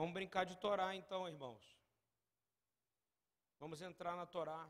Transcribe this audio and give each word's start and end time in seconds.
Vamos 0.00 0.14
brincar 0.14 0.46
de 0.46 0.56
Torá 0.56 0.96
então, 0.96 1.28
irmãos. 1.28 1.62
Vamos 3.58 3.82
entrar 3.82 4.16
na 4.16 4.24
Torá. 4.24 4.66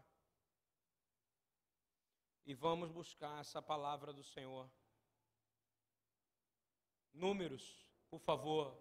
E 2.44 2.52
vamos 2.52 2.90
buscar 2.90 3.40
essa 3.40 3.62
palavra 3.62 4.12
do 4.12 4.24
Senhor. 4.24 4.68
Números, 7.12 7.64
por 8.08 8.18
favor. 8.18 8.76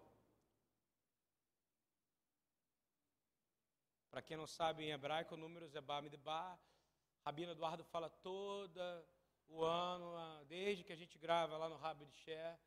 Para 4.10 4.24
quem 4.24 4.36
não 4.36 4.48
sabe 4.48 4.86
em 4.86 4.90
hebraico, 4.90 5.38
números 5.38 5.76
é 5.76 5.82
Bamidbar. 5.82 6.60
Rabino 7.24 7.52
Eduardo 7.52 7.84
fala 7.84 8.10
toda 8.10 9.08
o 9.48 9.64
ano, 9.64 10.16
desde 10.46 10.84
que 10.84 10.94
a 10.94 10.98
gente 10.98 11.16
grava 11.20 11.56
lá 11.58 11.70
no 11.70 11.78
Rabi 11.78 12.08
de 12.08 12.16
Shé. 12.16 12.60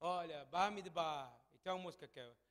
Olha, 0.00 0.46
Bamidbar. 0.46 1.38
E 1.52 1.58
tem 1.58 1.70
uma 1.70 1.82
música 1.82 2.08
que 2.08 2.18
é 2.18 2.45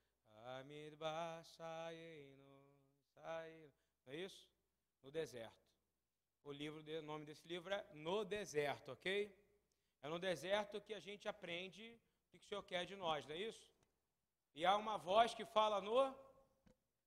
Não 4.05 4.13
é 4.13 4.17
isso? 4.17 4.48
No 5.02 5.09
deserto. 5.09 5.66
O 6.44 6.52
livro, 6.52 6.84
o 6.99 7.02
nome 7.02 7.26
desse 7.26 7.48
livro 7.48 7.73
é 7.73 7.84
No 7.94 8.23
Deserto, 8.23 8.91
ok? 8.91 9.36
É 10.03 10.08
no 10.08 10.20
deserto 10.20 10.80
que 10.80 10.94
a 10.94 11.00
gente 11.00 11.27
aprende 11.27 12.00
o 12.27 12.30
que 12.30 12.38
o 12.38 12.39
Senhor 12.39 12.62
quer 12.62 12.86
de 12.86 12.95
nós, 12.95 13.26
não 13.26 13.34
é 13.34 13.39
isso? 13.39 13.73
E 14.53 14.63
há 14.63 14.76
uma 14.77 14.98
voz 15.00 15.34
que 15.34 15.44
fala 15.45 15.81
no 15.81 16.16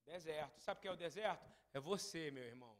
deserto. 0.04 0.58
Sabe 0.60 0.78
o 0.78 0.82
que 0.82 0.88
é 0.88 0.90
o 0.90 0.96
deserto? 0.96 1.48
É 1.72 1.78
você, 1.78 2.32
meu 2.32 2.42
irmão. 2.42 2.76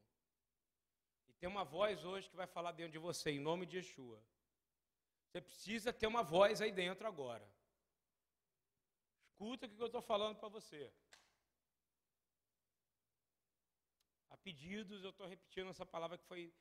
E 1.28 1.32
tem 1.34 1.48
uma 1.48 1.64
voz 1.64 2.04
hoje 2.04 2.28
que 2.28 2.34
vai 2.34 2.48
falar 2.48 2.72
dentro 2.72 2.92
de 2.92 2.98
você, 2.98 3.30
em 3.30 3.38
nome 3.38 3.64
de 3.64 3.76
Yeshua. 3.76 4.20
Você 5.28 5.40
precisa 5.40 5.92
ter 5.92 6.08
uma 6.08 6.24
voz 6.24 6.60
aí 6.60 6.72
dentro 6.72 7.06
agora. 7.06 7.48
Escuta 9.38 9.66
o 9.66 9.68
que 9.68 9.80
eu 9.80 9.86
estou 9.86 10.02
falando 10.02 10.36
para 10.36 10.48
você. 10.48 10.92
A 14.30 14.36
pedidos, 14.36 15.04
eu 15.04 15.10
estou 15.10 15.28
repetindo 15.28 15.70
essa 15.70 15.86
palavra 15.86 16.18
que 16.18 16.24
foi 16.24 16.52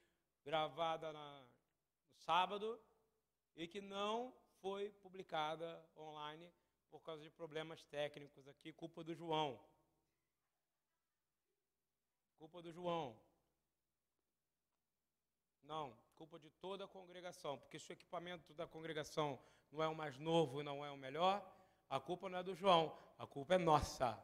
gravada 0.46 1.12
na, 1.12 1.42
no 1.42 2.16
sábado 2.20 2.80
e 3.56 3.68
que 3.68 3.82
não 3.82 4.32
foi 4.62 4.92
publicada 4.92 5.84
online 5.98 6.54
por 6.92 7.02
causa 7.02 7.24
de 7.24 7.32
problemas 7.32 7.84
técnicos 7.86 8.48
aqui, 8.48 8.72
culpa 8.72 9.04
do 9.04 9.16
João. 9.16 9.60
Culpa 12.38 12.62
do 12.62 12.72
João. 12.72 13.20
Não, 15.64 15.98
culpa 16.14 16.38
de 16.38 16.52
toda 16.52 16.86
a 16.86 16.88
congregação, 16.88 17.58
porque 17.58 17.80
se 17.80 17.92
o 17.92 17.94
equipamento 17.94 18.54
da 18.54 18.68
congregação 18.68 19.44
não 19.72 19.82
é 19.82 19.88
o 19.88 19.96
mais 19.96 20.20
novo 20.20 20.62
e 20.62 20.64
não 20.64 20.86
é 20.86 20.92
o 20.92 20.96
melhor, 20.96 21.57
a 21.90 22.00
culpa 22.00 22.30
não 22.30 22.40
é 22.40 22.44
do 22.44 22.56
João, 22.56 22.98
a 23.18 23.26
culpa 23.26 23.56
é 23.56 23.58
nossa, 23.58 24.18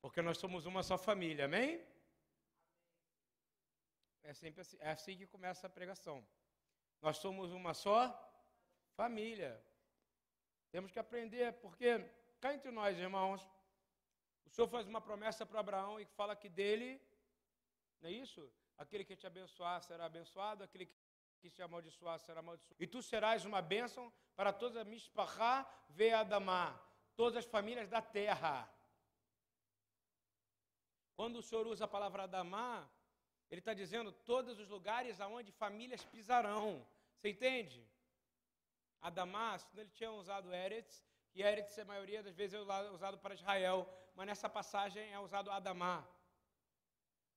porque 0.00 0.20
nós 0.22 0.38
somos 0.38 0.66
uma 0.66 0.82
só 0.82 0.98
família, 0.98 1.44
amém? 1.44 1.84
É 4.22 4.34
sempre 4.34 4.60
assim, 4.60 4.76
é 4.80 4.90
assim 4.90 5.16
que 5.16 5.26
começa 5.26 5.66
a 5.66 5.70
pregação. 5.70 6.26
Nós 7.00 7.18
somos 7.18 7.52
uma 7.52 7.74
só 7.74 7.98
família. 8.96 9.62
Temos 10.70 10.90
que 10.90 10.98
aprender, 10.98 11.52
porque 11.60 11.98
cá 12.40 12.52
entre 12.52 12.70
nós, 12.70 12.98
irmãos, 12.98 13.40
o 14.44 14.50
Senhor 14.50 14.68
faz 14.68 14.86
uma 14.86 15.00
promessa 15.00 15.46
para 15.46 15.60
Abraão 15.60 16.00
e 16.00 16.04
fala 16.04 16.34
que 16.34 16.48
dele, 16.48 17.00
não 18.00 18.08
é 18.10 18.12
isso? 18.12 18.52
Aquele 18.76 19.04
que 19.04 19.16
te 19.16 19.26
abençoar 19.26 19.80
será 19.82 20.06
abençoado, 20.06 20.64
aquele 20.64 20.86
que 21.38 21.50
te 21.50 21.62
amaldiçoar 21.62 22.18
será 22.18 22.40
amaldiçoado. 22.40 22.82
E 22.82 22.86
tu 22.86 23.02
serás 23.02 23.44
uma 23.44 23.62
bênção 23.62 24.12
para 24.34 24.52
todas 24.52 24.76
as 24.76 24.86
Mishpachá 24.86 25.66
Veadamá, 25.88 26.78
todas 27.16 27.38
as 27.38 27.44
famílias 27.46 27.88
da 27.88 28.00
terra. 28.00 28.68
Quando 31.16 31.36
o 31.36 31.42
Senhor 31.42 31.66
usa 31.66 31.86
a 31.86 31.88
palavra 31.88 32.24
Adamá, 32.24 32.86
ele 33.50 33.60
está 33.60 33.72
dizendo 33.72 34.12
todos 34.12 34.58
os 34.58 34.68
lugares 34.68 35.20
aonde 35.20 35.50
famílias 35.52 36.04
pisarão. 36.04 36.86
Você 37.16 37.30
entende? 37.30 37.84
Adamas, 39.00 39.66
ele 39.76 39.90
tinha 39.90 40.10
usado 40.12 40.52
Eretz, 40.52 41.02
e 41.34 41.42
Eretz, 41.42 41.78
a 41.78 41.84
maioria 41.84 42.22
das 42.22 42.34
vezes, 42.34 42.54
é 42.54 42.90
usado 42.90 43.18
para 43.18 43.34
Israel, 43.34 43.88
mas 44.14 44.26
nessa 44.26 44.48
passagem 44.48 45.12
é 45.12 45.18
usado 45.18 45.50
Adamá. 45.50 46.06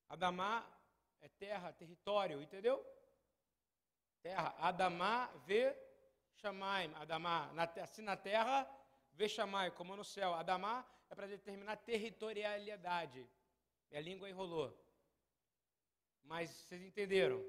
Adamá 0.08 0.66
é 1.22 1.28
terra, 1.28 1.72
território, 1.74 2.42
entendeu? 2.42 2.84
Terra. 4.22 4.56
Adamá 4.60 5.28
vê 5.46 5.78
Shamaim. 6.38 6.94
Adamá, 6.96 7.52
na, 7.54 7.64
assim 7.64 8.02
na 8.02 8.16
terra, 8.16 8.68
vê 9.20 9.28
Shamaim, 9.28 9.72
como 9.72 9.98
no 10.00 10.06
céu. 10.16 10.34
Adamá 10.34 10.76
é 11.10 11.14
para 11.14 11.28
determinar 11.28 11.76
territorialidade. 11.92 13.22
Minha 13.90 14.04
língua 14.10 14.30
enrolou. 14.30 14.70
Mas 16.24 16.50
vocês 16.50 16.82
entenderam? 16.90 17.40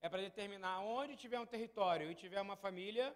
É 0.00 0.08
para 0.08 0.26
determinar 0.28 0.76
onde 0.98 1.16
tiver 1.16 1.40
um 1.40 1.52
território 1.54 2.08
e 2.08 2.14
tiver 2.14 2.40
uma 2.40 2.56
família, 2.64 3.06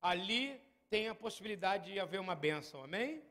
ali 0.00 0.44
tem 0.88 1.08
a 1.08 1.14
possibilidade 1.14 1.92
de 1.92 2.00
haver 2.00 2.20
uma 2.26 2.34
bênção, 2.34 2.82
amém? 2.82 3.22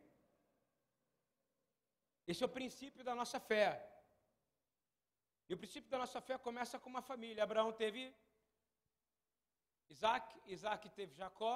Esse 2.27 2.43
é 2.43 2.45
o 2.45 2.57
princípio 2.59 3.03
da 3.03 3.15
nossa 3.15 3.39
fé. 3.39 3.69
E 5.49 5.53
o 5.55 5.57
princípio 5.57 5.89
da 5.89 5.97
nossa 5.97 6.21
fé 6.21 6.37
começa 6.37 6.77
com 6.77 6.89
uma 6.91 7.01
família. 7.01 7.41
Abraão 7.43 7.71
teve 7.73 8.13
Isaac, 9.89 10.27
Isaac 10.45 10.89
teve 10.89 11.15
Jacó, 11.15 11.55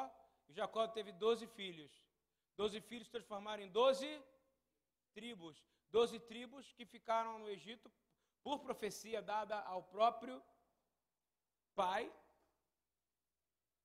Jacó 0.53 0.87
teve 0.87 1.11
doze 1.11 1.47
filhos. 1.47 1.91
Doze 2.55 2.79
filhos 2.81 3.07
se 3.07 3.11
transformaram 3.11 3.63
em 3.63 3.69
doze 3.69 4.09
tribos. 5.13 5.57
Doze 5.89 6.19
tribos 6.19 6.71
que 6.73 6.85
ficaram 6.85 7.39
no 7.39 7.49
Egito 7.49 7.91
por 8.43 8.59
profecia 8.59 9.21
dada 9.21 9.59
ao 9.61 9.83
próprio 9.83 10.41
pai, 11.75 12.11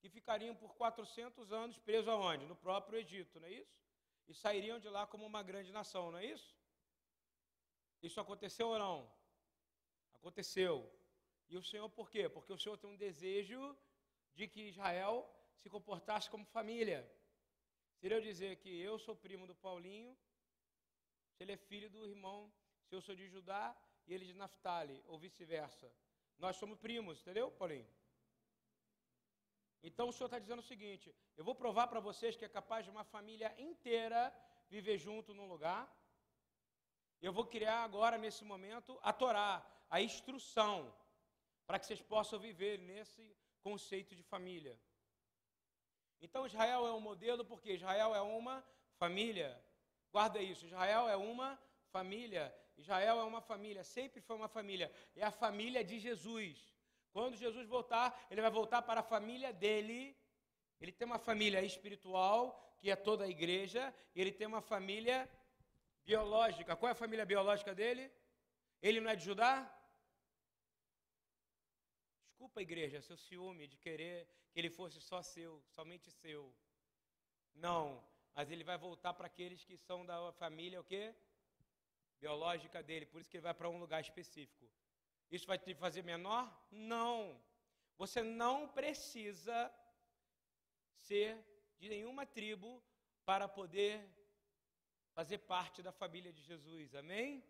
que 0.00 0.08
ficariam 0.08 0.54
por 0.54 0.74
400 0.74 1.52
anos 1.52 1.78
presos 1.78 2.08
aonde? 2.08 2.46
No 2.46 2.56
próprio 2.56 2.98
Egito, 2.98 3.40
não 3.40 3.48
é 3.48 3.52
isso? 3.52 3.76
E 4.28 4.34
sairiam 4.34 4.78
de 4.78 4.88
lá 4.88 5.06
como 5.06 5.24
uma 5.24 5.42
grande 5.42 5.72
nação, 5.72 6.10
não 6.10 6.18
é 6.18 6.26
isso? 6.26 6.56
Isso 8.02 8.20
aconteceu 8.20 8.68
ou 8.68 8.78
não? 8.78 9.10
Aconteceu. 10.14 10.92
E 11.48 11.56
o 11.56 11.62
Senhor 11.62 11.88
por 11.88 12.10
quê? 12.10 12.28
Porque 12.28 12.52
o 12.52 12.58
Senhor 12.58 12.76
tem 12.76 12.90
um 12.90 12.96
desejo 12.96 13.76
de 14.34 14.48
que 14.48 14.68
Israel 14.68 15.28
se 15.60 15.68
comportasse 15.68 16.28
como 16.30 16.44
família. 16.44 17.00
Seria 18.00 18.16
eu 18.18 18.20
dizer 18.20 18.56
que 18.56 18.80
eu 18.80 18.98
sou 18.98 19.16
primo 19.16 19.46
do 19.46 19.54
Paulinho, 19.54 20.16
se 21.32 21.42
ele 21.42 21.52
é 21.52 21.56
filho 21.56 21.88
do 21.90 22.06
irmão, 22.06 22.52
se 22.86 22.94
eu 22.94 23.00
sou 23.00 23.14
de 23.14 23.28
Judá, 23.28 23.76
e 24.06 24.14
ele 24.14 24.24
de 24.24 24.34
Naphtali, 24.34 25.02
ou 25.06 25.18
vice-versa. 25.18 25.92
Nós 26.38 26.56
somos 26.56 26.78
primos, 26.78 27.20
entendeu, 27.20 27.50
Paulinho? 27.50 27.88
Então 29.82 30.08
o 30.08 30.12
Senhor 30.12 30.26
está 30.26 30.38
dizendo 30.38 30.60
o 30.60 30.70
seguinte: 30.72 31.14
eu 31.36 31.44
vou 31.44 31.54
provar 31.54 31.86
para 31.88 32.00
vocês 32.00 32.36
que 32.36 32.44
é 32.44 32.48
capaz 32.48 32.84
de 32.84 32.90
uma 32.90 33.04
família 33.04 33.54
inteira 33.58 34.32
viver 34.68 34.98
junto 34.98 35.34
num 35.34 35.48
lugar. 35.48 35.84
Eu 37.20 37.32
vou 37.32 37.46
criar 37.46 37.82
agora, 37.82 38.18
nesse 38.18 38.44
momento, 38.44 38.98
a 39.02 39.12
Torá, 39.12 39.64
a 39.88 40.00
instrução, 40.00 40.94
para 41.66 41.78
que 41.78 41.86
vocês 41.86 42.02
possam 42.02 42.38
viver 42.38 42.78
nesse 42.78 43.36
conceito 43.62 44.14
de 44.14 44.22
família. 44.22 44.78
Então 46.20 46.46
Israel 46.46 46.86
é 46.86 46.92
um 46.92 47.00
modelo 47.00 47.44
porque 47.44 47.72
Israel 47.72 48.14
é 48.14 48.20
uma 48.20 48.64
família. 48.98 49.60
Guarda 50.12 50.40
isso, 50.40 50.66
Israel 50.66 51.08
é 51.08 51.16
uma 51.16 51.58
família. 51.90 52.54
Israel 52.76 53.20
é 53.20 53.24
uma 53.24 53.40
família, 53.40 53.82
sempre 53.84 54.20
foi 54.20 54.36
uma 54.36 54.48
família. 54.48 54.90
É 55.14 55.24
a 55.24 55.30
família 55.30 55.82
de 55.82 55.98
Jesus. 55.98 56.72
Quando 57.12 57.36
Jesus 57.36 57.66
voltar, 57.66 58.26
ele 58.30 58.42
vai 58.42 58.50
voltar 58.50 58.82
para 58.82 59.00
a 59.00 59.02
família 59.02 59.52
dele. 59.52 60.16
Ele 60.80 60.92
tem 60.92 61.06
uma 61.06 61.18
família 61.18 61.62
espiritual, 61.62 62.76
que 62.78 62.90
é 62.90 62.96
toda 62.96 63.24
a 63.24 63.28
igreja, 63.28 63.94
e 64.14 64.20
ele 64.20 64.32
tem 64.32 64.46
uma 64.46 64.60
família 64.60 65.28
biológica. 66.04 66.76
Qual 66.76 66.88
é 66.88 66.92
a 66.92 66.94
família 66.94 67.24
biológica 67.24 67.74
dele? 67.74 68.12
Ele 68.82 69.00
não 69.00 69.10
é 69.10 69.16
de 69.16 69.24
Judá? 69.24 69.72
Desculpa, 72.46 72.62
igreja, 72.62 73.02
seu 73.02 73.16
ciúme 73.16 73.66
de 73.66 73.76
querer 73.76 74.24
que 74.52 74.60
ele 74.60 74.70
fosse 74.70 75.00
só 75.00 75.20
seu, 75.20 75.60
somente 75.74 76.12
seu. 76.12 76.54
Não, 77.52 78.00
mas 78.36 78.52
ele 78.52 78.62
vai 78.62 78.78
voltar 78.78 79.12
para 79.14 79.26
aqueles 79.26 79.64
que 79.64 79.76
são 79.76 80.06
da 80.06 80.30
família 80.34 80.80
o 80.80 80.84
quê? 80.84 81.12
biológica 82.20 82.84
dele, 82.84 83.04
por 83.04 83.20
isso 83.20 83.28
que 83.28 83.36
ele 83.36 83.42
vai 83.42 83.52
para 83.52 83.68
um 83.68 83.80
lugar 83.80 84.00
específico. 84.00 84.64
Isso 85.28 85.44
vai 85.44 85.58
te 85.58 85.74
fazer 85.74 86.04
menor? 86.04 86.46
Não. 86.70 87.42
Você 87.98 88.22
não 88.22 88.68
precisa 88.68 89.58
ser 91.08 91.36
de 91.80 91.88
nenhuma 91.88 92.24
tribo 92.24 92.80
para 93.24 93.48
poder 93.48 94.08
fazer 95.14 95.38
parte 95.38 95.82
da 95.82 95.90
família 95.90 96.32
de 96.32 96.42
Jesus. 96.42 96.94
Amém? 96.94 97.42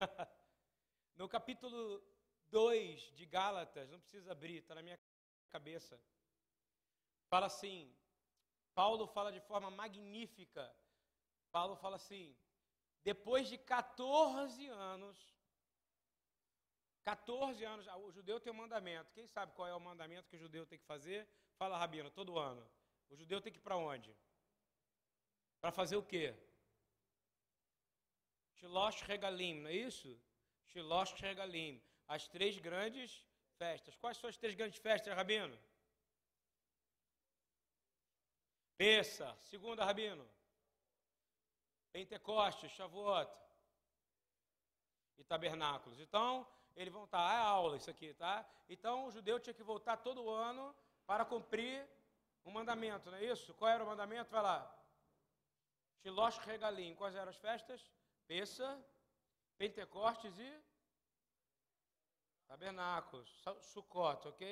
no 1.14 1.28
capítulo 1.28 2.02
2 2.52 3.00
de 3.16 3.24
Gálatas, 3.24 3.90
não 3.90 3.98
precisa 3.98 4.30
abrir, 4.30 4.58
está 4.58 4.74
na 4.74 4.82
minha 4.82 5.00
cabeça. 5.48 5.98
Fala 7.28 7.46
assim: 7.46 7.92
Paulo 8.74 9.06
fala 9.06 9.32
de 9.32 9.40
forma 9.40 9.70
magnífica. 9.70 10.64
Paulo 11.50 11.74
fala 11.76 11.96
assim: 11.96 12.36
depois 13.02 13.48
de 13.48 13.56
14 13.56 14.68
anos, 14.68 15.16
14 17.02 17.64
anos, 17.64 17.88
ah, 17.88 17.96
o 17.96 18.12
judeu 18.12 18.38
tem 18.38 18.52
um 18.52 18.56
mandamento. 18.56 19.12
Quem 19.12 19.26
sabe 19.26 19.52
qual 19.54 19.66
é 19.66 19.74
o 19.74 19.80
mandamento 19.80 20.28
que 20.28 20.36
o 20.36 20.44
judeu 20.44 20.66
tem 20.66 20.78
que 20.78 20.84
fazer? 20.84 21.28
Fala, 21.56 21.78
Rabino, 21.78 22.10
todo 22.10 22.38
ano. 22.38 22.64
O 23.10 23.16
judeu 23.16 23.40
tem 23.40 23.52
que 23.52 23.58
ir 23.58 23.62
para 23.62 23.76
onde? 23.76 24.14
Para 25.60 25.72
fazer 25.72 25.96
o 25.96 26.02
quê? 26.02 26.34
Shilosh 28.54 29.00
Regalim, 29.02 29.60
não 29.60 29.70
é 29.70 29.74
isso? 29.74 30.20
Shilosh 30.66 31.12
Regalim. 31.14 31.82
As 32.14 32.28
três 32.28 32.58
grandes 32.58 33.10
festas. 33.60 33.96
Quais 33.96 34.18
são 34.18 34.28
as 34.28 34.36
três 34.36 34.54
grandes 34.54 34.78
festas, 34.86 35.14
Rabino? 35.14 35.58
Peça, 38.76 39.34
segunda, 39.40 39.82
Rabino. 39.82 40.26
Pentecostes, 41.90 42.70
Shavuot 42.72 43.32
e 45.16 45.24
tabernáculos. 45.24 45.98
Então, 46.00 46.46
eles 46.76 46.92
vão 46.92 47.04
estar, 47.04 47.32
é 47.34 47.38
aula 47.38 47.78
isso 47.78 47.90
aqui, 47.90 48.12
tá? 48.12 48.46
Então, 48.68 49.06
o 49.06 49.10
judeu 49.10 49.40
tinha 49.40 49.54
que 49.54 49.62
voltar 49.62 49.96
todo 49.96 50.28
ano 50.28 50.74
para 51.06 51.24
cumprir 51.24 51.88
um 52.44 52.50
mandamento, 52.50 53.10
não 53.10 53.16
é 53.18 53.24
isso? 53.24 53.54
Qual 53.54 53.70
era 53.70 53.82
o 53.82 53.86
mandamento? 53.86 54.30
Vai 54.30 54.42
lá. 54.42 54.58
Shilosh 56.02 56.36
Regalim. 56.38 56.94
Quais 56.94 57.14
eram 57.14 57.30
as 57.30 57.36
festas? 57.36 57.80
Peça, 58.26 58.68
Pentecostes 59.56 60.38
e 60.38 60.71
tabernáculos, 62.52 63.42
Sucote, 63.62 64.28
ok? 64.28 64.44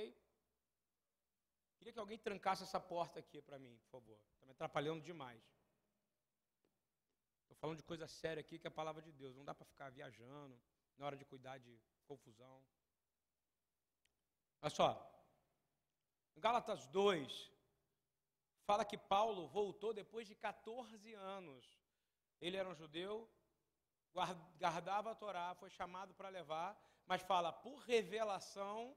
Queria 1.76 1.92
que 1.92 1.98
alguém 1.98 2.18
trancasse 2.18 2.62
essa 2.62 2.80
porta 2.80 3.20
aqui 3.20 3.42
para 3.42 3.58
mim, 3.58 3.76
por 3.82 3.90
favor. 3.90 4.18
Está 4.32 4.46
me 4.46 4.52
atrapalhando 4.52 5.02
demais. 5.02 5.42
Estou 7.42 7.56
falando 7.58 7.76
de 7.76 7.82
coisa 7.82 8.06
séria 8.08 8.40
aqui, 8.40 8.58
que 8.58 8.66
é 8.66 8.70
a 8.70 8.80
palavra 8.80 9.02
de 9.02 9.12
Deus. 9.12 9.36
Não 9.36 9.44
dá 9.44 9.54
para 9.54 9.66
ficar 9.66 9.90
viajando 9.90 10.58
na 10.96 11.04
hora 11.04 11.16
de 11.16 11.26
cuidar 11.26 11.58
de 11.58 11.78
confusão. 12.06 12.64
Olha 14.62 14.70
só. 14.70 14.90
Gálatas 16.36 16.86
2, 16.86 17.52
fala 18.64 18.82
que 18.82 18.96
Paulo 18.96 19.46
voltou 19.48 19.92
depois 19.92 20.26
de 20.26 20.34
14 20.34 21.12
anos. 21.12 21.78
Ele 22.40 22.56
era 22.56 22.66
um 22.66 22.74
judeu, 22.74 23.30
guardava 24.14 25.10
a 25.10 25.14
Torá, 25.14 25.54
foi 25.56 25.68
chamado 25.68 26.14
para 26.14 26.30
levar, 26.30 26.74
mas 27.10 27.22
fala, 27.22 27.52
por 27.52 27.78
revelação, 27.80 28.96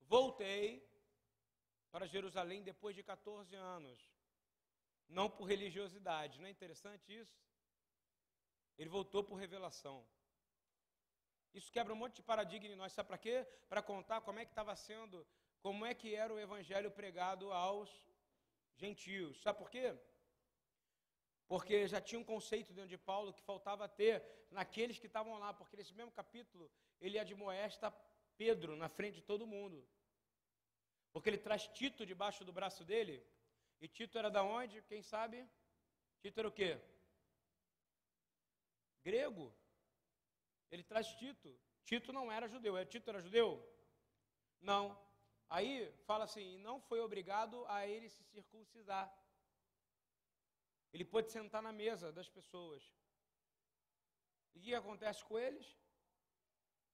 voltei 0.00 0.84
para 1.92 2.04
Jerusalém 2.04 2.64
depois 2.64 2.96
de 2.96 3.02
14 3.04 3.54
anos. 3.54 3.96
Não 5.08 5.30
por 5.30 5.44
religiosidade. 5.44 6.40
Não 6.40 6.48
é 6.48 6.50
interessante 6.50 7.16
isso? 7.16 7.40
Ele 8.76 8.90
voltou 8.90 9.22
por 9.22 9.36
revelação. 9.36 10.04
Isso 11.54 11.70
quebra 11.70 11.92
um 11.92 11.96
monte 11.96 12.16
de 12.16 12.24
paradigma 12.24 12.74
em 12.74 12.74
nós. 12.74 12.92
Sabe 12.92 13.06
para 13.06 13.18
quê? 13.18 13.46
Para 13.68 13.82
contar 13.82 14.20
como 14.22 14.40
é 14.40 14.44
que 14.44 14.50
estava 14.50 14.74
sendo, 14.74 15.24
como 15.60 15.86
é 15.86 15.94
que 15.94 16.16
era 16.16 16.34
o 16.34 16.40
evangelho 16.40 16.90
pregado 16.90 17.52
aos 17.52 17.88
gentios. 18.74 19.40
Sabe 19.42 19.58
por 19.58 19.70
quê? 19.70 19.96
Porque 21.48 21.88
já 21.88 22.00
tinha 22.00 22.20
um 22.20 22.24
conceito 22.32 22.74
dentro 22.74 22.90
de 22.90 22.98
Paulo 22.98 23.32
que 23.32 23.42
faltava 23.42 23.88
ter 23.88 24.22
naqueles 24.50 24.98
que 24.98 25.06
estavam 25.06 25.38
lá, 25.38 25.52
porque 25.54 25.76
nesse 25.76 25.94
mesmo 25.94 26.12
capítulo 26.12 26.70
ele 27.00 27.18
admoesta 27.18 27.90
Pedro 28.36 28.76
na 28.76 28.88
frente 28.88 29.16
de 29.16 29.22
todo 29.22 29.46
mundo. 29.46 29.78
Porque 31.12 31.30
ele 31.30 31.38
traz 31.38 31.66
Tito 31.68 32.04
debaixo 32.04 32.44
do 32.44 32.52
braço 32.52 32.84
dele. 32.84 33.26
E 33.80 33.88
Tito 33.88 34.18
era 34.18 34.30
da 34.30 34.42
onde? 34.42 34.82
Quem 34.82 35.02
sabe? 35.02 35.48
Tito 36.20 36.38
era 36.38 36.48
o 36.48 36.52
quê? 36.52 36.78
Grego. 39.02 39.52
Ele 40.70 40.82
traz 40.82 41.06
Tito. 41.14 41.58
Tito 41.84 42.12
não 42.12 42.30
era 42.30 42.46
judeu. 42.46 42.76
É, 42.76 42.84
Tito 42.84 43.08
era 43.08 43.22
judeu? 43.22 43.48
Não. 44.60 44.96
Aí 45.48 45.90
fala 46.06 46.24
assim: 46.24 46.58
não 46.58 46.78
foi 46.80 47.00
obrigado 47.00 47.64
a 47.66 47.86
ele 47.86 48.10
se 48.10 48.22
circuncidar. 48.24 49.10
Ele 50.92 51.04
pôde 51.04 51.30
sentar 51.30 51.62
na 51.62 51.72
mesa 51.72 52.12
das 52.12 52.28
pessoas. 52.28 52.82
E 54.54 54.58
o 54.58 54.62
que 54.62 54.74
acontece 54.74 55.24
com 55.24 55.38
eles? 55.38 55.66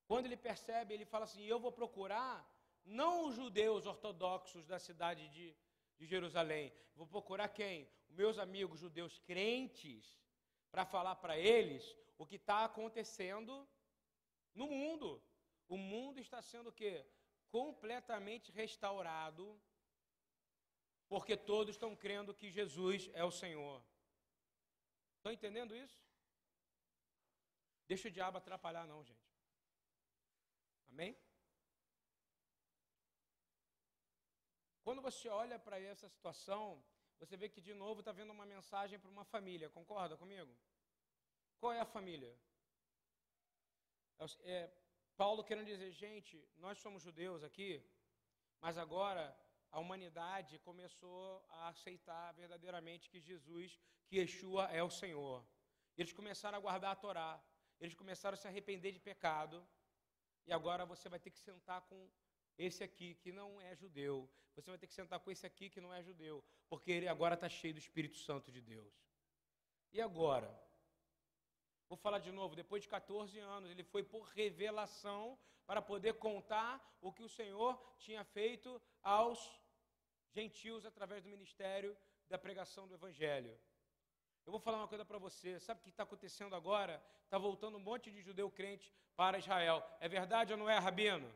Quando 0.06 0.26
ele 0.26 0.36
percebe, 0.36 0.94
ele 0.94 1.04
fala 1.04 1.24
assim: 1.24 1.44
Eu 1.44 1.58
vou 1.58 1.72
procurar 1.72 2.36
não 2.84 3.28
os 3.28 3.34
judeus 3.34 3.86
ortodoxos 3.86 4.66
da 4.66 4.78
cidade 4.78 5.28
de, 5.28 5.56
de 5.96 6.06
Jerusalém, 6.06 6.72
vou 6.94 7.06
procurar 7.06 7.48
quem? 7.48 7.88
Meus 8.10 8.38
amigos 8.38 8.80
judeus 8.80 9.18
crentes, 9.20 10.18
para 10.70 10.84
falar 10.84 11.16
para 11.16 11.38
eles 11.38 11.96
o 12.18 12.26
que 12.26 12.36
está 12.36 12.64
acontecendo 12.64 13.66
no 14.54 14.66
mundo. 14.68 15.22
O 15.68 15.76
mundo 15.76 16.20
está 16.20 16.42
sendo 16.42 16.68
o 16.68 16.72
quê? 16.72 17.06
Completamente 17.50 18.52
restaurado 18.52 19.60
porque 21.08 21.36
todos 21.36 21.74
estão 21.74 21.94
crendo 21.94 22.34
que 22.34 22.50
Jesus 22.50 23.10
é 23.12 23.24
o 23.24 23.30
Senhor. 23.30 23.82
Estão 25.16 25.32
entendendo 25.32 25.76
isso? 25.76 25.98
Deixa 27.86 28.08
o 28.08 28.10
diabo 28.10 28.38
atrapalhar, 28.38 28.86
não, 28.86 29.02
gente. 29.04 29.28
Amém? 30.88 31.16
Quando 34.82 35.00
você 35.00 35.28
olha 35.28 35.58
para 35.58 35.80
essa 35.80 36.08
situação, 36.08 36.84
você 37.18 37.36
vê 37.36 37.48
que 37.48 37.60
de 37.60 37.72
novo 37.72 38.00
está 38.00 38.12
vendo 38.12 38.32
uma 38.32 38.44
mensagem 38.44 38.98
para 38.98 39.10
uma 39.10 39.24
família, 39.24 39.70
concorda 39.70 40.16
comigo? 40.16 40.54
Qual 41.58 41.72
é 41.72 41.80
a 41.80 41.86
família? 41.86 42.38
É, 44.18 44.26
é, 44.52 44.72
Paulo 45.16 45.42
querendo 45.42 45.66
dizer, 45.66 45.90
gente, 45.90 46.46
nós 46.56 46.78
somos 46.78 47.02
judeus 47.02 47.42
aqui, 47.42 47.82
mas 48.60 48.76
agora 48.76 49.34
a 49.74 49.80
humanidade 49.80 50.60
começou 50.60 51.44
a 51.48 51.68
aceitar 51.68 52.32
verdadeiramente 52.34 53.10
que 53.10 53.20
Jesus, 53.20 53.76
que 54.06 54.18
Yeshua 54.18 54.64
é 54.70 54.80
o 54.84 54.88
Senhor. 54.88 55.44
Eles 55.98 56.12
começaram 56.12 56.56
a 56.58 56.60
guardar 56.60 56.92
a 56.92 57.00
Torá, 57.04 57.42
eles 57.80 57.96
começaram 58.02 58.34
a 58.34 58.36
se 58.36 58.46
arrepender 58.46 58.92
de 58.92 59.00
pecado, 59.00 59.66
e 60.46 60.52
agora 60.52 60.86
você 60.86 61.08
vai 61.08 61.18
ter 61.18 61.30
que 61.30 61.40
sentar 61.40 61.80
com 61.88 62.08
esse 62.56 62.84
aqui 62.84 63.16
que 63.16 63.32
não 63.32 63.60
é 63.60 63.74
judeu, 63.74 64.30
você 64.54 64.70
vai 64.70 64.78
ter 64.78 64.86
que 64.86 64.94
sentar 64.94 65.18
com 65.18 65.28
esse 65.32 65.44
aqui 65.44 65.68
que 65.68 65.80
não 65.80 65.92
é 65.92 66.00
judeu, 66.04 66.44
porque 66.68 66.92
ele 66.92 67.08
agora 67.08 67.34
está 67.34 67.48
cheio 67.48 67.74
do 67.74 67.80
Espírito 67.80 68.18
Santo 68.18 68.52
de 68.52 68.60
Deus. 68.60 68.94
E 69.92 70.00
agora? 70.00 70.52
Vou 71.88 71.98
falar 71.98 72.20
de 72.20 72.30
novo, 72.30 72.54
depois 72.54 72.84
de 72.84 72.88
14 72.88 73.36
anos, 73.40 73.68
ele 73.72 73.82
foi 73.82 74.04
por 74.04 74.22
revelação 74.28 75.36
para 75.66 75.82
poder 75.82 76.14
contar 76.14 76.96
o 77.00 77.12
que 77.12 77.24
o 77.24 77.28
Senhor 77.28 77.76
tinha 77.98 78.22
feito 78.22 78.80
aos 79.02 79.63
gentios 80.34 80.84
através 80.84 81.22
do 81.22 81.28
ministério 81.28 81.96
da 82.28 82.36
pregação 82.36 82.86
do 82.88 82.94
Evangelho. 82.94 83.56
Eu 84.44 84.50
vou 84.50 84.60
falar 84.60 84.78
uma 84.78 84.88
coisa 84.88 85.04
para 85.04 85.18
você. 85.18 85.58
Sabe 85.60 85.80
o 85.80 85.82
que 85.82 85.90
está 85.90 86.02
acontecendo 86.02 86.54
agora? 86.54 87.02
Está 87.22 87.38
voltando 87.38 87.76
um 87.78 87.80
monte 87.80 88.10
de 88.10 88.20
judeu 88.20 88.50
crente 88.50 88.92
para 89.16 89.38
Israel. 89.38 89.82
É 90.00 90.08
verdade 90.08 90.52
ou 90.52 90.58
não 90.58 90.68
é, 90.68 90.78
Rabino? 90.78 91.32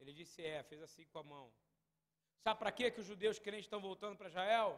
Ele 0.00 0.12
disse 0.12 0.44
é, 0.44 0.62
fez 0.62 0.82
assim 0.82 1.04
com 1.04 1.18
a 1.18 1.22
mão. 1.22 1.52
Sabe 2.40 2.58
para 2.58 2.72
que 2.72 3.00
os 3.00 3.06
judeus 3.06 3.38
crentes 3.38 3.66
estão 3.66 3.80
voltando 3.80 4.16
para 4.16 4.28
Israel? 4.28 4.70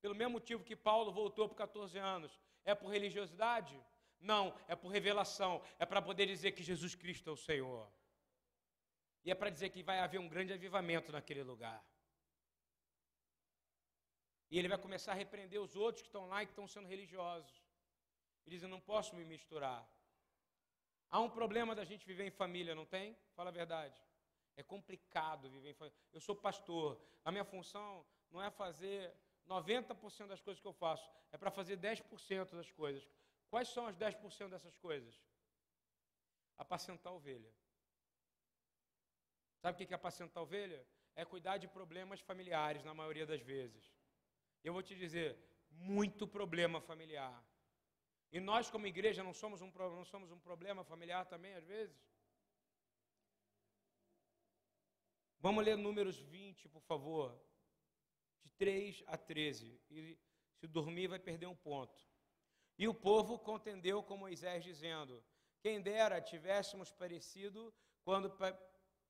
Pelo 0.00 0.14
mesmo 0.14 0.34
motivo 0.34 0.64
que 0.64 0.76
Paulo 0.76 1.12
voltou 1.12 1.48
por 1.48 1.56
14 1.56 1.98
anos. 1.98 2.40
É 2.64 2.74
por 2.74 2.88
religiosidade? 2.88 3.78
Não, 4.20 4.54
é 4.68 4.76
por 4.76 4.88
revelação. 4.88 5.62
É 5.78 5.84
para 5.84 6.00
poder 6.00 6.26
dizer 6.26 6.52
que 6.52 6.62
Jesus 6.62 6.94
Cristo 6.94 7.30
é 7.30 7.32
o 7.32 7.36
Senhor. 7.36 7.90
E 9.26 9.30
é 9.32 9.34
para 9.34 9.50
dizer 9.50 9.70
que 9.70 9.82
vai 9.82 9.98
haver 9.98 10.20
um 10.20 10.28
grande 10.28 10.52
avivamento 10.52 11.10
naquele 11.10 11.42
lugar. 11.42 11.84
E 14.48 14.56
ele 14.56 14.68
vai 14.68 14.78
começar 14.78 15.10
a 15.10 15.16
repreender 15.16 15.60
os 15.60 15.74
outros 15.74 16.02
que 16.02 16.08
estão 16.08 16.28
lá 16.28 16.44
e 16.44 16.46
que 16.46 16.52
estão 16.52 16.68
sendo 16.68 16.86
religiosos. 16.86 17.52
Ele 18.44 18.54
diz: 18.54 18.62
Eu 18.62 18.68
não 18.68 18.80
posso 18.80 19.16
me 19.16 19.24
misturar. 19.24 19.84
Há 21.10 21.18
um 21.20 21.28
problema 21.28 21.74
da 21.74 21.84
gente 21.84 22.06
viver 22.06 22.24
em 22.24 22.30
família, 22.30 22.72
não 22.72 22.86
tem? 22.86 23.18
Fala 23.34 23.50
a 23.50 23.52
verdade. 23.52 24.00
É 24.54 24.62
complicado 24.62 25.50
viver 25.50 25.70
em 25.70 25.74
família. 25.74 25.98
Eu 26.12 26.20
sou 26.20 26.36
pastor. 26.36 26.96
A 27.24 27.32
minha 27.32 27.44
função 27.44 28.06
não 28.30 28.40
é 28.40 28.48
fazer 28.48 29.12
90% 29.48 30.28
das 30.28 30.40
coisas 30.40 30.60
que 30.60 30.68
eu 30.68 30.72
faço, 30.72 31.10
é 31.32 31.36
para 31.36 31.50
fazer 31.50 31.76
10% 31.78 32.54
das 32.54 32.70
coisas. 32.70 33.04
Quais 33.50 33.68
são 33.70 33.88
as 33.88 33.96
10% 33.96 34.50
dessas 34.50 34.78
coisas? 34.78 35.20
Apacentar 36.56 37.12
a 37.12 37.16
ovelha. 37.16 37.52
Sabe 39.58 39.82
o 39.82 39.86
que 39.86 39.92
é 39.92 39.96
apacentar 39.96 40.42
ovelha? 40.42 40.86
É 41.14 41.24
cuidar 41.24 41.56
de 41.58 41.66
problemas 41.66 42.20
familiares, 42.20 42.84
na 42.84 42.94
maioria 42.94 43.26
das 43.26 43.40
vezes. 43.40 43.94
Eu 44.62 44.72
vou 44.72 44.82
te 44.82 44.94
dizer, 44.94 45.38
muito 45.70 46.26
problema 46.26 46.80
familiar. 46.80 47.42
E 48.32 48.40
nós, 48.40 48.70
como 48.70 48.86
igreja, 48.86 49.22
não 49.22 49.32
somos 49.32 49.62
um, 49.62 49.70
não 49.70 50.04
somos 50.04 50.30
um 50.30 50.38
problema 50.38 50.84
familiar 50.84 51.24
também, 51.26 51.54
às 51.54 51.64
vezes? 51.64 51.96
Vamos 55.38 55.64
ler 55.64 55.76
números 55.76 56.18
20, 56.18 56.68
por 56.68 56.82
favor. 56.82 57.40
De 58.42 58.50
3 58.50 59.04
a 59.06 59.16
13. 59.16 59.80
E 59.90 60.18
se 60.58 60.66
dormir, 60.66 61.08
vai 61.08 61.18
perder 61.18 61.46
um 61.46 61.56
ponto. 61.56 61.96
E 62.78 62.88
o 62.88 62.94
povo 62.94 63.38
contendeu 63.38 64.02
com 64.02 64.16
Moisés, 64.16 64.64
dizendo: 64.64 65.24
Quem 65.60 65.80
dera 65.80 66.20
tivéssemos 66.20 66.90
perecido 66.90 67.72
quando 68.04 68.30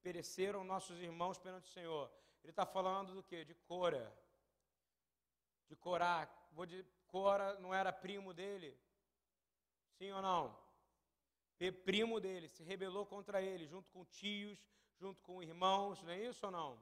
pereceram 0.07 0.63
nossos 0.63 1.01
irmãos 1.01 1.37
perante 1.37 1.69
o 1.69 1.73
Senhor. 1.73 2.09
Ele 2.45 2.53
está 2.53 2.65
falando 2.65 3.13
do 3.13 3.25
que? 3.25 3.45
De 3.45 3.55
Cora. 3.55 4.17
De 5.69 5.75
Corá. 5.75 6.29
Cora 7.09 7.59
não 7.59 7.75
era 7.75 7.93
primo 7.93 8.33
dele? 8.33 8.79
Sim 9.99 10.13
ou 10.13 10.23
não? 10.23 10.57
Primo 11.85 12.21
dele, 12.21 12.49
se 12.49 12.63
rebelou 12.63 13.05
contra 13.05 13.43
ele, 13.43 13.67
junto 13.67 13.91
com 13.91 14.05
tios, 14.05 14.65
junto 14.97 15.21
com 15.23 15.43
irmãos, 15.43 16.01
não 16.05 16.13
é 16.13 16.25
isso 16.25 16.47
ou 16.47 16.53
não? 16.53 16.81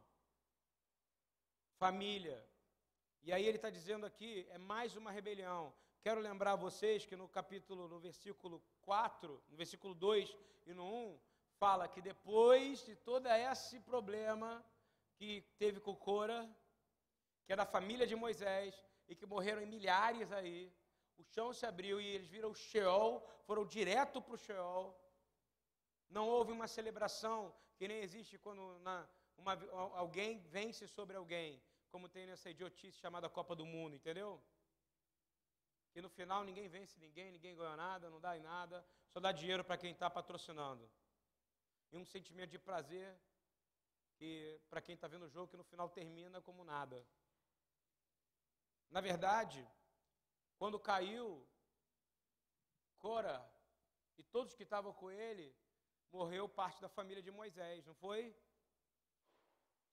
Família. 1.79 2.47
E 3.23 3.33
aí 3.33 3.47
ele 3.47 3.57
está 3.57 3.71
dizendo 3.71 4.05
aqui, 4.05 4.47
é 4.51 4.59
mais 4.59 4.97
uma 4.97 5.11
rebelião. 5.11 5.73
Quero 6.03 6.21
lembrar 6.21 6.57
vocês 6.57 7.07
que 7.07 7.17
no 7.17 7.27
capítulo, 7.27 7.89
no 7.89 7.99
versículo 7.99 8.63
4, 8.83 9.43
no 9.49 9.57
versículo 9.57 9.95
2 9.95 10.37
e 10.67 10.75
no 10.75 10.85
1, 10.85 11.21
fala 11.59 11.89
que 11.89 12.01
depois 12.01 12.85
de 12.85 12.95
todo 12.97 13.27
esse 13.29 13.81
problema 13.81 14.65
que 15.17 15.43
teve 15.59 15.81
com 15.81 15.95
Cora, 15.95 16.49
que 17.45 17.53
é 17.53 17.57
da 17.57 17.67
família 17.67 18.07
de 18.07 18.17
Moisés, 18.17 18.75
e 19.09 19.15
que 19.15 19.27
morreram 19.27 19.63
em 19.63 19.67
milhares 19.67 20.33
aí, 20.33 20.73
o 21.17 21.23
chão 21.23 21.53
se 21.53 21.65
abriu 21.67 22.01
e 22.01 22.07
eles 22.07 22.29
viram 22.29 22.51
o 22.51 22.55
Sheol, 22.55 23.27
foram 23.47 23.65
direto 23.67 24.21
para 24.21 24.35
o 24.35 24.39
Sheol. 24.39 24.99
Não 26.09 26.29
houve 26.29 26.53
uma 26.53 26.67
celebração 26.67 27.55
que 27.77 27.87
nem 27.87 27.99
existe 27.99 28.39
quando 28.39 28.79
na, 28.81 29.07
uma, 29.37 29.53
alguém 29.97 30.39
vence 30.57 30.87
sobre 30.89 31.17
alguém, 31.17 31.63
como 31.91 32.09
tem 32.09 32.27
nessa 32.27 32.51
idiotice 32.51 32.99
chamada 32.99 33.29
Copa 33.29 33.55
do 33.55 33.65
Mundo, 33.65 33.95
entendeu? 33.95 34.43
Que 35.93 36.03
no 36.03 36.09
final 36.09 36.43
ninguém 36.43 36.69
vence 36.69 36.99
ninguém, 36.99 37.31
ninguém 37.31 37.55
ganha 37.55 37.77
nada, 37.77 38.11
não 38.11 38.21
dá 38.21 38.37
em 38.37 38.41
nada, 38.41 38.85
só 39.13 39.21
dá 39.21 39.31
dinheiro 39.31 39.65
para 39.65 39.77
quem 39.77 39.93
está 39.93 40.11
patrocinando. 40.11 40.91
E 41.93 41.97
um 41.97 42.05
sentimento 42.05 42.51
de 42.51 42.59
prazer 42.59 43.09
que 44.17 44.61
para 44.71 44.81
quem 44.81 44.95
está 44.95 45.09
vendo 45.09 45.27
o 45.27 45.29
jogo 45.29 45.51
que 45.51 45.57
no 45.57 45.65
final 45.65 45.89
termina 45.89 46.41
como 46.41 46.65
nada. 46.65 47.05
Na 48.91 49.01
verdade, 49.01 49.67
quando 50.57 50.79
caiu 50.79 51.47
Cora 52.99 53.37
e 54.17 54.23
todos 54.23 54.55
que 54.55 54.63
estavam 54.63 54.93
com 54.93 55.11
ele, 55.11 55.55
morreu 56.11 56.49
parte 56.49 56.81
da 56.81 56.89
família 56.89 57.23
de 57.23 57.31
Moisés, 57.31 57.85
não 57.85 57.95
foi? 57.95 58.35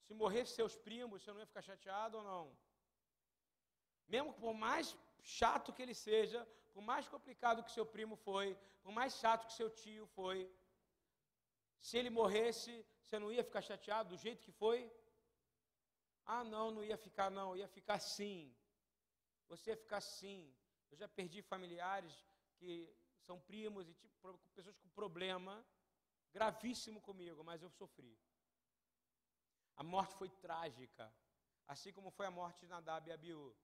Se 0.06 0.14
morresse 0.14 0.54
seus 0.54 0.76
primos, 0.76 1.22
você 1.22 1.32
não 1.32 1.40
ia 1.40 1.52
ficar 1.52 1.62
chateado 1.62 2.18
ou 2.18 2.24
não? 2.24 2.58
Mesmo 4.08 4.34
por 4.34 4.54
mais 4.54 4.96
chato 5.24 5.74
que 5.74 5.82
ele 5.82 5.96
seja, 5.96 6.40
por 6.74 6.82
mais 6.82 7.08
complicado 7.08 7.64
que 7.64 7.72
seu 7.72 7.86
primo 7.86 8.16
foi, 8.16 8.48
por 8.84 8.92
mais 8.92 9.14
chato 9.22 9.46
que 9.48 9.54
seu 9.54 9.70
tio 9.70 10.06
foi, 10.08 10.40
se 11.82 11.98
ele 11.98 12.10
morresse, 12.10 12.86
você 13.04 13.18
não 13.20 13.32
ia 13.32 13.44
ficar 13.44 13.62
chateado 13.62 14.10
do 14.10 14.18
jeito 14.18 14.44
que 14.44 14.52
foi? 14.52 14.80
Ah, 16.26 16.44
não, 16.44 16.72
não 16.72 16.84
ia 16.84 16.98
ficar, 16.98 17.30
não, 17.30 17.58
ia 17.58 17.68
ficar 17.68 18.00
sim. 18.00 18.56
Você 19.50 19.72
ia 19.72 19.78
ficar 19.78 20.00
sim. 20.00 20.56
Eu 20.92 20.98
já 20.98 21.08
perdi 21.08 21.42
familiares 21.42 22.14
que 22.58 22.72
são 23.26 23.40
primos 23.40 23.90
e 23.90 23.94
tipo, 23.96 24.40
pessoas 24.54 24.78
com 24.78 24.90
problema 24.90 25.66
gravíssimo 26.32 27.02
comigo, 27.02 27.44
mas 27.44 27.62
eu 27.62 27.70
sofri. 27.70 28.18
A 29.76 29.84
morte 29.84 30.14
foi 30.16 30.30
trágica, 30.30 31.14
assim 31.68 31.92
como 31.92 32.12
foi 32.12 32.26
a 32.28 32.32
morte 32.32 32.62
de 32.62 32.68
Nadab 32.68 33.10
e 33.10 33.12
Abiú. 33.12 33.56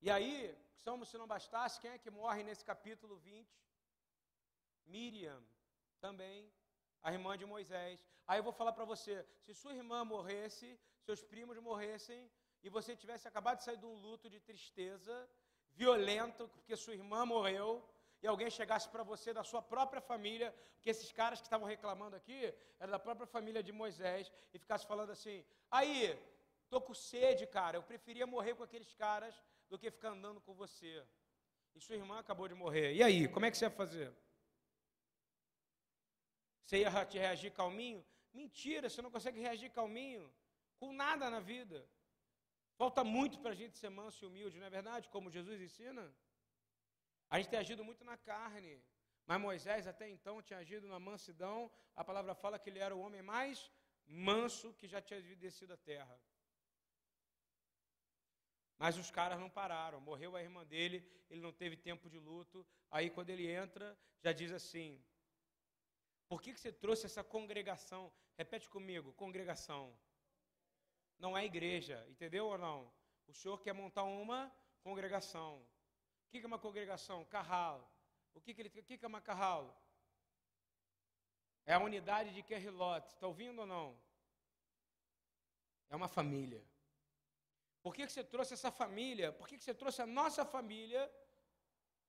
E 0.00 0.10
aí, 0.10 0.56
somos 0.84 1.08
se 1.08 1.18
não 1.18 1.26
bastasse, 1.26 1.80
quem 1.80 1.90
é 1.90 1.98
que 1.98 2.10
morre 2.10 2.42
nesse 2.42 2.64
capítulo 2.64 3.16
20? 3.18 3.48
Miriam, 4.86 5.42
também, 6.00 6.52
a 7.02 7.12
irmã 7.12 7.36
de 7.36 7.46
Moisés. 7.46 8.04
Aí 8.26 8.38
eu 8.38 8.42
vou 8.42 8.52
falar 8.52 8.72
para 8.72 8.84
você: 8.84 9.24
se 9.40 9.54
sua 9.54 9.74
irmã 9.74 10.04
morresse, 10.04 10.78
seus 11.00 11.22
primos 11.22 11.58
morressem, 11.58 12.30
e 12.62 12.68
você 12.68 12.96
tivesse 12.96 13.28
acabado 13.28 13.58
de 13.58 13.64
sair 13.64 13.76
de 13.76 13.86
um 13.86 13.94
luto 13.94 14.28
de 14.30 14.40
tristeza, 14.40 15.28
violento, 15.72 16.48
porque 16.48 16.76
sua 16.76 16.94
irmã 16.94 17.26
morreu, 17.26 17.86
e 18.22 18.26
alguém 18.26 18.50
chegasse 18.50 18.88
para 18.88 19.02
você 19.02 19.32
da 19.34 19.44
sua 19.44 19.60
própria 19.60 20.00
família, 20.00 20.54
porque 20.74 20.90
esses 20.90 21.12
caras 21.12 21.40
que 21.40 21.46
estavam 21.46 21.66
reclamando 21.66 22.16
aqui 22.16 22.54
eram 22.80 22.92
da 22.92 22.98
própria 22.98 23.26
família 23.26 23.62
de 23.62 23.72
Moisés, 23.72 24.32
e 24.52 24.58
ficasse 24.58 24.86
falando 24.86 25.10
assim: 25.10 25.44
aí, 25.70 26.18
tô 26.70 26.80
com 26.80 26.94
sede, 26.94 27.46
cara, 27.46 27.76
eu 27.76 27.82
preferia 27.82 28.26
morrer 28.26 28.54
com 28.54 28.62
aqueles 28.62 28.94
caras 28.94 29.34
do 29.68 29.78
que 29.78 29.90
ficar 29.90 30.10
andando 30.10 30.40
com 30.40 30.54
você. 30.54 31.04
E 31.74 31.80
sua 31.80 31.96
irmã 31.96 32.20
acabou 32.20 32.46
de 32.46 32.54
morrer. 32.54 32.94
E 32.94 33.02
aí, 33.02 33.26
como 33.28 33.44
é 33.44 33.50
que 33.50 33.58
você 33.58 33.64
ia 33.64 33.70
fazer? 33.70 34.14
Você 36.64 36.78
ia 36.78 36.90
reagir 36.90 37.52
calminho? 37.52 38.04
Mentira, 38.32 38.88
você 38.88 39.00
não 39.02 39.10
consegue 39.10 39.40
reagir 39.40 39.70
calminho 39.70 40.32
com 40.78 40.92
nada 40.92 41.30
na 41.30 41.40
vida. 41.40 41.88
Falta 42.76 43.04
muito 43.04 43.38
para 43.38 43.52
a 43.52 43.54
gente 43.54 43.78
ser 43.78 43.90
manso 43.90 44.24
e 44.24 44.28
humilde, 44.28 44.58
não 44.58 44.66
é 44.66 44.70
verdade? 44.70 45.08
Como 45.08 45.30
Jesus 45.30 45.60
ensina. 45.60 46.12
A 47.30 47.38
gente 47.38 47.50
tem 47.50 47.58
agido 47.58 47.84
muito 47.84 48.04
na 48.04 48.16
carne. 48.16 48.82
Mas 49.26 49.40
Moisés 49.40 49.86
até 49.86 50.08
então 50.08 50.42
tinha 50.42 50.58
agido 50.58 50.86
na 50.86 50.98
mansidão. 50.98 51.70
A 51.94 52.04
palavra 52.04 52.34
fala 52.34 52.58
que 52.58 52.68
ele 52.68 52.78
era 52.78 52.94
o 52.94 53.00
homem 53.00 53.22
mais 53.22 53.70
manso 54.06 54.74
que 54.74 54.86
já 54.86 55.00
tinha 55.00 55.20
descido 55.36 55.72
a 55.72 55.76
terra. 55.76 56.20
Mas 58.76 58.98
os 58.98 59.10
caras 59.10 59.38
não 59.38 59.48
pararam. 59.48 60.00
Morreu 60.00 60.36
a 60.36 60.42
irmã 60.42 60.66
dele, 60.66 61.08
ele 61.30 61.40
não 61.40 61.52
teve 61.52 61.76
tempo 61.76 62.10
de 62.10 62.18
luto. 62.18 62.66
Aí 62.90 63.08
quando 63.08 63.30
ele 63.30 63.46
entra, 63.46 63.96
já 64.20 64.32
diz 64.32 64.52
assim: 64.52 65.02
Por 66.34 66.42
que, 66.42 66.52
que 66.52 66.58
você 66.58 66.72
trouxe 66.72 67.06
essa 67.06 67.22
congregação? 67.22 68.12
Repete 68.36 68.68
comigo: 68.68 69.12
congregação 69.12 69.96
não 71.16 71.38
é 71.38 71.44
igreja, 71.44 72.04
entendeu 72.08 72.46
ou 72.46 72.58
não? 72.58 72.92
O 73.28 73.32
senhor 73.32 73.60
quer 73.60 73.72
montar 73.72 74.02
uma 74.02 74.52
congregação. 74.82 75.64
O 76.24 76.28
que 76.28 76.38
é 76.38 76.46
uma 76.48 76.58
congregação? 76.58 77.24
Carral. 77.26 77.88
O 78.34 78.40
que, 78.40 78.50
ele, 78.50 78.68
o 78.68 78.82
que 78.82 78.98
é 79.00 79.06
uma 79.06 79.20
carral? 79.20 79.80
É 81.64 81.74
a 81.74 81.78
unidade 81.78 82.34
de 82.34 82.42
Kerrilot. 82.42 83.06
Está 83.06 83.28
ouvindo 83.28 83.60
ou 83.60 83.66
não? 83.66 83.96
É 85.88 85.94
uma 85.94 86.08
família. 86.08 86.66
Por 87.80 87.94
que, 87.94 88.06
que 88.06 88.12
você 88.12 88.24
trouxe 88.24 88.54
essa 88.54 88.72
família? 88.72 89.32
Por 89.32 89.46
que, 89.46 89.56
que 89.56 89.62
você 89.62 89.72
trouxe 89.72 90.02
a 90.02 90.06
nossa 90.20 90.44
família, 90.44 91.08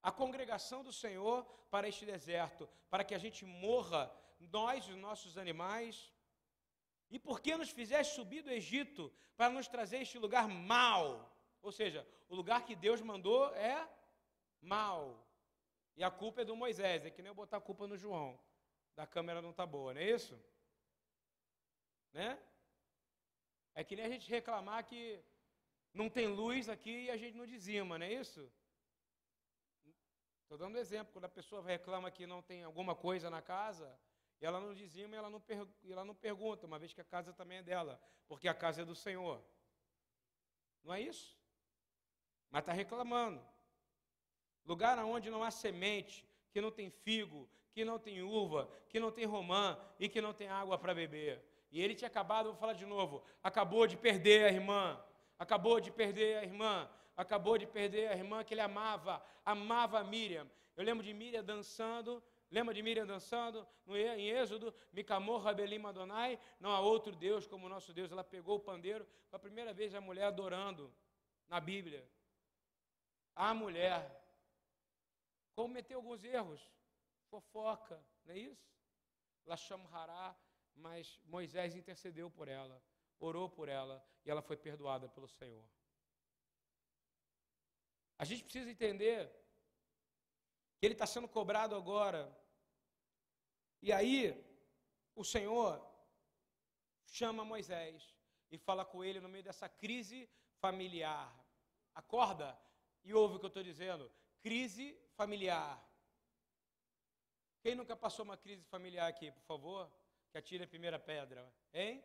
a 0.02 0.12
congregação 0.12 0.82
do 0.82 0.92
Senhor, 0.92 1.44
para 1.70 1.88
este 1.88 2.04
deserto? 2.04 2.68
Para 2.88 3.04
que 3.04 3.14
a 3.14 3.18
gente 3.18 3.44
morra, 3.44 4.12
nós 4.38 4.84
e 4.84 4.92
os 4.92 4.96
nossos 4.96 5.36
animais, 5.36 6.12
e 7.10 7.18
por 7.18 7.40
que 7.40 7.56
nos 7.56 7.70
fizeste 7.70 8.14
subir 8.14 8.42
do 8.42 8.50
Egito 8.50 9.12
para 9.36 9.50
nos 9.50 9.68
trazer 9.68 9.98
este 9.98 10.18
lugar 10.18 10.48
mal? 10.48 11.32
Ou 11.62 11.72
seja, 11.72 12.06
o 12.28 12.34
lugar 12.34 12.64
que 12.64 12.74
Deus 12.74 13.00
mandou 13.00 13.54
é 13.54 13.88
mal. 14.60 15.24
E 15.96 16.04
a 16.04 16.10
culpa 16.10 16.42
é 16.42 16.44
do 16.44 16.56
Moisés, 16.56 17.04
é 17.04 17.10
que 17.10 17.22
nem 17.22 17.30
eu 17.30 17.34
botar 17.34 17.58
a 17.58 17.60
culpa 17.60 17.86
no 17.86 17.96
João. 17.96 18.38
Da 18.94 19.06
câmera 19.06 19.40
não 19.40 19.50
está 19.50 19.64
boa, 19.64 19.94
não 19.94 20.00
é 20.00 20.10
isso? 20.10 20.38
Né? 22.12 22.38
É 23.74 23.84
que 23.84 23.94
nem 23.94 24.06
a 24.06 24.08
gente 24.08 24.28
reclamar 24.28 24.84
que 24.84 25.22
não 25.92 26.10
tem 26.10 26.26
luz 26.26 26.68
aqui 26.68 27.04
e 27.04 27.10
a 27.10 27.16
gente 27.16 27.36
não 27.36 27.46
dizima, 27.46 27.98
não 27.98 28.06
é 28.06 28.12
isso? 28.12 28.50
Estou 30.46 30.56
dando 30.56 30.78
exemplo, 30.78 31.12
quando 31.12 31.24
a 31.24 31.28
pessoa 31.28 31.60
reclama 31.60 32.08
que 32.08 32.24
não 32.24 32.40
tem 32.40 32.62
alguma 32.62 32.94
coisa 32.94 33.28
na 33.28 33.42
casa, 33.42 33.92
e 34.40 34.46
ela 34.46 34.60
não 34.60 34.72
dizima 34.72 35.16
e 35.16 35.18
ela 35.18 35.28
não, 35.28 35.42
ela 35.90 36.04
não 36.04 36.14
pergunta, 36.14 36.68
uma 36.68 36.78
vez 36.78 36.92
que 36.92 37.00
a 37.00 37.04
casa 37.04 37.32
também 37.32 37.58
é 37.58 37.62
dela, 37.64 38.00
porque 38.28 38.46
a 38.46 38.54
casa 38.54 38.82
é 38.82 38.84
do 38.84 38.94
Senhor. 38.94 39.42
Não 40.84 40.94
é 40.94 41.00
isso? 41.00 41.36
Mas 42.48 42.62
está 42.62 42.72
reclamando. 42.72 43.44
Lugar 44.64 44.96
onde 45.04 45.30
não 45.30 45.42
há 45.42 45.50
semente, 45.50 46.24
que 46.52 46.60
não 46.60 46.70
tem 46.70 46.90
figo, 46.90 47.50
que 47.72 47.84
não 47.84 47.98
tem 47.98 48.22
uva, 48.22 48.70
que 48.88 49.00
não 49.00 49.10
tem 49.10 49.24
romã 49.24 49.76
e 49.98 50.08
que 50.08 50.20
não 50.20 50.32
tem 50.32 50.46
água 50.48 50.78
para 50.78 50.94
beber. 50.94 51.44
E 51.72 51.82
ele 51.82 51.96
tinha 51.96 52.06
acabado, 52.06 52.50
vou 52.50 52.54
falar 52.54 52.74
de 52.74 52.86
novo, 52.86 53.24
acabou 53.42 53.84
de 53.84 53.96
perder 53.96 54.44
a 54.44 54.52
irmã, 54.52 55.04
acabou 55.36 55.80
de 55.80 55.90
perder 55.90 56.38
a 56.38 56.44
irmã, 56.44 56.88
acabou 57.16 57.56
de 57.58 57.66
perder 57.66 58.08
a 58.08 58.16
irmã 58.16 58.44
que 58.44 58.54
ele 58.54 58.60
amava, 58.60 59.24
amava 59.44 60.02
Miriam. 60.04 60.48
Eu 60.76 60.84
lembro 60.84 61.04
de 61.04 61.12
Miriam 61.14 61.42
dançando 61.42 62.22
Lembra 62.50 62.72
de 62.72 62.82
Miriam 62.82 63.06
dançando 63.06 63.66
no, 63.84 63.96
em 63.96 64.30
Êxodo? 64.30 64.72
Micamor 64.92 65.42
Rabelim 65.42 65.84
Adonai, 65.84 66.38
não 66.60 66.70
há 66.70 66.80
outro 66.80 67.14
Deus 67.14 67.46
como 67.46 67.66
o 67.66 67.68
nosso 67.68 67.92
Deus. 67.92 68.12
Ela 68.12 68.22
pegou 68.22 68.56
o 68.56 68.60
pandeiro, 68.60 69.06
foi 69.28 69.36
a 69.36 69.40
primeira 69.40 69.72
vez 69.72 69.94
a 69.94 70.00
mulher 70.00 70.24
adorando 70.24 70.94
na 71.48 71.60
Bíblia. 71.60 72.08
A 73.34 73.52
mulher 73.52 74.22
cometeu 75.54 75.98
alguns 75.98 76.22
erros, 76.22 76.70
fofoca, 77.28 78.00
não 78.24 78.34
é 78.34 78.38
isso? 78.38 78.70
Lasham 79.44 79.86
Hará, 79.92 80.34
mas 80.74 81.20
Moisés 81.24 81.74
intercedeu 81.74 82.30
por 82.30 82.48
ela, 82.48 82.80
orou 83.18 83.48
por 83.48 83.68
ela 83.68 84.04
e 84.24 84.30
ela 84.30 84.42
foi 84.42 84.56
perdoada 84.56 85.08
pelo 85.08 85.28
Senhor. 85.28 85.64
A 88.18 88.24
gente 88.24 88.44
precisa 88.44 88.70
entender 88.70 89.28
que 90.78 90.86
ele 90.86 90.94
está 90.94 91.06
sendo 91.06 91.28
cobrado 91.28 91.74
agora. 91.74 92.34
E 93.82 93.92
aí, 93.92 94.34
o 95.14 95.24
Senhor 95.24 95.84
chama 97.06 97.44
Moisés 97.44 98.14
e 98.50 98.58
fala 98.58 98.84
com 98.84 99.04
ele 99.04 99.20
no 99.20 99.28
meio 99.28 99.44
dessa 99.44 99.68
crise 99.68 100.28
familiar. 100.60 101.32
Acorda 101.94 102.58
e 103.04 103.14
ouve 103.14 103.36
o 103.36 103.38
que 103.38 103.46
eu 103.46 103.48
estou 103.48 103.62
dizendo. 103.62 104.10
Crise 104.42 104.98
familiar. 105.14 105.82
Quem 107.62 107.74
nunca 107.74 107.96
passou 107.96 108.24
uma 108.24 108.36
crise 108.36 108.64
familiar 108.64 109.08
aqui, 109.08 109.30
por 109.32 109.42
favor? 109.42 109.92
Que 110.30 110.38
atire 110.38 110.64
a 110.64 110.68
primeira 110.68 110.98
pedra. 110.98 111.52
Hein? 111.72 112.04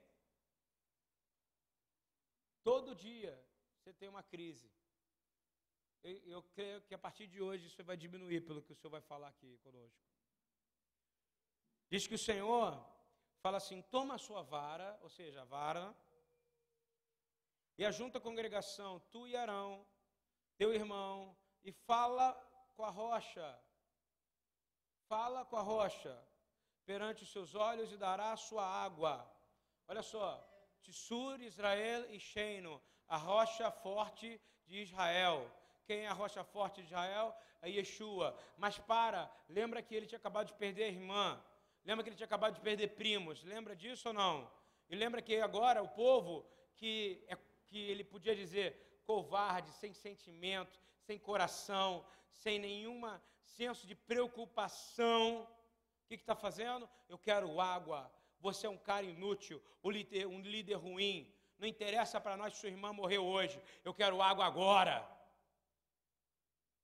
Todo 2.63 2.95
dia 2.95 3.33
você 3.77 3.93
tem 3.93 4.09
uma 4.09 4.23
crise. 4.23 4.71
Eu 6.03 6.41
creio 6.55 6.81
que 6.81 6.95
a 6.95 6.97
partir 6.97 7.27
de 7.27 7.41
hoje 7.41 7.67
isso 7.67 7.83
vai 7.83 7.95
diminuir 7.95 8.41
pelo 8.41 8.61
que 8.61 8.71
o 8.71 8.75
Senhor 8.75 8.89
vai 8.89 9.01
falar 9.01 9.27
aqui 9.27 9.57
conosco. 9.59 10.01
Diz 11.89 12.07
que 12.07 12.15
o 12.15 12.19
Senhor 12.19 12.83
fala 13.41 13.57
assim: 13.57 13.81
toma 13.83 14.15
a 14.15 14.17
sua 14.17 14.41
vara, 14.41 14.97
ou 15.03 15.09
seja, 15.09 15.41
a 15.41 15.45
vara, 15.45 15.95
e 17.77 17.85
ajunta 17.85 18.17
a 18.17 18.21
congregação, 18.21 18.99
tu 19.11 19.27
e 19.27 19.35
Arão, 19.35 19.85
teu 20.57 20.73
irmão, 20.73 21.37
e 21.63 21.71
fala 21.71 22.33
com 22.75 22.83
a 22.83 22.89
rocha. 22.89 23.59
Fala 25.07 25.45
com 25.45 25.57
a 25.57 25.61
rocha 25.61 26.15
perante 26.85 27.23
os 27.23 27.31
seus 27.31 27.53
olhos 27.53 27.91
e 27.91 27.97
dará 27.97 28.31
a 28.31 28.37
sua 28.37 28.65
água. 28.65 29.29
Olha 29.87 30.01
só, 30.01 30.27
Tissur, 30.81 31.41
Israel 31.41 32.09
e 32.09 32.19
Sheino, 32.19 32.81
a 33.07 33.17
rocha 33.17 33.69
forte 33.71 34.41
de 34.65 34.81
Israel. 34.81 35.60
Quem 35.91 36.05
é 36.05 36.07
a 36.07 36.13
rocha 36.13 36.41
forte 36.41 36.81
de 36.81 36.87
Israel? 36.87 37.35
É 37.61 37.69
Yeshua. 37.69 38.33
Mas 38.57 38.77
para, 38.77 39.29
lembra 39.49 39.81
que 39.81 39.93
ele 39.93 40.05
tinha 40.05 40.17
acabado 40.17 40.47
de 40.47 40.53
perder 40.53 40.85
a 40.85 40.87
irmã. 40.87 41.43
Lembra 41.83 42.01
que 42.01 42.09
ele 42.09 42.15
tinha 42.15 42.29
acabado 42.31 42.53
de 42.53 42.61
perder 42.61 42.91
primos. 42.91 43.43
Lembra 43.43 43.75
disso 43.75 44.07
ou 44.07 44.13
não? 44.13 44.49
E 44.89 44.95
lembra 44.95 45.21
que 45.21 45.35
agora 45.41 45.83
o 45.83 45.89
povo 45.89 46.45
que, 46.77 47.21
é, 47.27 47.35
que 47.67 47.77
ele 47.77 48.05
podia 48.05 48.33
dizer 48.33 49.01
covarde, 49.05 49.69
sem 49.73 49.93
sentimento, 49.93 50.79
sem 51.01 51.19
coração, 51.19 52.05
sem 52.31 52.57
nenhum 52.57 53.01
senso 53.43 53.85
de 53.85 53.93
preocupação. 53.93 55.45
O 56.05 56.07
que 56.07 56.15
está 56.15 56.37
fazendo? 56.37 56.89
Eu 57.09 57.17
quero 57.17 57.59
água. 57.59 58.09
Você 58.39 58.65
é 58.65 58.69
um 58.69 58.77
cara 58.77 59.05
inútil, 59.05 59.61
um 59.83 59.91
líder, 59.91 60.25
um 60.25 60.39
líder 60.39 60.75
ruim. 60.75 61.29
Não 61.59 61.67
interessa 61.67 62.21
para 62.21 62.37
nós 62.37 62.53
se 62.53 62.61
sua 62.61 62.69
irmã 62.69 62.93
morreu 62.93 63.25
hoje. 63.25 63.61
Eu 63.83 63.93
quero 63.93 64.21
água 64.21 64.45
agora. 64.45 65.19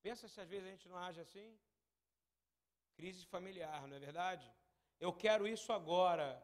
Pensa 0.08 0.26
se 0.30 0.40
às 0.40 0.48
vezes 0.48 0.66
a 0.66 0.72
gente 0.72 0.88
não 0.88 0.98
age 0.98 1.20
assim? 1.20 1.60
Crise 2.96 3.26
familiar, 3.26 3.86
não 3.90 3.98
é 3.98 4.00
verdade? 4.00 4.50
Eu 5.06 5.12
quero 5.12 5.46
isso 5.46 5.74
agora. 5.74 6.42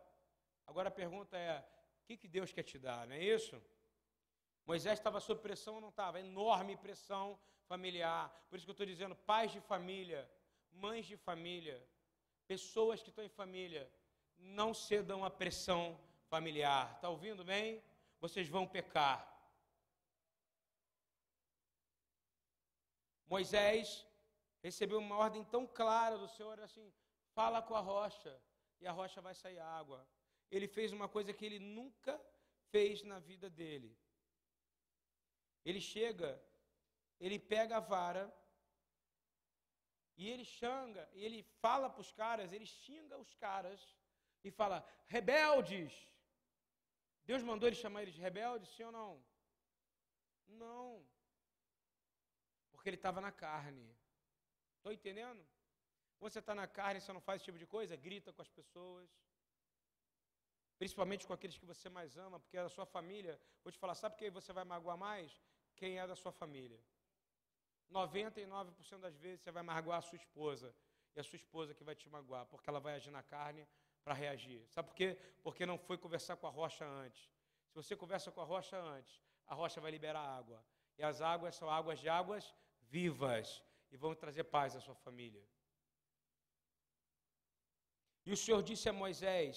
Agora 0.67 0.89
a 0.89 0.91
pergunta 0.91 1.38
é: 1.38 1.60
o 2.01 2.03
que, 2.05 2.17
que 2.17 2.27
Deus 2.27 2.51
quer 2.51 2.63
te 2.63 2.77
dar, 2.77 3.08
não 3.08 3.15
é 3.15 3.24
isso? 3.24 3.55
Moisés 4.65 5.00
estava 5.00 5.22
sob 5.22 5.39
pressão 5.41 5.75
ou 5.75 5.79
não 5.79 5.88
estava? 5.88 6.20
Enorme 6.20 6.75
pressão 6.75 7.39
familiar. 7.65 8.29
Por 8.50 8.58
isso 8.58 8.65
que 8.65 8.72
eu 8.72 8.74
estou 8.74 8.86
dizendo: 8.86 9.15
pais 9.15 9.50
de 9.53 9.62
família, 9.62 10.29
mães 10.70 11.05
de 11.05 11.15
família, 11.15 11.82
pessoas 12.46 13.01
que 13.01 13.12
estão 13.12 13.24
em 13.24 13.29
família, 13.29 13.89
não 14.38 14.74
cedam 14.74 15.24
à 15.24 15.29
pressão 15.29 15.98
familiar. 16.27 16.96
Está 16.96 17.08
ouvindo 17.08 17.46
bem? 17.46 17.82
Vocês 18.20 18.50
vão 18.50 18.67
pecar. 18.67 19.32
Moisés 23.33 24.05
recebeu 24.61 24.99
uma 24.99 25.17
ordem 25.25 25.43
tão 25.53 25.63
clara 25.79 26.17
do 26.23 26.27
Senhor 26.36 26.60
assim: 26.60 26.88
fala 27.38 27.60
com 27.67 27.75
a 27.75 27.79
rocha 27.79 28.34
e 28.81 28.86
a 28.86 28.91
rocha 28.99 29.19
vai 29.27 29.34
sair 29.34 29.60
água. 29.60 29.99
Ele 30.51 30.67
fez 30.75 30.91
uma 30.97 31.08
coisa 31.15 31.34
que 31.38 31.45
ele 31.47 31.60
nunca 31.77 32.13
fez 32.73 33.01
na 33.12 33.17
vida 33.29 33.49
dele. 33.60 33.91
Ele 35.65 35.81
chega, 35.81 36.31
ele 37.19 37.39
pega 37.39 37.77
a 37.77 37.86
vara 37.93 38.25
e 40.15 40.29
ele 40.29 40.45
xanga, 40.45 41.03
e 41.13 41.25
ele 41.25 41.41
fala 41.63 41.89
para 41.89 42.01
os 42.01 42.12
caras, 42.12 42.53
ele 42.53 42.67
xinga 42.67 43.17
os 43.17 43.34
caras 43.45 43.81
e 44.43 44.51
fala: 44.51 44.77
rebeldes. 45.15 45.91
Deus 47.25 47.41
mandou 47.41 47.67
ele 47.67 47.84
chamar 47.84 48.03
eles 48.03 48.13
de 48.13 48.21
rebeldes, 48.21 48.69
sim 48.75 48.84
ou 48.84 48.91
não? 48.91 49.12
Não 50.65 51.12
porque 52.84 52.89
ele 52.89 52.98
estava 52.98 53.22
na 53.22 53.32
carne. 53.32 53.89
Estou 54.76 54.91
entendendo? 54.91 55.41
Você 56.19 56.39
está 56.39 56.54
na 56.54 56.67
carne, 56.67 57.00
você 57.00 57.13
não 57.13 57.22
faz 57.22 57.38
esse 57.38 57.46
tipo 57.46 57.58
de 57.58 57.65
coisa? 57.65 57.96
Grita 57.96 58.34
com 58.34 58.41
as 58.41 58.50
pessoas. 58.50 59.10
Principalmente 60.78 61.26
com 61.26 61.32
aqueles 61.32 61.58
que 61.58 61.65
você 61.65 61.88
mais 61.88 62.17
ama, 62.17 62.41
porque 62.41 62.58
da 62.58 62.67
sua 62.67 62.86
família. 62.86 63.39
Vou 63.63 63.72
te 63.72 63.80
falar, 63.80 63.96
sabe 63.96 64.17
quem 64.17 64.30
você 64.30 64.52
vai 64.52 64.65
magoar 64.65 64.98
mais? 64.98 65.41
Quem 65.78 65.98
é 65.98 66.06
da 66.06 66.13
sua 66.13 66.34
família. 66.34 66.78
99% 67.89 69.00
das 69.00 69.15
vezes 69.15 69.39
você 69.39 69.52
vai 69.52 69.63
magoar 69.63 70.00
a 70.00 70.02
sua 70.02 70.17
esposa. 70.17 70.76
E 71.15 71.22
a 71.22 71.24
sua 71.24 71.38
esposa 71.38 71.74
que 71.74 71.86
vai 71.86 71.96
te 71.96 72.10
magoar, 72.10 72.46
porque 72.48 72.69
ela 72.69 72.82
vai 72.82 72.96
agir 72.96 73.12
na 73.12 73.24
carne 73.24 73.65
para 74.04 74.13
reagir. 74.13 74.67
Sabe 74.67 74.89
por 74.89 74.96
quê? 74.96 75.17
Porque 75.41 75.65
não 75.65 75.78
foi 75.78 75.98
conversar 75.98 76.36
com 76.36 76.48
a 76.48 76.50
rocha 76.50 76.86
antes. 76.86 77.32
Se 77.69 77.76
você 77.76 77.96
conversa 77.96 78.30
com 78.30 78.41
a 78.41 78.43
rocha 78.43 78.78
antes, 78.78 79.22
a 79.48 79.56
rocha 79.56 79.80
vai 79.80 79.91
liberar 79.91 80.19
água. 80.19 80.62
E 80.98 81.04
as 81.04 81.22
águas 81.22 81.56
são 81.56 81.69
águas 81.69 81.98
de 81.98 82.10
águas 82.10 82.54
vivas 82.95 83.47
e 83.91 83.97
vão 84.03 84.13
trazer 84.23 84.43
paz 84.56 84.75
à 84.75 84.82
sua 84.86 84.97
família. 85.06 85.43
E 88.27 88.32
o 88.36 88.38
Senhor 88.41 88.62
disse 88.69 88.88
a 88.88 88.93
Moisés, 89.03 89.56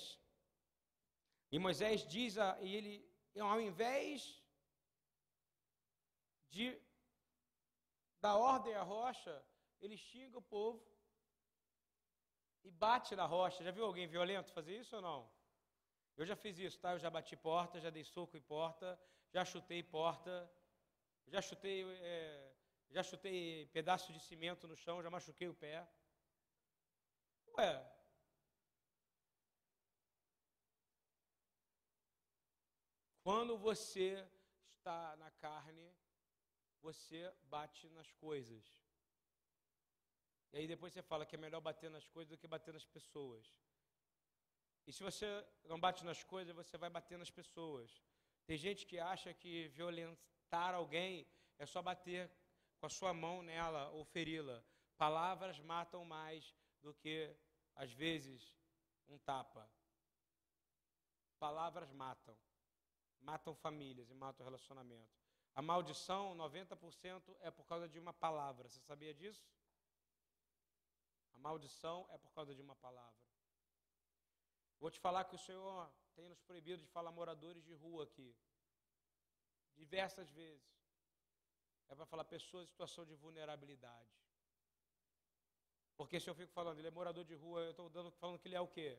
e 1.55 1.59
Moisés 1.67 1.99
diz, 2.15 2.33
a, 2.39 2.49
e 2.67 2.75
ele, 2.79 2.95
ao 3.53 3.61
invés 3.61 4.21
de 6.55 6.67
dar 8.25 8.37
ordem 8.37 8.75
à 8.75 8.83
rocha, 8.83 9.35
ele 9.83 9.97
xinga 9.97 10.39
o 10.39 10.49
povo 10.57 10.85
e 12.65 12.71
bate 12.71 13.15
na 13.21 13.27
rocha. 13.27 13.63
Já 13.63 13.71
viu 13.71 13.85
alguém 13.85 14.07
violento 14.17 14.57
fazer 14.59 14.75
isso 14.83 14.97
ou 14.97 15.03
não? 15.03 15.21
Eu 16.17 16.25
já 16.31 16.35
fiz 16.35 16.59
isso, 16.59 16.79
tá? 16.81 16.93
Eu 16.93 16.99
já 17.05 17.11
bati 17.11 17.37
porta, 17.37 17.81
já 17.87 17.91
dei 17.91 18.05
soco 18.15 18.37
em 18.37 18.45
porta, 18.55 18.99
já 19.31 19.45
chutei 19.45 19.83
porta, 19.83 20.35
já 21.27 21.41
chutei 21.49 21.85
é, 21.85 22.56
já 22.91 23.03
chutei 23.03 23.67
pedaço 23.67 24.13
de 24.13 24.21
cimento 24.21 24.67
no 24.69 24.77
chão, 24.77 25.03
já 25.03 25.11
machuquei 25.11 25.49
o 25.49 25.55
pé. 25.55 25.87
Ué. 27.59 27.93
Quando 33.23 33.59
você 33.59 34.27
está 34.77 35.17
na 35.17 35.31
carne, 35.33 35.93
você 36.81 37.33
bate 37.45 37.89
nas 37.91 38.11
coisas. 38.13 38.65
E 40.53 40.59
aí 40.59 40.67
depois 40.67 40.93
você 40.93 41.03
fala 41.03 41.27
que 41.27 41.35
é 41.35 41.39
melhor 41.39 41.61
bater 41.61 41.91
nas 41.91 42.07
coisas 42.09 42.31
do 42.31 42.39
que 42.39 42.47
bater 42.47 42.73
nas 42.73 42.85
pessoas. 42.85 43.45
E 44.87 44.93
se 44.93 45.03
você 45.03 45.27
não 45.65 45.79
bate 45.81 46.05
nas 46.05 46.23
coisas, 46.23 46.55
você 46.55 46.79
vai 46.79 46.89
bater 46.89 47.19
nas 47.19 47.31
pessoas. 47.31 48.01
Tem 48.47 48.57
gente 48.57 48.87
que 48.87 48.99
acha 49.01 49.35
que 49.35 49.69
violentar 49.69 50.75
alguém 50.75 51.27
é 51.59 51.67
só 51.67 51.83
bater 51.83 52.31
com 52.79 52.87
a 52.87 52.91
sua 52.91 53.13
mão 53.13 53.43
nela 53.43 53.91
ou 53.91 54.05
feri-la. 54.05 54.63
Palavras 54.97 55.59
matam 55.61 56.05
mais 56.05 56.55
do 56.83 56.95
que, 56.95 57.37
às 57.75 57.93
vezes, 57.93 58.55
um 59.09 59.19
tapa. 59.19 59.71
Palavras 61.39 61.91
matam. 61.93 62.37
Matam 63.21 63.55
famílias 63.55 64.11
e 64.11 64.15
matam 64.15 64.45
relacionamento. 64.45 65.17
A 65.55 65.63
maldição, 65.63 66.37
90% 66.37 67.37
é 67.41 67.51
por 67.51 67.67
causa 67.67 67.89
de 67.89 67.99
uma 67.99 68.13
palavra. 68.13 68.69
Você 68.69 68.81
sabia 68.81 69.15
disso? 69.15 69.49
A 71.33 71.39
maldição 71.39 72.07
é 72.11 72.19
por 72.19 72.31
causa 72.33 72.55
de 72.55 72.61
uma 72.61 72.77
palavra. 72.77 73.27
Vou 74.79 74.91
te 74.91 75.01
falar 75.01 75.25
que 75.25 75.35
o 75.35 75.39
Senhor 75.39 75.91
tem 76.15 76.29
nos 76.29 76.41
proibido 76.41 76.83
de 76.83 76.91
falar 76.91 77.11
moradores 77.11 77.65
de 77.65 77.73
rua 77.73 78.05
aqui. 78.05 78.37
Diversas 79.75 80.31
vezes 80.31 80.76
é 81.89 81.95
para 81.95 82.07
falar 82.07 82.25
pessoas 82.25 82.65
em 82.65 82.67
situação 82.67 83.05
de 83.05 83.15
vulnerabilidade. 83.15 84.11
Porque 85.97 86.21
se 86.21 86.29
eu 86.29 86.35
fico 86.35 86.53
falando, 86.53 86.79
ele 86.79 86.89
é 86.89 86.91
morador 86.91 87.25
de 87.25 87.35
rua, 87.35 87.61
eu 87.61 87.71
estou 87.71 88.11
falando 88.13 88.39
que 88.39 88.49
ele 88.49 88.55
é 88.55 88.61
o 88.61 88.69
quê? 88.69 88.99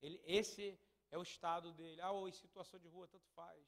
Ele, 0.00 0.20
esse 0.24 0.78
é 1.10 1.18
o 1.18 1.22
estado 1.22 1.72
dele. 1.72 2.00
Ah, 2.00 2.12
ou 2.12 2.28
em 2.28 2.32
situação 2.32 2.78
de 2.80 2.88
rua, 2.88 3.06
tanto 3.08 3.28
faz. 3.30 3.66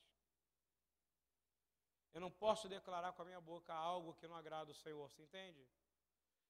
Eu 2.12 2.20
não 2.20 2.30
posso 2.30 2.68
declarar 2.68 3.12
com 3.12 3.22
a 3.22 3.24
minha 3.24 3.40
boca 3.40 3.72
algo 3.72 4.14
que 4.14 4.26
não 4.26 4.34
agrada 4.34 4.70
o 4.72 4.74
Senhor, 4.74 5.08
você 5.08 5.22
entende? 5.22 5.68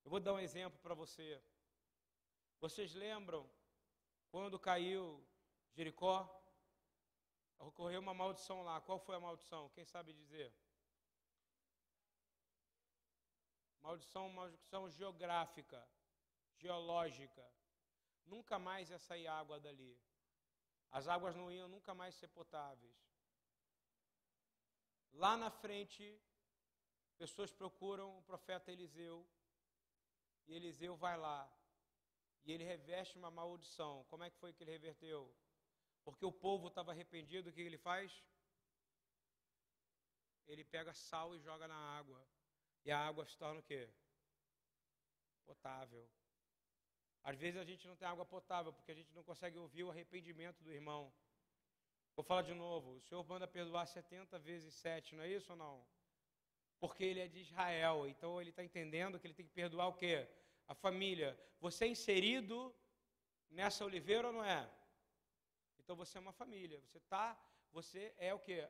Eu 0.05 0.11
vou 0.11 0.21
dar 0.21 0.33
um 0.33 0.38
exemplo 0.38 0.79
para 0.81 0.95
você. 0.95 1.43
Vocês 2.61 2.95
lembram 2.95 3.51
quando 4.31 4.59
caiu 4.59 5.27
Jericó? 5.75 6.37
Ocorreu 7.59 8.01
uma 8.01 8.14
maldição 8.14 8.62
lá. 8.62 8.81
Qual 8.81 8.99
foi 8.99 9.16
a 9.16 9.21
maldição? 9.21 9.69
Quem 9.71 9.85
sabe 9.85 10.14
dizer? 10.14 10.55
Maldição, 13.83 14.29
maldição 14.29 14.90
geográfica, 14.90 15.87
geológica. 16.57 17.47
Nunca 18.27 18.59
mais 18.59 18.90
ia 18.90 18.99
sair 18.99 19.27
água 19.27 19.59
dali. 19.59 19.99
As 20.90 21.09
águas 21.09 21.35
não 21.35 21.51
iam 21.51 21.69
nunca 21.69 21.95
mais 21.95 22.14
ser 22.14 22.29
potáveis. 22.29 22.97
Lá 25.12 25.37
na 25.37 25.51
frente, 25.51 26.21
pessoas 27.16 27.53
procuram 27.53 28.19
o 28.19 28.23
profeta 28.23 28.71
Eliseu. 28.71 29.27
E 30.47 30.55
Eliseu 30.55 30.97
vai 30.97 31.16
lá. 31.16 31.51
E 32.45 32.53
ele 32.53 32.64
reveste 32.64 33.16
uma 33.16 33.31
maldição. 33.31 34.05
Como 34.09 34.25
é 34.25 34.31
que 34.31 34.38
foi 34.38 34.53
que 34.53 34.62
ele 34.62 34.73
reverteu? 34.73 35.35
Porque 36.05 36.25
o 36.25 36.33
povo 36.33 36.69
estava 36.69 36.93
arrependido, 36.93 37.51
o 37.51 37.53
que 37.53 37.61
ele 37.61 37.79
faz? 37.79 38.25
Ele 40.47 40.64
pega 40.64 40.93
sal 40.93 41.37
e 41.37 41.40
joga 41.40 41.69
na 41.69 41.77
água. 41.99 42.27
E 42.85 42.90
a 42.90 42.99
água 42.99 43.25
se 43.27 43.37
torna 43.37 43.61
o 43.61 43.62
quê? 43.62 43.88
Potável. 45.45 46.09
Às 47.23 47.37
vezes 47.37 47.61
a 47.61 47.64
gente 47.64 47.87
não 47.87 47.97
tem 47.97 48.09
água 48.09 48.25
potável 48.25 48.73
porque 48.73 48.93
a 48.93 48.95
gente 48.95 49.14
não 49.14 49.23
consegue 49.23 49.59
ouvir 49.59 49.85
o 49.85 49.90
arrependimento 49.90 50.62
do 50.62 50.73
irmão. 50.73 51.12
Vou 52.16 52.25
falar 52.25 52.43
de 52.43 52.55
novo. 52.55 52.97
O 52.97 53.01
Senhor 53.01 53.25
manda 53.25 53.47
perdoar 53.47 53.87
70 53.87 54.38
vezes 54.38 54.75
7, 54.75 55.14
não 55.14 55.25
é 55.25 55.29
isso 55.29 55.53
ou 55.53 55.59
não? 55.59 55.87
Porque 56.79 57.05
ele 57.05 57.21
é 57.21 57.29
de 57.29 57.40
Israel. 57.40 58.09
Então 58.09 58.40
ele 58.40 58.51
está 58.51 58.64
entendendo 58.64 59.19
que 59.19 59.27
ele 59.27 59.35
tem 59.35 59.47
que 59.47 59.53
perdoar 59.53 59.88
o 59.88 59.95
quê? 59.95 60.27
A 60.66 60.75
família. 60.75 61.38
Você 61.61 61.85
é 61.85 61.88
inserido 61.88 62.75
nessa 63.51 63.85
oliveira 63.85 64.29
ou 64.29 64.33
não 64.33 64.45
é? 64.45 64.71
Então 65.79 65.95
você 65.95 66.16
é 66.16 66.21
uma 66.21 66.33
família. 66.33 66.81
Você 66.81 67.01
tá, 67.01 67.38
você 67.71 68.14
é 68.16 68.33
o 68.33 68.38
quê? 68.38 68.66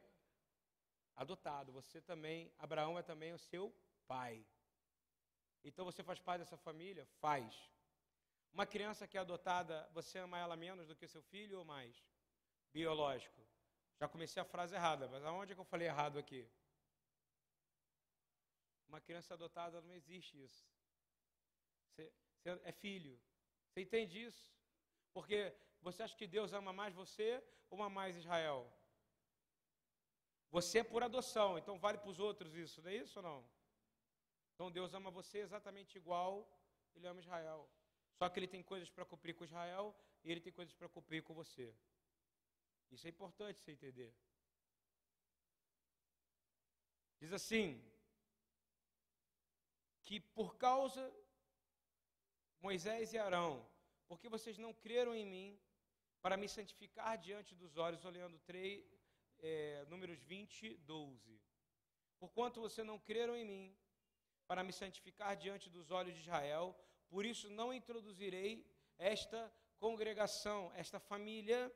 Adotado. 1.14 1.72
Você 1.72 2.00
também, 2.00 2.52
Abraão 2.58 2.98
é 2.98 3.02
também 3.02 3.32
o 3.32 3.38
seu 3.38 3.72
pai. 4.12 4.34
Então 5.68 5.84
você 5.84 6.02
faz 6.02 6.18
parte 6.18 6.40
dessa 6.42 6.56
família? 6.56 7.04
Faz. 7.24 7.48
Uma 8.52 8.66
criança 8.66 9.06
que 9.06 9.16
é 9.16 9.20
adotada, 9.20 9.88
você 9.98 10.18
ama 10.18 10.38
ela 10.44 10.56
menos 10.56 10.88
do 10.88 10.96
que 10.96 11.06
seu 11.06 11.22
filho 11.22 11.58
ou 11.60 11.64
mais? 11.64 11.94
Biológico. 12.72 13.40
Já 14.00 14.08
comecei 14.08 14.40
a 14.42 14.50
frase 14.54 14.74
errada, 14.74 15.06
mas 15.12 15.24
aonde 15.24 15.52
é 15.52 15.54
que 15.54 15.60
eu 15.60 15.72
falei 15.74 15.86
errado 15.86 16.18
aqui? 16.18 16.42
Uma 18.88 19.00
criança 19.00 19.34
adotada 19.34 19.80
não 19.80 19.94
existe 20.00 20.32
isso. 20.46 20.62
Você, 21.86 22.12
você 22.34 22.48
é 22.64 22.72
filho. 22.72 23.14
Você 23.68 23.82
entende 23.82 24.24
isso? 24.28 24.44
Porque 25.12 25.54
você 25.80 26.02
acha 26.02 26.16
que 26.16 26.26
Deus 26.26 26.52
ama 26.52 26.72
mais 26.72 26.92
você 27.02 27.28
ou 27.68 27.78
ama 27.78 27.90
mais 28.00 28.16
Israel? 28.16 28.60
Você 30.50 30.80
é 30.80 30.84
por 30.92 31.04
adoção, 31.04 31.56
então 31.56 31.78
vale 31.78 31.98
para 31.98 32.10
os 32.10 32.18
outros 32.18 32.56
isso, 32.56 32.82
não 32.82 32.90
é 32.90 32.96
isso 32.96 33.20
ou 33.20 33.22
não? 33.22 33.59
Então 34.60 34.70
Deus 34.70 34.92
ama 34.92 35.10
você 35.10 35.38
exatamente 35.38 35.96
igual 35.96 36.46
ele 36.94 37.06
ama 37.06 37.18
Israel. 37.18 37.66
Só 38.18 38.28
que 38.28 38.38
ele 38.38 38.46
tem 38.46 38.62
coisas 38.62 38.90
para 38.90 39.06
cumprir 39.06 39.34
com 39.34 39.42
Israel 39.42 39.96
e 40.22 40.30
ele 40.30 40.38
tem 40.38 40.52
coisas 40.52 40.74
para 40.74 40.86
cumprir 40.86 41.22
com 41.22 41.32
você. 41.32 41.74
Isso 42.90 43.06
é 43.06 43.08
importante 43.08 43.58
você 43.58 43.72
entender. 43.72 44.14
Diz 47.18 47.32
assim: 47.32 47.82
que 50.04 50.20
por 50.20 50.58
causa 50.58 51.10
Moisés 52.60 53.14
e 53.14 53.18
Arão, 53.18 53.66
porque 54.08 54.28
vocês 54.28 54.58
não 54.58 54.74
creram 54.74 55.14
em 55.14 55.24
mim 55.24 55.58
para 56.20 56.36
me 56.36 56.46
santificar 56.46 57.16
diante 57.16 57.54
dos 57.54 57.78
olhos, 57.78 58.04
olhando 58.04 58.38
3, 58.40 58.84
é, 59.38 59.86
números 59.86 60.22
20, 60.24 60.76
12. 60.76 61.40
Porquanto 62.18 62.60
você 62.60 62.84
não 62.84 62.98
creram 62.98 63.34
em 63.34 63.46
mim 63.46 63.78
para 64.50 64.64
me 64.64 64.72
santificar 64.72 65.36
diante 65.36 65.70
dos 65.70 65.92
olhos 65.92 66.12
de 66.12 66.22
Israel, 66.22 66.76
por 67.08 67.24
isso 67.24 67.48
não 67.48 67.72
introduzirei 67.72 68.68
esta 68.98 69.40
congregação, 69.78 70.72
esta 70.74 70.98
família, 70.98 71.72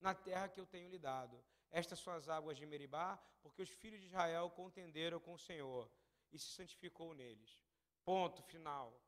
na 0.00 0.14
terra 0.14 0.48
que 0.48 0.58
eu 0.58 0.64
tenho 0.64 0.88
lhe 0.88 0.98
dado. 0.98 1.44
Estas 1.70 1.98
são 1.98 2.14
as 2.14 2.26
águas 2.26 2.56
de 2.56 2.64
Meribá, 2.64 3.18
porque 3.42 3.60
os 3.60 3.68
filhos 3.68 4.00
de 4.00 4.06
Israel 4.06 4.48
contenderam 4.48 5.20
com 5.20 5.34
o 5.34 5.38
Senhor 5.38 5.90
e 6.32 6.38
se 6.38 6.52
santificou 6.52 7.12
neles. 7.12 7.62
Ponto 8.02 8.42
final. 8.44 8.98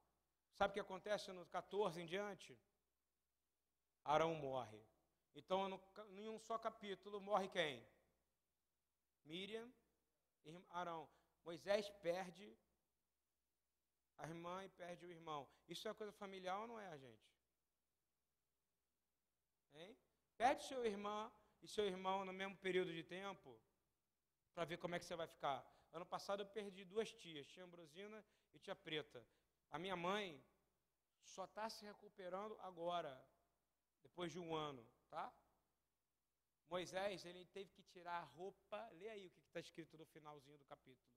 Sabe 0.52 0.72
o 0.72 0.74
que 0.74 0.80
acontece 0.80 1.32
no 1.32 1.46
14 1.46 2.02
em 2.02 2.04
diante? 2.04 2.60
Arão 4.04 4.34
morre. 4.34 4.86
Então, 5.34 5.80
em 6.10 6.28
um 6.28 6.38
só 6.38 6.58
capítulo, 6.58 7.22
morre 7.22 7.48
quem? 7.48 7.82
Miriam 9.24 9.66
e 10.44 10.62
Arão. 10.68 11.08
Moisés 11.42 11.88
perde 12.02 12.54
a 14.18 14.26
irmã 14.26 14.64
e 14.64 14.68
perde 14.68 15.06
o 15.06 15.10
irmão. 15.10 15.48
Isso 15.68 15.88
é 15.88 15.94
coisa 15.94 16.12
familiar 16.12 16.58
ou 16.60 16.66
não 16.66 16.78
é, 16.78 16.98
gente? 16.98 17.26
Hein? 19.74 19.96
Perde 20.36 20.64
seu 20.64 20.84
irmão 20.84 21.32
e 21.62 21.68
seu 21.68 21.86
irmão 21.86 22.24
no 22.24 22.32
mesmo 22.32 22.56
período 22.56 22.92
de 22.92 23.02
tempo 23.02 23.58
para 24.54 24.64
ver 24.64 24.78
como 24.78 24.94
é 24.94 24.98
que 24.98 25.04
você 25.04 25.16
vai 25.16 25.26
ficar. 25.26 25.64
Ano 25.92 26.06
passado 26.06 26.42
eu 26.42 26.46
perdi 26.46 26.84
duas 26.84 27.12
tias, 27.12 27.46
tia 27.46 27.64
Ambrosina 27.64 28.24
e 28.54 28.58
tia 28.58 28.74
Preta. 28.74 29.26
A 29.70 29.78
minha 29.78 29.96
mãe 29.96 30.42
só 31.22 31.44
está 31.44 31.68
se 31.68 31.84
recuperando 31.84 32.58
agora, 32.60 33.12
depois 34.02 34.32
de 34.32 34.38
um 34.38 34.54
ano, 34.54 34.86
tá? 35.10 35.32
Moisés, 36.68 37.24
ele 37.24 37.44
teve 37.46 37.70
que 37.70 37.82
tirar 37.82 38.18
a 38.18 38.24
roupa. 38.24 38.88
Lê 38.92 39.08
aí 39.08 39.26
o 39.26 39.30
que 39.30 39.40
está 39.40 39.60
escrito 39.60 39.96
no 39.96 40.04
finalzinho 40.06 40.58
do 40.58 40.64
capítulo. 40.64 41.08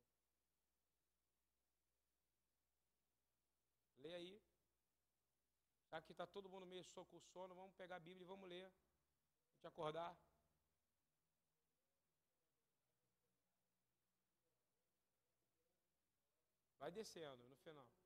Lê 3.99 4.13
aí. 4.15 4.41
Já 5.91 6.01
que 6.01 6.11
está 6.11 6.25
todo 6.27 6.49
mundo 6.49 6.65
meio 6.65 6.83
soco 6.83 7.17
o 7.17 7.19
sono, 7.19 7.55
vamos 7.55 7.73
pegar 7.75 7.97
a 7.97 7.99
Bíblia 7.99 8.23
e 8.23 8.27
vamos 8.27 8.47
ler. 8.47 8.71
Te 9.59 9.67
acordar. 9.67 10.15
Vai 16.79 16.91
descendo 16.91 17.45
no 17.47 17.55
final. 17.57 17.98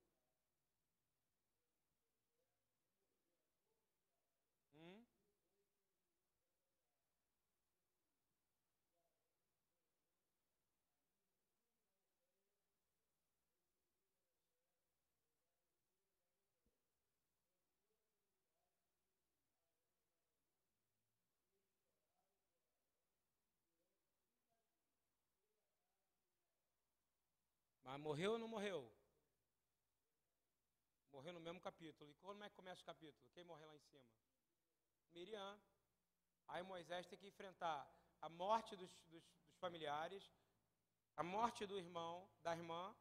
Mas 27.94 28.02
morreu 28.02 28.32
ou 28.32 28.40
não 28.40 28.48
morreu? 28.48 28.92
Morreu 31.12 31.32
no 31.32 31.40
mesmo 31.40 31.62
capítulo. 31.62 32.10
E 32.10 32.16
como 32.16 32.44
é 32.44 32.50
que 32.50 32.56
começa 32.56 32.82
o 32.82 32.86
capítulo? 32.86 33.30
Quem 33.36 33.44
morreu 33.44 33.68
lá 33.68 33.76
em 33.76 33.82
cima? 33.82 34.04
Miriam. 35.14 35.62
Aí 36.48 36.64
Moisés 36.64 37.06
tem 37.06 37.20
que 37.20 37.28
enfrentar 37.28 37.88
a 38.20 38.28
morte 38.30 38.76
dos, 38.76 38.90
dos, 39.12 39.24
dos 39.46 39.58
familiares, 39.60 40.28
a 41.16 41.22
morte 41.22 41.68
do 41.68 41.78
irmão, 41.78 42.28
da 42.42 42.56
irmã. 42.58 42.96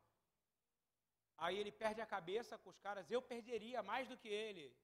Aí 1.38 1.57
ele 1.57 1.72
perde 1.72 2.02
a 2.02 2.07
cabeça 2.07 2.59
com 2.59 2.68
os 2.68 2.78
caras. 2.78 3.11
Eu 3.11 3.22
perderia 3.22 3.83
mais 3.83 4.07
do 4.07 4.18
que 4.18 4.28
ele. 4.28 4.76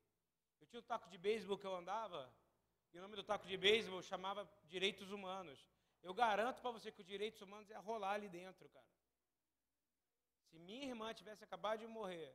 Eu 0.58 0.66
tinha 0.66 0.80
o 0.80 0.90
taco 0.90 1.10
de 1.10 1.18
beisebol 1.18 1.58
que 1.58 1.66
eu 1.66 1.76
andava, 1.76 2.34
e 2.94 2.98
o 2.98 3.02
nome 3.02 3.14
do 3.14 3.22
taco 3.22 3.46
de 3.46 3.58
beisebol 3.58 4.00
chamava 4.00 4.50
Direitos 4.64 5.10
Humanos. 5.10 5.68
Eu 6.02 6.14
garanto 6.14 6.62
para 6.62 6.70
você 6.70 6.90
que 6.90 7.02
os 7.02 7.06
direitos 7.06 7.42
humanos 7.42 7.68
ia 7.68 7.78
rolar 7.78 8.12
ali 8.12 8.30
dentro, 8.30 8.70
cara. 8.70 8.88
Se 10.50 10.58
minha 10.58 10.86
irmã 10.86 11.12
tivesse 11.14 11.44
acabado 11.44 11.80
de 11.80 11.86
morrer 11.86 12.34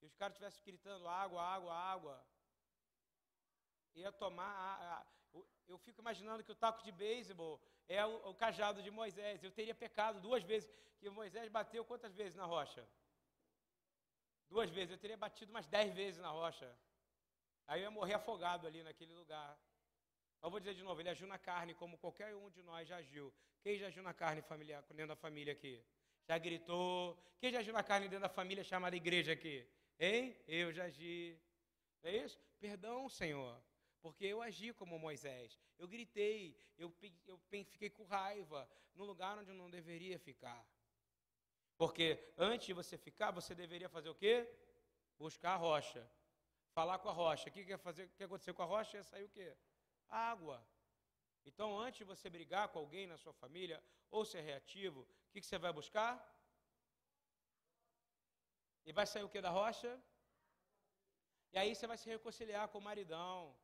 e 0.00 0.06
os 0.06 0.14
caras 0.14 0.34
estivessem 0.34 0.64
gritando 0.64 1.08
água, 1.08 1.42
água, 1.42 1.74
água, 1.74 2.26
ia 3.94 4.12
tomar. 4.12 5.06
eu 5.66 5.78
fico 5.78 6.00
imaginando 6.00 6.44
que 6.44 6.52
o 6.52 6.60
taco 6.64 6.82
de 6.82 6.92
beisebol 6.92 7.60
é 7.88 8.04
o, 8.04 8.30
o, 8.30 8.34
cajado 8.34 8.82
de 8.82 8.90
Moisés. 8.90 9.42
Eu 9.42 9.50
teria 9.50 9.74
pecado 9.74 10.20
duas 10.20 10.42
vezes. 10.42 10.70
Que 11.00 11.08
Moisés 11.10 11.48
bateu 11.48 11.84
quantas 11.84 12.14
vezes 12.14 12.34
na 12.34 12.44
rocha? 12.44 12.86
Duas 14.48 14.70
vezes. 14.70 14.90
Eu 14.92 14.98
teria 14.98 15.16
batido 15.16 15.50
umas 15.50 15.66
dez 15.66 15.92
vezes 15.94 16.20
na 16.20 16.30
rocha. 16.30 16.68
Aí 17.66 17.80
eu 17.80 17.84
ia 17.84 17.90
morrer 17.90 18.14
afogado 18.14 18.66
ali 18.66 18.82
naquele 18.82 19.14
lugar. 19.14 19.58
Eu 20.42 20.50
vou 20.50 20.60
dizer 20.60 20.74
de 20.74 20.82
novo: 20.82 21.00
ele 21.00 21.08
agiu 21.08 21.26
na 21.26 21.38
carne 21.38 21.74
como 21.74 21.98
qualquer 21.98 22.34
um 22.34 22.50
de 22.50 22.62
nós 22.62 22.86
já 22.88 22.96
agiu. 22.96 23.32
Quem 23.62 23.78
já 23.78 23.88
agiu 23.88 24.02
na 24.02 24.14
carne 24.14 24.42
familiar, 24.42 24.82
dentro 24.82 25.08
da 25.08 25.16
família 25.16 25.52
aqui? 25.52 25.84
Já 26.28 26.36
gritou? 26.36 27.16
Quem 27.40 27.50
já 27.50 27.60
agiu 27.60 27.72
na 27.72 27.82
carne 27.82 28.06
dentro 28.06 28.20
da 28.20 28.28
família 28.28 28.62
chamada 28.62 28.94
igreja 28.94 29.32
aqui? 29.32 29.66
Hein? 29.98 30.36
Eu 30.46 30.70
já 30.74 30.84
agi. 30.84 31.40
É 32.02 32.14
isso? 32.18 32.38
Perdão, 32.60 33.08
Senhor. 33.08 33.58
Porque 34.02 34.26
eu 34.26 34.42
agi 34.42 34.74
como 34.74 34.98
Moisés. 34.98 35.58
Eu 35.78 35.88
gritei, 35.88 36.54
eu, 36.76 36.94
eu 37.26 37.38
fiquei 37.70 37.88
com 37.88 38.04
raiva 38.04 38.68
no 38.94 39.04
lugar 39.04 39.38
onde 39.38 39.50
eu 39.50 39.54
não 39.54 39.70
deveria 39.70 40.18
ficar. 40.18 40.62
Porque 41.78 42.18
antes 42.36 42.66
de 42.66 42.74
você 42.74 42.98
ficar, 42.98 43.30
você 43.30 43.54
deveria 43.54 43.88
fazer 43.88 44.10
o 44.10 44.14
quê? 44.14 44.46
Buscar 45.18 45.54
a 45.54 45.56
rocha. 45.56 46.06
Falar 46.74 46.98
com 46.98 47.08
a 47.08 47.12
rocha. 47.12 47.48
O 47.48 47.52
que, 47.52 47.64
que, 47.64 47.70
ia 47.70 47.78
fazer, 47.78 48.06
que 48.16 48.24
aconteceu 48.24 48.52
com 48.52 48.62
a 48.62 48.66
rocha? 48.66 48.98
Ia 48.98 49.02
sair 49.02 49.24
o 49.24 49.30
quê? 49.30 49.56
Água. 50.08 50.62
Então, 51.46 51.78
antes 51.78 51.98
de 51.98 52.04
você 52.04 52.28
brigar 52.28 52.68
com 52.68 52.80
alguém 52.80 53.06
na 53.06 53.16
sua 53.16 53.32
família, 53.32 53.82
ou 54.10 54.24
ser 54.24 54.42
reativo, 54.42 55.06
o 55.28 55.32
que, 55.32 55.40
que 55.40 55.46
você 55.46 55.58
vai 55.58 55.72
buscar? 55.72 56.12
E 58.84 58.92
vai 58.92 59.06
sair 59.06 59.24
o 59.24 59.28
que 59.28 59.40
da 59.40 59.50
rocha? 59.50 59.90
E 61.52 61.58
aí 61.58 61.74
você 61.74 61.86
vai 61.86 61.96
se 61.96 62.08
reconciliar 62.08 62.68
com 62.68 62.78
o 62.78 62.82
maridão, 62.82 63.56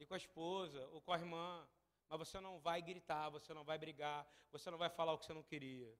e 0.00 0.06
com 0.06 0.14
a 0.14 0.16
esposa, 0.16 0.88
ou 0.88 1.00
com 1.02 1.12
a 1.12 1.18
irmã. 1.18 1.68
Mas 2.08 2.18
você 2.18 2.40
não 2.40 2.58
vai 2.58 2.80
gritar, 2.82 3.28
você 3.28 3.52
não 3.54 3.62
vai 3.62 3.78
brigar, 3.78 4.26
você 4.50 4.70
não 4.70 4.78
vai 4.78 4.88
falar 4.88 5.12
o 5.12 5.18
que 5.18 5.26
você 5.26 5.34
não 5.34 5.42
queria. 5.42 5.94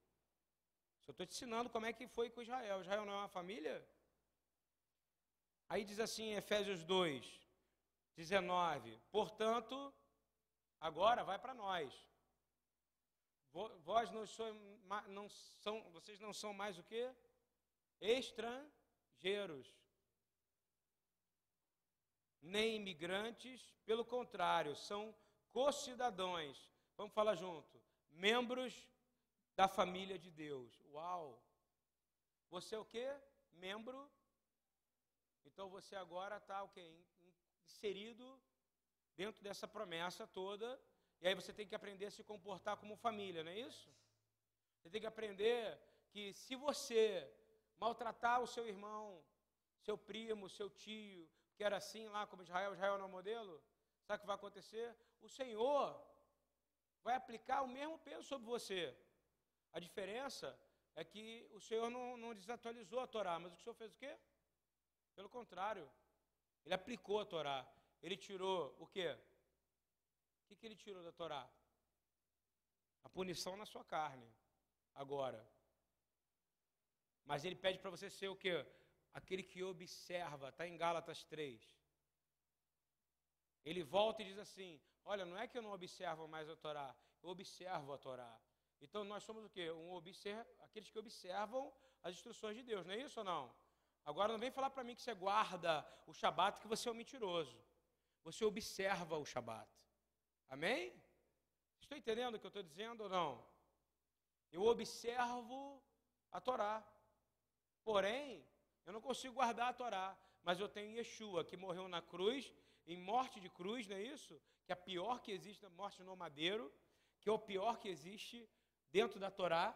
Só 1.05 1.13
estou 1.13 1.27
te 1.27 1.35
ensinando 1.35 1.71
como 1.71 1.87
é 1.87 1.93
que 1.93 2.09
foi 2.09 2.31
com 2.31 2.43
Israel. 2.43 2.81
Israel 2.81 3.05
não 3.05 3.13
é 3.13 3.17
uma 3.19 3.29
família? 3.29 3.87
Aí 5.69 5.85
diz 5.85 6.01
assim, 6.01 6.33
Efésios 6.33 6.83
2, 6.83 7.41
19: 8.17 8.99
Portanto, 9.13 9.95
agora 10.81 11.23
vai 11.23 11.39
para 11.39 11.55
nós. 11.55 12.10
Vós 13.53 14.11
não, 14.11 14.27
sou, 14.27 14.55
não 15.09 15.29
são, 15.29 15.83
vocês 15.91 16.21
não 16.21 16.33
são 16.33 16.55
mais 16.55 16.79
o 16.79 16.85
que? 16.85 17.13
Estrangeiros, 18.01 19.75
nem 22.41 22.77
imigrantes, 22.77 23.75
pelo 23.85 24.05
contrário, 24.05 24.77
são 24.77 25.15
co-cidadãos. 25.51 26.73
Vamos 26.97 27.13
falar 27.13 27.35
junto. 27.35 27.81
Membros 28.11 28.89
da 29.57 29.67
família 29.67 30.19
de 30.19 30.31
Deus. 30.31 30.81
Uau! 30.93 31.43
Você 32.51 32.75
é 32.75 32.79
o 32.79 32.85
quê? 32.85 33.13
Membro. 33.53 34.11
Então 35.45 35.69
você 35.69 35.97
agora 35.97 36.37
está 36.37 36.63
o 36.63 36.69
quê? 36.69 37.05
Inserido 37.65 38.41
dentro 39.17 39.43
dessa 39.43 39.67
promessa 39.67 40.27
toda. 40.27 40.81
E 41.21 41.29
aí 41.29 41.35
você 41.35 41.53
tem 41.53 41.67
que 41.67 41.75
aprender 41.75 42.07
a 42.07 42.11
se 42.11 42.25
comportar 42.25 42.77
como 42.77 42.97
família, 42.97 43.45
não 43.45 43.53
é 43.53 43.61
isso? 43.61 43.91
Você 44.79 44.89
tem 44.89 45.01
que 45.01 45.07
aprender 45.07 45.79
que 46.11 46.33
se 46.33 46.57
você 46.57 47.31
maltratar 47.79 48.41
o 48.41 48.47
seu 48.47 48.67
irmão, 48.67 49.23
seu 49.81 49.97
primo, 49.97 50.49
seu 50.49 50.71
tio, 50.71 51.29
que 51.55 51.63
era 51.63 51.77
assim 51.77 52.09
lá 52.09 52.27
como 52.27 52.43
Israel, 52.43 52.73
Israel 52.73 52.99
não 52.99 53.07
é 53.07 53.09
modelo, 53.09 53.63
sabe 54.07 54.19
o 54.19 54.21
que 54.21 54.27
vai 54.27 54.37
acontecer? 54.37 54.97
O 55.21 55.29
Senhor 55.29 56.01
vai 57.03 57.15
aplicar 57.15 57.63
o 57.63 57.69
mesmo 57.69 57.99
peso 57.99 58.23
sobre 58.23 58.47
você. 58.47 58.97
A 59.73 59.79
diferença 59.79 60.59
é 60.97 61.05
que 61.05 61.47
o 61.53 61.61
Senhor 61.61 61.91
não, 61.91 62.17
não 62.17 62.35
desatualizou 62.35 63.01
a 63.01 63.07
Torá, 63.07 63.39
mas 63.39 63.53
o 63.53 63.57
Senhor 63.57 63.75
fez 63.75 63.93
o 63.95 63.99
quê? 63.99 64.17
Pelo 65.15 65.29
contrário, 65.29 65.91
ele 66.65 66.75
aplicou 66.75 67.21
a 67.21 67.27
Torá. 67.27 67.67
Ele 68.03 68.17
tirou 68.17 68.75
o 68.79 68.87
quê? 68.87 69.19
Que, 70.51 70.57
que 70.57 70.67
ele 70.67 70.75
tirou 70.75 71.03
da 71.05 71.13
Torá? 71.13 71.49
A 73.05 73.09
punição 73.09 73.57
na 73.57 73.65
sua 73.65 73.85
carne. 73.85 74.29
Agora. 74.97 75.41
Mas 77.25 77.45
ele 77.45 77.55
pede 77.55 77.79
para 77.79 77.91
você 77.91 78.11
ser 78.11 78.29
o 78.29 78.35
quê? 78.35 78.67
Aquele 79.15 79.45
que 79.45 79.63
observa. 79.63 80.49
Está 80.49 80.67
em 80.67 80.77
Gálatas 80.77 81.23
3. 81.23 81.63
Ele 83.65 83.85
volta 83.85 84.23
e 84.23 84.25
diz 84.25 84.39
assim: 84.39 84.81
Olha, 85.05 85.25
não 85.25 85.39
é 85.39 85.47
que 85.47 85.57
eu 85.57 85.63
não 85.63 85.73
observo 85.73 86.27
mais 86.27 86.49
a 86.49 86.57
Torá, 86.57 86.97
eu 87.23 87.29
observo 87.29 87.93
a 87.93 87.99
Torá. 87.99 88.41
Então 88.81 89.05
nós 89.05 89.23
somos 89.23 89.45
o 89.45 89.51
quê? 89.51 89.71
Um 89.71 89.97
aqueles 90.67 90.91
que 90.91 90.99
observam 90.99 91.73
as 92.03 92.15
instruções 92.15 92.57
de 92.57 92.65
Deus, 92.65 92.85
não 92.85 92.95
é 92.95 92.99
isso 92.99 93.21
ou 93.21 93.25
não? 93.25 93.55
Agora 94.05 94.33
não 94.33 94.41
vem 94.41 94.51
falar 94.51 94.71
para 94.71 94.83
mim 94.83 94.97
que 94.97 95.03
você 95.03 95.15
guarda 95.15 95.87
o 96.09 96.13
Shabat 96.13 96.61
que 96.61 96.67
você 96.67 96.89
é 96.89 96.93
um 96.93 96.95
mentiroso. 96.95 97.57
Você 98.25 98.45
observa 98.45 99.17
o 99.17 99.25
Shabat. 99.25 99.71
Amém? 100.51 100.93
Estou 101.81 101.97
entendendo 101.97 102.35
o 102.35 102.39
que 102.41 102.47
eu 102.47 102.49
estou 102.49 102.63
dizendo 102.63 103.05
ou 103.05 103.09
não? 103.09 103.47
Eu 104.51 104.63
observo 104.63 105.83
a 106.33 106.41
Torá. 106.41 106.85
Porém, 107.85 108.45
eu 108.85 108.93
não 108.93 109.01
consigo 109.01 109.35
guardar 109.35 109.69
a 109.69 109.73
Torá. 109.73 110.19
Mas 110.43 110.59
eu 110.59 110.69
tenho 110.69 110.97
Yeshua, 110.97 111.45
que 111.45 111.57
morreu 111.57 111.87
na 111.89 112.03
cruz, 112.03 112.53
em 112.87 112.97
morte 112.97 113.39
de 113.41 113.49
cruz, 113.49 113.87
não 113.87 113.97
é 113.97 114.03
isso? 114.03 114.41
Que 114.65 114.73
é 114.73 114.75
a 114.75 114.77
pior 114.77 115.21
que 115.21 115.31
existe, 115.31 115.65
a 115.67 115.71
morte 115.71 116.03
no 116.03 116.17
madeiro, 116.17 116.73
que 117.21 117.29
é 117.29 117.33
o 117.33 117.39
pior 117.39 117.79
que 117.79 117.89
existe 117.89 118.49
dentro 118.91 119.21
da 119.21 119.31
Torá. 119.31 119.67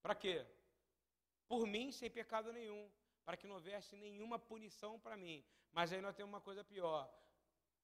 Para 0.00 0.14
quê? 0.14 0.46
Por 1.46 1.66
mim, 1.66 1.92
sem 1.92 2.10
pecado 2.10 2.52
nenhum, 2.52 2.90
para 3.24 3.36
que 3.36 3.46
não 3.46 3.56
houvesse 3.56 3.96
nenhuma 3.96 4.38
punição 4.38 4.98
para 4.98 5.16
mim. 5.16 5.44
Mas 5.70 5.92
aí 5.92 6.00
nós 6.00 6.14
temos 6.14 6.32
uma 6.32 6.40
coisa 6.40 6.64
pior. 6.64 7.12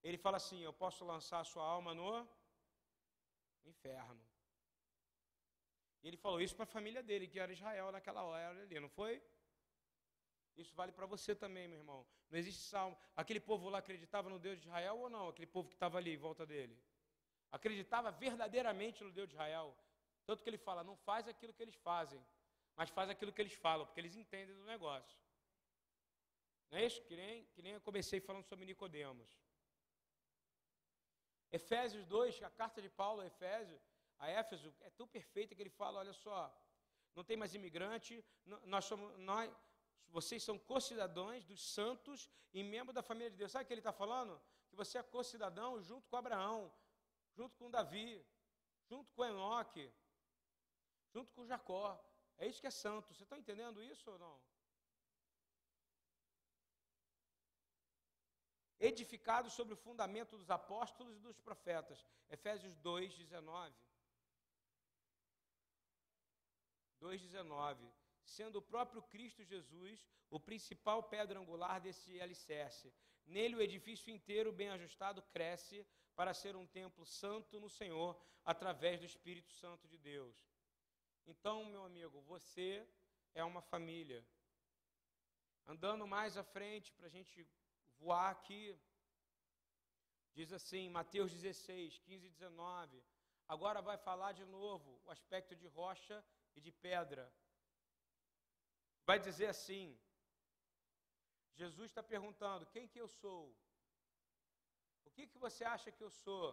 Ele 0.02 0.18
fala 0.18 0.36
assim: 0.36 0.62
Eu 0.62 0.72
posso 0.72 1.04
lançar 1.04 1.40
a 1.40 1.44
sua 1.44 1.64
alma 1.64 1.94
no 1.94 2.28
inferno. 3.64 4.20
E 6.02 6.08
ele 6.08 6.16
falou 6.16 6.40
isso 6.40 6.54
para 6.54 6.64
a 6.64 6.66
família 6.66 7.02
dele, 7.02 7.26
que 7.26 7.40
era 7.40 7.52
Israel 7.52 7.90
naquela 7.90 8.22
hora 8.22 8.62
ali, 8.62 8.78
não 8.78 8.88
foi? 8.88 9.22
Isso 10.56 10.74
vale 10.74 10.92
para 10.92 11.06
você 11.06 11.34
também, 11.34 11.68
meu 11.68 11.78
irmão. 11.78 12.06
Não 12.30 12.38
existe 12.38 12.62
salmo. 12.62 12.96
Aquele 13.16 13.40
povo 13.40 13.68
lá 13.68 13.78
acreditava 13.78 14.28
no 14.28 14.38
Deus 14.38 14.58
de 14.60 14.66
Israel 14.66 14.98
ou 14.98 15.08
não? 15.08 15.28
Aquele 15.28 15.46
povo 15.46 15.68
que 15.68 15.74
estava 15.74 15.98
ali 15.98 16.14
em 16.14 16.16
volta 16.16 16.44
dele 16.46 16.76
acreditava 17.50 18.10
verdadeiramente 18.10 19.02
no 19.02 19.10
Deus 19.10 19.28
de 19.28 19.34
Israel. 19.34 19.74
Tanto 20.26 20.42
que 20.42 20.50
ele 20.50 20.58
fala: 20.58 20.84
não 20.84 20.96
faz 20.96 21.26
aquilo 21.28 21.52
que 21.52 21.62
eles 21.62 21.74
fazem, 21.76 22.22
mas 22.76 22.90
faz 22.90 23.08
aquilo 23.10 23.32
que 23.32 23.40
eles 23.40 23.54
falam, 23.54 23.86
porque 23.86 24.00
eles 24.00 24.16
entendem 24.16 24.54
do 24.54 24.64
negócio. 24.64 25.18
Não 26.70 26.78
é 26.78 26.84
isso? 26.84 27.02
Que 27.02 27.16
nem, 27.16 27.44
que 27.46 27.62
nem 27.62 27.72
eu 27.72 27.80
comecei 27.80 28.20
falando 28.20 28.44
sobre 28.44 28.66
Nicodemos. 28.66 29.28
Efésios 31.50 32.04
2, 32.06 32.42
a 32.42 32.50
carta 32.50 32.80
de 32.82 32.88
Paulo 32.88 33.20
a 33.20 33.26
Efésio, 33.26 33.80
a 34.18 34.28
Éfeso, 34.28 34.74
é 34.80 34.90
tão 34.90 35.06
perfeita 35.06 35.54
que 35.54 35.62
ele 35.62 35.70
fala: 35.70 36.00
olha 36.00 36.12
só, 36.12 36.54
não 37.14 37.24
tem 37.24 37.36
mais 37.36 37.54
imigrante, 37.54 38.24
nós 38.64 38.84
somos, 38.84 39.18
nós, 39.18 39.50
vocês 40.08 40.42
são 40.42 40.58
co-cidadãos 40.58 41.44
dos 41.44 41.60
santos 41.60 42.30
e 42.52 42.62
membros 42.62 42.94
da 42.94 43.02
família 43.02 43.30
de 43.30 43.36
Deus. 43.36 43.52
Sabe 43.52 43.64
o 43.64 43.66
que 43.66 43.72
ele 43.72 43.80
está 43.80 43.92
falando? 43.92 44.40
Que 44.68 44.76
você 44.76 44.98
é 44.98 45.02
co-cidadão 45.02 45.80
junto 45.82 46.08
com 46.08 46.16
Abraão, 46.16 46.72
junto 47.34 47.56
com 47.56 47.70
Davi, 47.70 48.24
junto 48.88 49.12
com 49.12 49.24
Enoque, 49.24 49.92
junto 51.12 51.32
com 51.32 51.46
Jacó. 51.46 52.02
É 52.36 52.46
isso 52.46 52.60
que 52.60 52.66
é 52.66 52.70
santo. 52.70 53.12
Você 53.12 53.22
está 53.22 53.38
entendendo 53.38 53.82
isso 53.82 54.10
ou 54.10 54.18
não? 54.18 54.40
Edificado 58.80 59.50
sobre 59.50 59.74
o 59.74 59.76
fundamento 59.76 60.36
dos 60.36 60.50
apóstolos 60.50 61.16
e 61.16 61.20
dos 61.20 61.38
profetas. 61.40 62.04
Efésios 62.30 62.76
2, 62.76 63.14
19. 63.14 63.74
2,19. 67.00 67.90
Sendo 68.24 68.56
o 68.56 68.62
próprio 68.62 69.02
Cristo 69.02 69.42
Jesus 69.42 70.06
o 70.30 70.38
principal 70.38 71.02
pedra 71.02 71.38
angular 71.38 71.80
desse 71.80 72.20
alicerce. 72.20 72.92
Nele 73.26 73.56
o 73.56 73.62
edifício 73.62 74.12
inteiro, 74.12 74.52
bem 74.52 74.70
ajustado, 74.70 75.22
cresce 75.22 75.86
para 76.14 76.34
ser 76.34 76.56
um 76.56 76.66
templo 76.66 77.04
santo 77.06 77.60
no 77.60 77.68
Senhor, 77.68 78.20
através 78.44 78.98
do 79.00 79.06
Espírito 79.06 79.52
Santo 79.52 79.86
de 79.86 79.98
Deus. 79.98 80.36
Então, 81.26 81.64
meu 81.66 81.84
amigo, 81.84 82.20
você 82.22 82.86
é 83.34 83.44
uma 83.44 83.60
família. 83.60 84.24
Andando 85.66 86.06
mais 86.06 86.36
à 86.36 86.42
frente, 86.42 86.92
para 86.92 87.06
a 87.06 87.10
gente 87.10 87.46
voar 87.98 88.30
aqui, 88.30 88.78
diz 90.34 90.52
assim, 90.52 90.88
Mateus 90.88 91.32
16, 91.32 91.98
15 91.98 92.26
e 92.26 92.30
19. 92.30 93.02
Agora 93.46 93.80
vai 93.80 93.96
falar 93.96 94.32
de 94.32 94.44
novo 94.44 95.00
o 95.04 95.10
aspecto 95.10 95.54
de 95.56 95.66
rocha 95.66 96.24
e 96.54 96.60
de 96.60 96.70
pedra. 96.70 97.32
Vai 99.06 99.18
dizer 99.18 99.46
assim: 99.46 99.98
Jesus 101.54 101.90
está 101.90 102.02
perguntando: 102.02 102.66
quem 102.66 102.86
que 102.86 103.00
eu 103.00 103.08
sou? 103.08 103.56
O 105.06 105.10
que, 105.10 105.26
que 105.26 105.38
você 105.38 105.64
acha 105.64 105.90
que 105.90 106.04
eu 106.04 106.10
sou? 106.10 106.46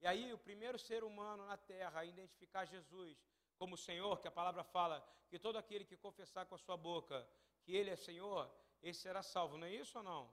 E 0.00 0.06
aí, 0.06 0.32
o 0.32 0.38
primeiro 0.38 0.78
ser 0.78 1.04
humano 1.04 1.46
na 1.46 1.56
terra 1.56 2.00
a 2.00 2.04
identificar 2.04 2.64
Jesus 2.64 3.16
como 3.56 3.76
Senhor, 3.76 4.20
que 4.20 4.28
a 4.28 4.38
palavra 4.40 4.62
fala 4.62 4.96
que 5.28 5.38
todo 5.38 5.56
aquele 5.56 5.84
que 5.84 5.96
confessar 5.96 6.44
com 6.46 6.54
a 6.54 6.58
sua 6.58 6.76
boca 6.76 7.26
que 7.62 7.72
Ele 7.74 7.90
é 7.90 7.96
Senhor, 7.96 8.50
esse 8.82 9.00
será 9.00 9.22
salvo. 9.22 9.56
Não 9.56 9.66
é 9.66 9.74
isso 9.74 9.98
ou 9.98 10.04
não? 10.04 10.32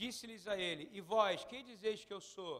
Disse-lhes 0.00 0.46
a 0.46 0.56
ele: 0.68 0.84
E 0.92 1.00
vós, 1.00 1.44
quem 1.50 1.64
dizeis 1.64 2.04
que 2.04 2.14
eu 2.18 2.20
sou? 2.20 2.56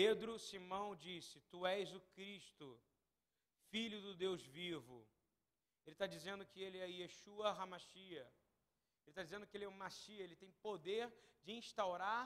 Pedro 0.00 0.38
Simão 0.38 0.88
disse: 0.94 1.40
Tu 1.50 1.66
és 1.66 1.92
o 1.92 2.00
Cristo, 2.14 2.68
filho 3.70 4.00
do 4.06 4.14
Deus 4.14 4.42
vivo. 4.58 4.98
Ele 5.84 5.94
está 5.94 6.06
dizendo 6.06 6.46
que 6.46 6.60
ele 6.66 6.78
é 6.78 6.88
Yeshua 6.88 7.50
Hamashia 7.50 8.24
ele 9.02 9.10
está 9.10 9.22
dizendo 9.22 9.46
que 9.46 9.56
ele 9.56 9.64
é 9.64 9.68
um 9.68 9.72
Machia, 9.72 10.22
ele 10.22 10.36
tem 10.36 10.50
poder 10.52 11.12
de 11.42 11.52
instaurar 11.52 12.24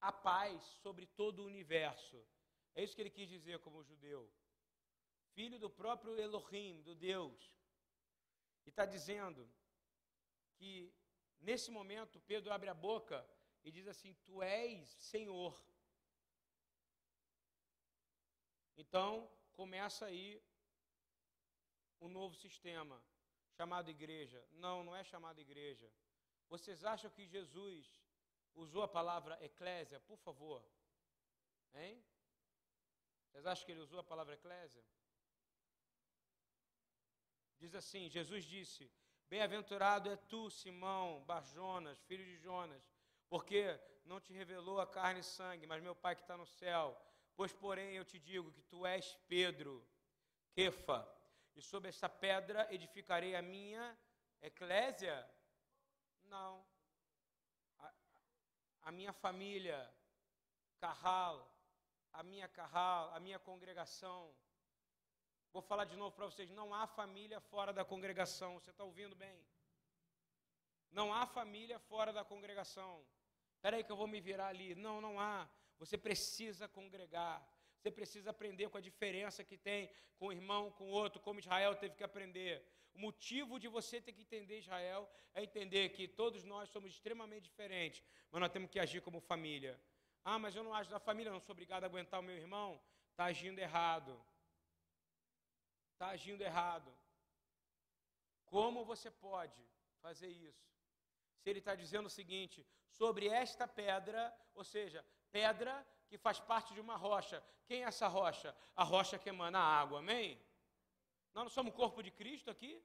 a 0.00 0.12
paz 0.12 0.62
sobre 0.82 1.06
todo 1.06 1.40
o 1.40 1.46
universo. 1.46 2.24
É 2.74 2.82
isso 2.82 2.94
que 2.94 3.02
ele 3.02 3.10
quis 3.10 3.28
dizer 3.28 3.58
como 3.60 3.84
judeu. 3.84 4.30
Filho 5.34 5.58
do 5.58 5.70
próprio 5.70 6.18
Elohim, 6.18 6.82
do 6.82 6.94
Deus. 6.94 7.54
E 8.64 8.70
está 8.70 8.84
dizendo 8.86 9.48
que 10.56 10.92
nesse 11.42 11.70
momento 11.70 12.20
Pedro 12.20 12.52
abre 12.52 12.68
a 12.70 12.74
boca 12.74 13.18
e 13.64 13.70
diz 13.70 13.86
assim: 13.86 14.14
Tu 14.24 14.42
és 14.42 14.88
Senhor. 15.12 15.54
Então 18.76 19.30
começa 19.52 20.06
aí 20.06 20.42
um 22.00 22.08
novo 22.08 22.34
sistema 22.34 23.02
chamado 23.56 23.90
igreja. 23.90 24.44
Não, 24.52 24.82
não 24.82 24.96
é 24.96 25.04
chamado 25.04 25.40
igreja. 25.40 25.92
Vocês 26.48 26.84
acham 26.84 27.10
que 27.10 27.26
Jesus 27.26 28.02
usou 28.54 28.82
a 28.82 28.88
palavra 28.88 29.38
eclésia? 29.44 30.00
Por 30.00 30.18
favor. 30.18 30.64
Hein? 31.74 32.02
Vocês 33.26 33.46
acham 33.46 33.64
que 33.64 33.72
ele 33.72 33.80
usou 33.80 34.00
a 34.00 34.04
palavra 34.04 34.34
eclésia? 34.34 34.82
Diz 37.58 37.74
assim: 37.74 38.08
Jesus 38.08 38.44
disse: 38.44 38.90
Bem-aventurado 39.32 40.10
é 40.10 40.16
tu, 40.16 40.50
Simão, 40.50 41.24
Barjonas, 41.24 41.98
filho 42.02 42.22
de 42.22 42.36
Jonas, 42.36 42.82
porque 43.30 43.80
não 44.04 44.20
te 44.20 44.30
revelou 44.30 44.78
a 44.78 44.86
carne 44.86 45.20
e 45.20 45.24
sangue, 45.24 45.66
mas 45.66 45.82
meu 45.82 45.94
Pai 45.94 46.14
que 46.14 46.20
está 46.20 46.36
no 46.36 46.44
céu. 46.44 46.94
Pois, 47.34 47.50
porém, 47.50 47.96
eu 47.96 48.04
te 48.04 48.18
digo 48.18 48.52
que 48.52 48.60
tu 48.60 48.84
és 48.84 49.16
Pedro, 49.26 49.82
Kefa, 50.52 51.10
e 51.56 51.62
sobre 51.62 51.88
esta 51.88 52.10
pedra 52.10 52.68
edificarei 52.74 53.34
a 53.34 53.40
minha 53.40 53.98
eclésia. 54.42 55.26
Não. 56.24 56.62
A, 57.78 57.92
a 58.82 58.92
minha 58.92 59.14
família, 59.14 59.90
Carral, 60.78 61.50
a 62.12 62.22
minha 62.22 62.48
Carral, 62.48 63.14
a 63.14 63.18
minha 63.18 63.38
congregação. 63.38 64.36
Vou 65.52 65.62
falar 65.62 65.84
de 65.84 65.96
novo 65.96 66.12
para 66.16 66.26
vocês: 66.26 66.50
não 66.50 66.72
há 66.74 66.86
família 66.86 67.40
fora 67.40 67.72
da 67.72 67.84
congregação. 67.84 68.58
Você 68.58 68.70
está 68.70 68.84
ouvindo 68.84 69.14
bem? 69.14 69.38
Não 70.90 71.12
há 71.12 71.26
família 71.26 71.78
fora 71.78 72.12
da 72.12 72.24
congregação. 72.24 73.04
Espera 73.54 73.76
aí 73.76 73.84
que 73.84 73.92
eu 73.92 73.96
vou 73.96 74.06
me 74.06 74.20
virar 74.20 74.48
ali. 74.48 74.74
Não, 74.74 75.00
não 75.00 75.20
há. 75.20 75.48
Você 75.78 75.96
precisa 75.96 76.68
congregar. 76.68 77.46
Você 77.76 77.90
precisa 77.90 78.30
aprender 78.30 78.68
com 78.68 78.78
a 78.78 78.80
diferença 78.80 79.42
que 79.42 79.56
tem 79.56 79.90
com 80.16 80.28
o 80.28 80.32
irmão, 80.32 80.70
com 80.70 80.84
o 80.84 80.90
outro, 80.90 81.20
como 81.20 81.40
Israel 81.40 81.74
teve 81.74 81.96
que 81.96 82.04
aprender. 82.04 82.64
O 82.94 82.98
motivo 82.98 83.58
de 83.58 83.66
você 83.66 84.00
ter 84.00 84.12
que 84.12 84.22
entender 84.22 84.58
Israel 84.60 85.10
é 85.34 85.42
entender 85.42 85.88
que 85.88 86.06
todos 86.06 86.44
nós 86.44 86.68
somos 86.68 86.92
extremamente 86.92 87.44
diferentes, 87.44 88.02
mas 88.30 88.40
nós 88.40 88.52
temos 88.52 88.70
que 88.70 88.78
agir 88.78 89.00
como 89.00 89.20
família. 89.20 89.80
Ah, 90.24 90.38
mas 90.38 90.54
eu 90.54 90.62
não 90.62 90.72
acho 90.72 90.90
da 90.90 91.00
família, 91.00 91.32
não 91.32 91.40
sou 91.40 91.52
obrigado 91.52 91.82
a 91.82 91.86
aguentar 91.86 92.20
o 92.20 92.22
meu 92.22 92.36
irmão. 92.36 92.80
Está 93.10 93.24
agindo 93.24 93.58
errado. 93.58 94.16
Está 96.02 96.14
agindo 96.14 96.42
errado. 96.42 96.92
Como 98.46 98.84
você 98.84 99.08
pode 99.08 99.62
fazer 100.00 100.26
isso? 100.26 100.68
Se 101.38 101.48
ele 101.48 101.60
está 101.60 101.76
dizendo 101.76 102.06
o 102.06 102.10
seguinte, 102.10 102.66
sobre 102.90 103.28
esta 103.28 103.68
pedra, 103.68 104.36
ou 104.52 104.64
seja, 104.64 105.06
pedra 105.30 105.86
que 106.08 106.18
faz 106.18 106.40
parte 106.40 106.74
de 106.74 106.80
uma 106.80 106.96
rocha. 106.96 107.40
Quem 107.68 107.84
é 107.84 107.86
essa 107.86 108.08
rocha? 108.08 108.52
A 108.74 108.82
rocha 108.82 109.16
que 109.16 109.28
emana 109.28 109.60
água, 109.60 110.00
amém? 110.00 110.44
Nós 111.32 111.44
não 111.44 111.50
somos 111.50 111.72
o 111.72 111.76
corpo 111.76 112.02
de 112.02 112.10
Cristo 112.10 112.50
aqui? 112.50 112.84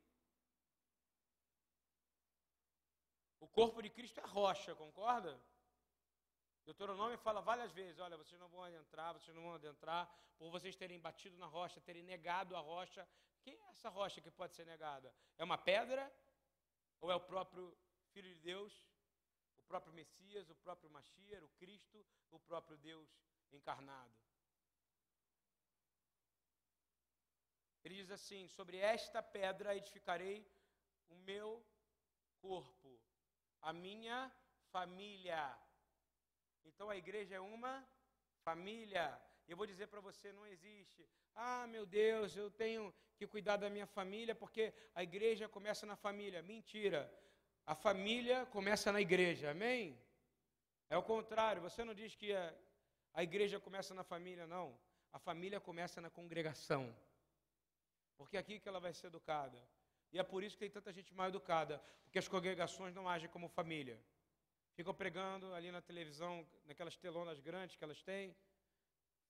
O 3.40 3.48
corpo 3.48 3.82
de 3.82 3.90
Cristo 3.90 4.20
é 4.20 4.28
rocha, 4.28 4.76
concorda? 4.76 5.42
Deuteronômio 6.68 7.18
fala 7.18 7.40
várias 7.40 7.72
vezes: 7.72 7.98
olha, 8.06 8.18
vocês 8.18 8.40
não 8.42 8.50
vão 8.50 8.62
adentrar, 8.62 9.14
vocês 9.14 9.34
não 9.36 9.44
vão 9.44 9.54
adentrar, 9.54 10.04
por 10.38 10.50
vocês 10.56 10.76
terem 10.76 11.00
batido 11.00 11.38
na 11.38 11.46
rocha, 11.46 11.80
terem 11.80 12.04
negado 12.04 12.58
a 12.58 12.60
rocha. 12.60 13.08
Quem 13.42 13.56
é 13.66 13.70
essa 13.70 13.88
rocha 13.88 14.20
que 14.20 14.30
pode 14.30 14.54
ser 14.54 14.66
negada? 14.66 15.14
É 15.38 15.44
uma 15.46 15.58
pedra? 15.58 16.04
Ou 17.00 17.10
é 17.10 17.16
o 17.16 17.22
próprio 17.22 17.66
Filho 18.12 18.28
de 18.36 18.42
Deus? 18.42 18.74
O 19.56 19.64
próprio 19.64 19.94
Messias, 19.94 20.50
o 20.50 20.56
próprio 20.56 20.90
Mashiach, 20.90 21.44
o 21.44 21.50
Cristo, 21.60 22.06
o 22.32 22.40
próprio 22.40 22.78
Deus 22.78 23.10
encarnado? 23.54 24.14
Ele 27.82 27.96
diz 27.96 28.12
assim: 28.12 28.46
Sobre 28.50 28.78
esta 28.78 29.24
pedra 29.24 29.74
edificarei 29.74 30.46
o 31.08 31.16
meu 31.16 31.66
corpo, 32.42 33.00
a 33.62 33.72
minha 33.72 34.30
família. 34.74 35.58
Então 36.70 36.90
a 36.90 36.98
igreja 37.04 37.36
é 37.36 37.40
uma 37.40 37.76
família. 38.44 39.06
Eu 39.48 39.58
vou 39.58 39.68
dizer 39.72 39.88
para 39.88 40.02
você: 40.02 40.32
não 40.32 40.46
existe. 40.46 41.08
Ah, 41.36 41.66
meu 41.68 41.86
Deus, 41.86 42.36
eu 42.36 42.50
tenho 42.64 42.94
que 43.18 43.28
cuidar 43.28 43.58
da 43.58 43.70
minha 43.70 43.88
família 43.98 44.36
porque 44.36 44.74
a 44.94 45.04
igreja 45.04 45.48
começa 45.48 45.86
na 45.86 45.96
família. 45.96 46.42
Mentira. 46.42 47.02
A 47.66 47.76
família 47.76 48.46
começa 48.46 48.92
na 48.92 49.02
igreja, 49.02 49.52
amém? 49.52 50.00
É 50.90 50.98
o 50.98 51.04
contrário. 51.04 51.62
Você 51.62 51.84
não 51.84 51.94
diz 51.94 52.16
que 52.16 52.34
a, 52.34 52.54
a 53.14 53.24
igreja 53.24 53.60
começa 53.60 53.94
na 53.94 54.04
família, 54.04 54.48
não. 54.48 54.68
A 55.12 55.20
família 55.20 55.60
começa 55.60 56.00
na 56.00 56.10
congregação. 56.10 56.96
Porque 58.18 58.38
é 58.38 58.40
aqui 58.40 58.60
que 58.60 58.70
ela 58.70 58.80
vai 58.80 58.94
ser 58.94 59.08
educada. 59.08 59.60
E 60.12 60.20
é 60.20 60.24
por 60.24 60.44
isso 60.44 60.56
que 60.56 60.62
tem 60.66 60.70
tanta 60.70 60.92
gente 60.94 61.14
mal 61.14 61.28
educada, 61.28 61.82
porque 62.04 62.20
as 62.20 62.28
congregações 62.28 62.96
não 62.96 63.08
agem 63.08 63.30
como 63.30 63.48
família. 63.50 64.00
Ficam 64.78 64.94
pregando 64.94 65.52
ali 65.56 65.72
na 65.72 65.82
televisão, 65.82 66.48
naquelas 66.64 66.96
telonas 66.96 67.40
grandes 67.40 67.76
que 67.76 67.84
elas 67.84 68.00
têm, 68.04 68.36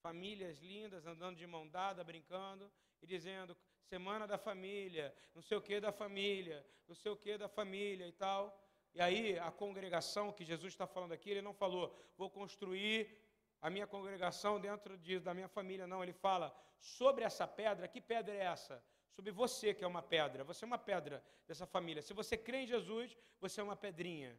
famílias 0.01 0.60
lindas 0.60 1.07
andando 1.07 1.38
de 1.38 1.47
mão 1.47 1.65
dada, 1.65 2.03
brincando 2.03 2.69
e 3.01 3.07
dizendo 3.07 3.55
semana 3.79 4.27
da 4.27 4.38
família, 4.38 5.15
não 5.33 5.41
sei 5.41 5.55
o 5.55 5.62
que 5.62 5.79
da 5.79 5.93
família, 5.93 6.67
não 6.86 6.93
sei 6.93 7.10
o 7.13 7.15
que 7.15 7.38
da 7.38 7.47
família 7.47 8.05
e 8.05 8.12
tal. 8.12 8.62
E 8.93 8.99
aí 8.99 9.39
a 9.39 9.49
congregação 9.49 10.33
que 10.33 10.43
Jesus 10.43 10.73
está 10.73 10.86
falando 10.86 11.13
aqui, 11.13 11.29
ele 11.29 11.41
não 11.41 11.53
falou, 11.53 11.97
vou 12.17 12.29
construir 12.29 13.17
a 13.62 13.69
minha 13.69 13.88
congregação 13.88 14.60
dentro 14.60 14.97
de, 14.97 15.17
da 15.17 15.33
minha 15.33 15.47
família, 15.47 15.88
não. 15.88 16.03
Ele 16.03 16.12
fala 16.12 16.53
sobre 16.77 17.23
essa 17.23 17.47
pedra. 17.47 17.88
Que 17.88 18.01
pedra 18.01 18.36
é 18.36 18.43
essa? 18.43 18.83
Sobre 19.13 19.31
você 19.31 19.73
que 19.73 19.86
é 19.86 19.88
uma 19.88 20.01
pedra. 20.01 20.43
Você 20.43 20.65
é 20.65 20.67
uma 20.67 20.77
pedra 20.77 21.23
dessa 21.47 21.65
família. 21.65 22.01
Se 22.01 22.13
você 22.13 22.36
crê 22.36 22.63
em 22.63 22.67
Jesus, 22.67 23.17
você 23.39 23.62
é 23.62 23.63
uma 23.63 23.77
pedrinha. 23.77 24.38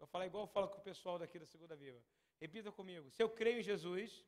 Vou 0.00 0.08
falar 0.08 0.26
igual 0.26 0.44
eu 0.44 0.48
falo 0.48 0.68
com 0.68 0.78
o 0.78 0.88
pessoal 0.90 1.18
daqui 1.18 1.38
da 1.38 1.44
Segunda 1.44 1.76
Viva. 1.76 2.02
Repita 2.40 2.72
comigo. 2.72 3.10
Se 3.10 3.22
eu 3.22 3.28
creio 3.28 3.60
em 3.60 3.62
Jesus, 3.62 4.24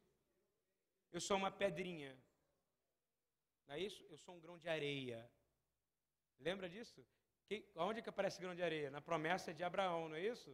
eu 1.10 1.20
sou 1.20 1.38
uma 1.38 1.50
pedrinha. 1.50 2.12
Não 3.66 3.74
é 3.74 3.80
isso? 3.80 4.04
Eu 4.10 4.18
sou 4.18 4.34
um 4.36 4.40
grão 4.40 4.58
de 4.58 4.68
areia. 4.68 5.18
Lembra 6.38 6.68
disso? 6.68 7.02
Que, 7.46 7.66
onde 7.74 8.02
que 8.02 8.10
aparece 8.10 8.38
grão 8.38 8.54
de 8.54 8.62
areia? 8.62 8.90
Na 8.90 9.00
promessa 9.00 9.54
de 9.54 9.64
Abraão, 9.64 10.10
não 10.10 10.16
é 10.16 10.20
isso? 10.20 10.52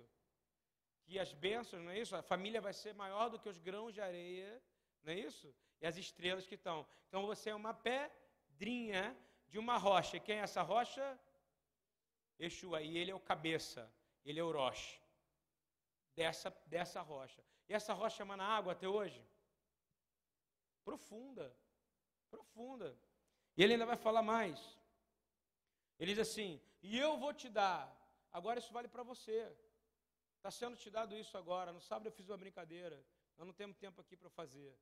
que 1.09 1.19
as 1.19 1.33
bênçãos, 1.33 1.83
não 1.83 1.91
é 1.91 1.99
isso? 1.99 2.15
A 2.15 2.23
família 2.23 2.61
vai 2.61 2.75
ser 2.75 2.93
maior 2.95 3.31
do 3.31 3.39
que 3.39 3.49
os 3.49 3.59
grãos 3.59 3.95
de 3.95 4.01
areia, 4.01 4.63
não 5.03 5.13
é 5.15 5.19
isso? 5.19 5.53
E 5.81 5.87
as 5.87 5.97
estrelas 5.97 6.47
que 6.47 6.55
estão. 6.55 6.87
Então 7.09 7.27
você 7.27 7.49
é 7.51 7.55
uma 7.55 7.73
pedrinha 7.73 9.17
de 9.49 9.59
uma 9.59 9.79
rocha. 9.79 10.19
E 10.19 10.21
quem 10.21 10.37
é 10.37 10.43
essa 10.43 10.61
rocha? 10.61 11.19
Yeshua. 12.39 12.83
E 12.83 12.99
ele 12.99 13.11
é 13.11 13.15
o 13.15 13.21
cabeça, 13.21 13.91
ele 14.23 14.39
é 14.39 14.45
o 14.45 14.53
roche 14.53 15.01
dessa, 16.19 16.51
dessa 16.75 17.01
rocha. 17.01 17.43
E 17.69 17.75
essa 17.79 17.93
rocha 18.01 18.23
emana 18.23 18.45
água 18.59 18.73
até 18.73 18.89
hoje? 18.89 19.21
Profunda. 20.89 21.47
Profunda. 22.35 22.89
E 23.57 23.63
ele 23.63 23.75
ainda 23.75 23.87
vai 23.93 23.97
falar 24.07 24.23
mais. 24.23 24.59
Ele 25.99 26.13
diz 26.13 26.23
assim: 26.29 26.51
E 26.83 26.99
eu 27.07 27.13
vou 27.23 27.33
te 27.41 27.49
dar. 27.61 27.83
Agora 28.39 28.59
isso 28.59 28.73
vale 28.79 28.89
para 28.95 29.05
você. 29.13 29.39
Está 30.37 30.51
sendo 30.51 30.77
te 30.83 30.91
dado 30.91 31.17
isso 31.23 31.37
agora. 31.43 31.73
No 31.73 31.81
sábado 31.81 32.09
eu 32.09 32.17
fiz 32.19 32.29
uma 32.29 32.43
brincadeira. 32.45 32.97
Nós 33.37 33.47
não 33.47 33.55
temos 33.61 33.77
tempo 33.85 34.01
aqui 34.01 34.17
para 34.17 34.31
fazer. 34.41 34.73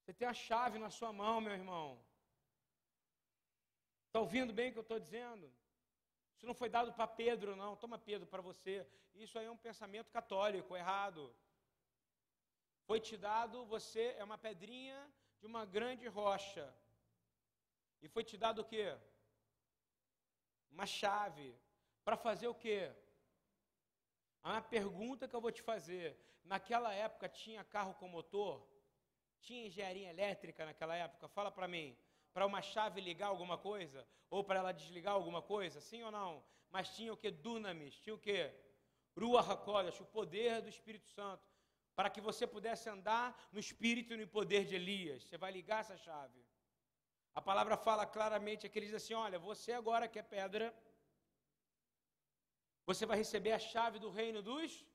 Você 0.00 0.12
tem 0.12 0.28
a 0.28 0.40
chave 0.46 0.78
na 0.78 0.90
sua 0.98 1.12
mão, 1.12 1.40
meu 1.40 1.52
irmão. 1.52 1.88
Está 4.06 4.20
ouvindo 4.20 4.52
bem 4.52 4.68
o 4.68 4.72
que 4.72 4.78
eu 4.78 4.88
estou 4.88 5.00
dizendo? 5.06 5.52
Isso 6.38 6.46
não 6.46 6.54
foi 6.54 6.68
dado 6.68 6.92
para 6.92 7.04
Pedro, 7.08 7.56
não. 7.56 7.74
Toma 7.74 7.98
Pedro 7.98 8.24
para 8.24 8.40
você. 8.40 8.86
Isso 9.16 9.36
aí 9.36 9.46
é 9.46 9.50
um 9.50 9.56
pensamento 9.56 10.08
católico, 10.08 10.76
errado. 10.76 11.34
Foi 12.86 13.00
te 13.00 13.16
dado, 13.16 13.66
você 13.66 14.14
é 14.16 14.22
uma 14.22 14.38
pedrinha 14.38 15.12
de 15.40 15.46
uma 15.46 15.64
grande 15.66 16.06
rocha. 16.06 16.72
E 18.00 18.08
foi 18.08 18.22
te 18.22 18.36
dado 18.36 18.60
o 18.60 18.64
quê? 18.64 18.96
Uma 20.70 20.86
chave. 20.86 21.52
Para 22.04 22.16
fazer 22.16 22.46
o 22.46 22.54
quê? 22.54 22.94
A 24.44 24.60
pergunta 24.60 25.26
que 25.26 25.34
eu 25.34 25.40
vou 25.40 25.50
te 25.50 25.60
fazer: 25.60 26.16
naquela 26.44 26.94
época 26.94 27.28
tinha 27.28 27.64
carro 27.64 27.94
com 27.94 28.06
motor? 28.06 28.64
Tinha 29.40 29.66
engenharia 29.66 30.08
elétrica 30.08 30.64
naquela 30.64 30.94
época? 30.94 31.26
Fala 31.26 31.50
para 31.50 31.66
mim. 31.66 31.98
Para 32.38 32.46
uma 32.46 32.62
chave 32.62 33.00
ligar 33.00 33.26
alguma 33.30 33.58
coisa? 33.58 34.06
Ou 34.30 34.44
para 34.44 34.60
ela 34.60 34.70
desligar 34.70 35.12
alguma 35.12 35.42
coisa? 35.42 35.80
Sim 35.80 36.04
ou 36.04 36.12
não? 36.12 36.32
Mas 36.70 36.90
tinha 36.94 37.12
o 37.12 37.16
que? 37.16 37.32
Dunamis. 37.32 37.96
Tinha 37.98 38.14
o 38.14 38.18
que? 38.26 38.40
Rua 39.20 39.40
Hakodesh, 39.40 40.00
o 40.00 40.04
poder 40.04 40.62
do 40.62 40.68
Espírito 40.68 41.08
Santo. 41.08 41.44
para 41.96 42.08
que 42.08 42.20
você 42.20 42.46
pudesse 42.46 42.88
andar 42.88 43.26
no 43.52 43.58
espírito 43.58 44.14
e 44.14 44.16
no 44.16 44.28
poder 44.28 44.64
de 44.64 44.76
Elias. 44.76 45.24
Você 45.24 45.36
vai 45.36 45.50
ligar 45.50 45.80
essa 45.80 45.96
chave. 45.96 46.40
A 47.34 47.42
palavra 47.42 47.76
fala 47.76 48.06
claramente 48.06 48.64
aqui, 48.66 48.78
ele 48.78 48.86
diz 48.86 48.94
assim: 48.94 49.14
olha, 49.14 49.36
você 49.36 49.72
agora 49.72 50.06
que 50.06 50.20
é 50.20 50.22
pedra, 50.22 50.72
você 52.86 53.04
vai 53.04 53.18
receber 53.18 53.50
a 53.50 53.58
chave 53.58 53.98
do 53.98 54.10
reino 54.10 54.42
dos. 54.50 54.86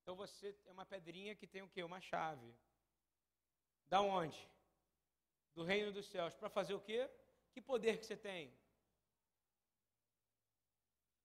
Então 0.00 0.16
você 0.16 0.56
é 0.64 0.72
uma 0.72 0.86
pedrinha 0.86 1.34
que 1.34 1.46
tem 1.46 1.60
o 1.60 1.68
quê? 1.68 1.82
Uma 1.82 2.00
chave. 2.00 2.50
Da 3.90 4.00
onde? 4.00 4.40
Do 5.54 5.62
reino 5.62 5.92
dos 5.92 6.06
céus. 6.06 6.34
Para 6.34 6.48
fazer 6.48 6.74
o 6.74 6.80
quê? 6.80 7.10
Que 7.52 7.60
poder 7.60 7.98
que 7.98 8.06
você 8.06 8.16
tem? 8.16 8.54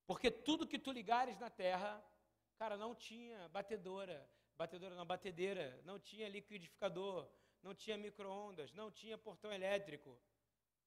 Porque 0.08 0.30
tudo 0.30 0.68
que 0.68 0.80
tu 0.80 0.92
ligares 0.92 1.38
na 1.40 1.50
terra, 1.50 2.04
cara, 2.58 2.78
não 2.78 2.94
tinha 2.94 3.50
batedora, 3.50 4.30
batedora 4.56 4.96
não, 4.96 5.06
batedeira, 5.06 5.82
não 5.84 6.00
tinha 6.00 6.30
liquidificador, 6.30 7.28
não 7.62 7.74
tinha 7.74 7.98
micro-ondas, 7.98 8.72
não 8.74 8.92
tinha 8.92 9.18
portão 9.18 9.52
elétrico. 9.52 10.20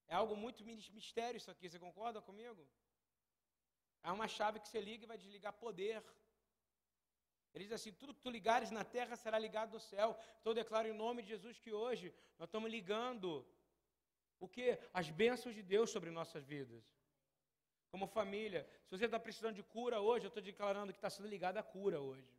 É 0.07 0.14
algo 0.14 0.36
muito 0.36 0.64
mistério 0.64 1.36
isso 1.36 1.51
aqui, 1.51 1.68
você 1.68 1.78
concorda 1.78 2.22
comigo? 2.22 2.66
É 4.03 4.12
uma 4.12 4.28
chave 4.28 4.61
que 4.61 4.68
você 4.68 4.80
liga 4.80 5.05
e 5.05 5.07
vai 5.07 5.18
desligar 5.18 5.53
poder. 5.53 6.03
Ele 7.55 7.65
diz 7.65 7.73
assim: 7.73 7.93
tudo 7.93 8.15
que 8.15 8.21
tu 8.21 8.31
ligares 8.31 8.71
na 8.71 8.85
terra 8.85 9.17
será 9.17 9.39
ligado 9.39 9.73
no 9.73 9.81
céu. 9.81 10.17
Então 10.41 10.51
eu 10.53 10.55
declaro 10.55 10.89
em 10.89 10.93
nome 10.93 11.23
de 11.23 11.29
Jesus 11.29 11.59
que 11.59 11.73
hoje 11.73 12.15
nós 12.39 12.49
estamos 12.49 12.71
ligando 12.71 13.47
o 14.39 14.49
que? 14.49 14.79
As 14.93 15.11
bênçãos 15.11 15.55
de 15.55 15.63
Deus 15.63 15.91
sobre 15.91 16.11
nossas 16.11 16.45
vidas 16.45 16.85
como 17.91 18.07
família. 18.07 18.67
Se 18.87 18.97
você 18.97 19.07
está 19.07 19.19
precisando 19.19 19.55
de 19.55 19.63
cura 19.63 20.01
hoje, 20.01 20.27
eu 20.27 20.29
estou 20.29 20.43
declarando 20.43 20.93
que 20.93 20.99
está 20.99 21.11
sendo 21.11 21.29
ligado 21.29 21.57
à 21.57 21.63
cura 21.63 22.01
hoje. 22.01 22.31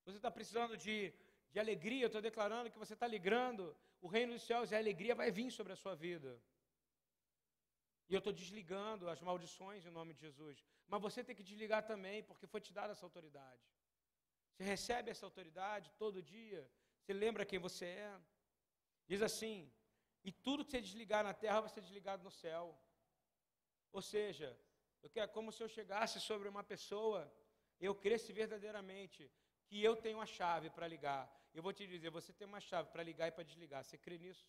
Se 0.00 0.10
você 0.10 0.16
está 0.16 0.30
precisando 0.30 0.76
de, 0.76 1.12
de 1.52 1.58
alegria, 1.60 2.04
eu 2.04 2.06
estou 2.06 2.22
declarando 2.22 2.70
que 2.70 2.78
você 2.78 2.94
está 2.94 3.06
ligando 3.06 3.76
o 4.00 4.08
reino 4.08 4.32
dos 4.32 4.42
céus 4.42 4.70
e 4.70 4.74
a 4.74 4.78
alegria 4.78 5.14
vai 5.14 5.30
vir 5.30 5.50
sobre 5.50 5.72
a 5.72 5.76
sua 5.76 5.94
vida. 5.94 6.40
E 8.08 8.14
eu 8.14 8.18
estou 8.18 8.32
desligando 8.32 9.08
as 9.08 9.20
maldições 9.20 9.84
em 9.86 9.90
nome 9.90 10.14
de 10.14 10.20
Jesus. 10.20 10.64
Mas 10.88 11.00
você 11.00 11.22
tem 11.22 11.36
que 11.36 11.44
desligar 11.44 11.86
também, 11.86 12.22
porque 12.22 12.46
foi 12.46 12.60
te 12.60 12.72
dada 12.72 12.92
essa 12.92 13.06
autoridade. 13.06 13.62
Você 14.60 14.64
recebe 14.64 15.10
essa 15.10 15.24
autoridade 15.24 15.90
todo 15.96 16.22
dia. 16.22 16.70
Você 17.00 17.14
lembra 17.14 17.46
quem 17.46 17.58
você 17.58 17.86
é. 17.86 18.20
Diz 19.06 19.22
assim: 19.22 19.72
e 20.22 20.30
tudo 20.30 20.66
que 20.66 20.70
você 20.70 20.82
desligar 20.82 21.24
na 21.24 21.32
terra 21.32 21.62
vai 21.62 21.70
ser 21.70 21.80
desligado 21.80 22.22
no 22.22 22.30
céu. 22.30 22.78
Ou 23.90 24.02
seja, 24.02 24.48
quero 25.14 25.32
como 25.32 25.50
se 25.50 25.62
eu 25.62 25.68
chegasse 25.76 26.20
sobre 26.20 26.46
uma 26.46 26.62
pessoa, 26.62 27.20
eu 27.80 27.94
cresce 27.94 28.34
verdadeiramente 28.34 29.32
que 29.66 29.82
eu 29.82 29.96
tenho 29.96 30.20
a 30.20 30.26
chave 30.26 30.68
para 30.68 30.86
ligar. 30.86 31.22
Eu 31.54 31.62
vou 31.62 31.72
te 31.72 31.86
dizer, 31.86 32.10
você 32.10 32.30
tem 32.30 32.46
uma 32.46 32.60
chave 32.60 32.90
para 32.90 33.02
ligar 33.02 33.28
e 33.28 33.32
para 33.32 33.48
desligar. 33.50 33.82
Você 33.82 33.96
crê 33.96 34.18
nisso? 34.18 34.46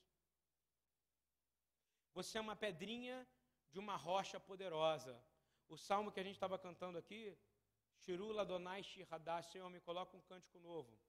Você 2.13 2.37
é 2.37 2.41
uma 2.41 2.57
pedrinha 2.57 3.25
de 3.71 3.79
uma 3.79 3.95
rocha 3.95 4.41
poderosa. 4.41 5.15
O 5.69 5.77
salmo 5.77 6.11
que 6.11 6.19
a 6.19 6.23
gente 6.23 6.35
estava 6.35 6.59
cantando 6.59 6.97
aqui, 6.97 7.33
Shirula 8.03 8.45
Donai 8.45 8.83
Shirhadá, 8.83 9.41
Senhor, 9.41 9.69
me 9.69 9.79
coloca 9.79 10.15
um 10.15 10.21
cântico 10.21 10.59
novo. 10.59 10.99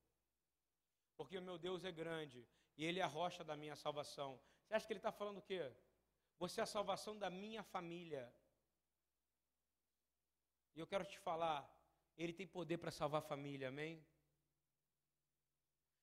Porque 1.16 1.38
o 1.38 1.42
meu 1.42 1.58
Deus 1.58 1.84
é 1.84 1.92
grande 1.92 2.46
e 2.76 2.84
Ele 2.84 3.00
é 3.00 3.02
a 3.02 3.06
rocha 3.06 3.42
da 3.44 3.56
minha 3.56 3.76
salvação. 3.76 4.40
Você 4.64 4.74
acha 4.74 4.86
que 4.86 4.92
Ele 4.92 4.98
está 4.98 5.12
falando 5.12 5.38
o 5.38 5.42
quê? 5.42 5.74
Você 6.38 6.60
é 6.60 6.64
a 6.64 6.66
salvação 6.66 7.18
da 7.18 7.30
minha 7.30 7.62
família. 7.62 8.32
E 10.74 10.80
eu 10.80 10.86
quero 10.86 11.04
te 11.04 11.18
falar, 11.18 11.60
ele 12.16 12.32
tem 12.32 12.46
poder 12.46 12.78
para 12.78 12.90
salvar 12.90 13.20
a 13.20 13.28
família, 13.32 13.68
amém? 13.68 14.04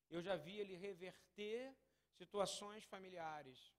Eu 0.10 0.22
já 0.22 0.36
vi 0.36 0.58
ele 0.58 0.76
reverter 0.76 1.76
situações 2.14 2.84
familiares. 2.84 3.74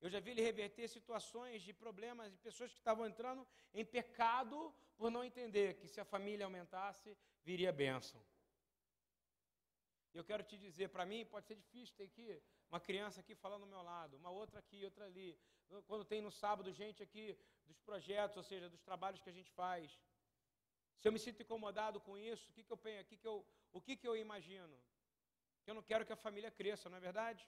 Eu 0.00 0.10
já 0.10 0.20
vi 0.20 0.30
ele 0.32 0.42
reverter 0.42 0.88
situações 0.88 1.62
de 1.62 1.72
problemas 1.72 2.30
de 2.32 2.38
pessoas 2.38 2.70
que 2.70 2.78
estavam 2.78 3.06
entrando 3.06 3.46
em 3.72 3.84
pecado 3.84 4.74
por 4.96 5.10
não 5.10 5.24
entender 5.24 5.74
que 5.74 5.88
se 5.88 6.00
a 6.00 6.04
família 6.04 6.44
aumentasse, 6.44 7.16
viria 7.42 7.72
bênção. 7.72 8.22
Eu 10.12 10.24
quero 10.24 10.42
te 10.42 10.56
dizer, 10.56 10.88
para 10.88 11.04
mim 11.04 11.24
pode 11.26 11.46
ser 11.46 11.56
difícil 11.56 11.94
ter 11.94 12.08
que 12.08 12.42
uma 12.70 12.80
criança 12.80 13.20
aqui 13.20 13.34
falando 13.34 13.62
ao 13.62 13.68
meu 13.68 13.82
lado, 13.82 14.16
uma 14.16 14.30
outra 14.30 14.58
aqui, 14.58 14.84
outra 14.84 15.04
ali. 15.04 15.38
Quando 15.86 16.04
tem 16.04 16.20
no 16.20 16.30
sábado 16.30 16.72
gente 16.72 17.02
aqui 17.02 17.36
dos 17.66 17.78
projetos, 17.80 18.36
ou 18.36 18.42
seja, 18.42 18.68
dos 18.68 18.82
trabalhos 18.82 19.20
que 19.20 19.28
a 19.28 19.32
gente 19.32 19.50
faz. 19.52 19.98
Se 20.98 21.06
eu 21.06 21.12
me 21.12 21.18
sinto 21.18 21.42
incomodado 21.42 22.00
com 22.00 22.16
isso, 22.16 22.50
o 22.50 22.52
que, 22.54 22.62
que 22.62 22.72
eu 22.72 22.76
penso? 22.76 23.02
O, 23.02 23.08
que, 23.08 23.16
que, 23.16 23.28
eu, 23.28 23.46
o 23.72 23.80
que, 23.80 23.96
que 23.96 24.08
eu 24.08 24.16
imagino? 24.16 24.76
Eu 25.66 25.74
não 25.74 25.82
quero 25.82 26.06
que 26.06 26.12
a 26.12 26.16
família 26.16 26.50
cresça, 26.50 26.88
não 26.88 26.96
é 26.96 27.00
verdade? 27.00 27.46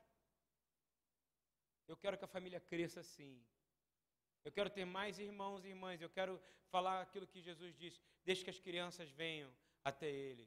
Eu 1.89 1.97
quero 1.97 2.19
que 2.19 2.25
a 2.25 2.29
família 2.37 2.61
cresça 2.61 3.03
sim. 3.03 3.43
Eu 4.45 4.53
quero 4.53 4.71
ter 4.71 4.85
mais 4.85 5.19
irmãos 5.19 5.65
e 5.65 5.69
irmãs. 5.69 6.01
Eu 6.01 6.11
quero 6.11 6.41
falar 6.71 7.01
aquilo 7.01 7.27
que 7.27 7.41
Jesus 7.41 7.75
disse: 7.75 8.01
deixe 8.25 8.45
que 8.45 8.51
as 8.51 8.61
crianças 8.61 9.11
venham 9.11 9.51
até 9.83 10.09
Ele. 10.09 10.47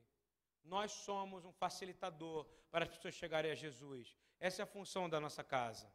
Nós 0.63 0.91
somos 0.91 1.43
um 1.43 1.51
facilitador 1.51 2.45
para 2.69 2.85
as 2.85 2.91
pessoas 2.91 3.15
chegarem 3.15 3.51
a 3.51 3.55
Jesus. 3.55 4.15
Essa 4.39 4.61
é 4.61 4.63
a 4.63 4.67
função 4.67 5.09
da 5.09 5.19
nossa 5.19 5.43
casa. 5.43 5.91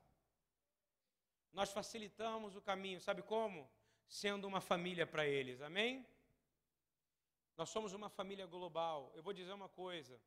Nós 1.53 1.72
facilitamos 1.72 2.55
o 2.57 2.61
caminho, 2.61 3.01
sabe 3.01 3.22
como? 3.22 3.70
Sendo 4.09 4.47
uma 4.47 4.61
família 4.61 5.07
para 5.07 5.26
eles, 5.26 5.61
amém? 5.62 6.07
Nós 7.57 7.70
somos 7.70 7.92
uma 7.94 8.11
família 8.11 8.47
global. 8.47 9.11
Eu 9.14 9.22
vou 9.22 9.32
dizer 9.32 9.53
uma 9.53 9.68
coisa. 9.68 10.20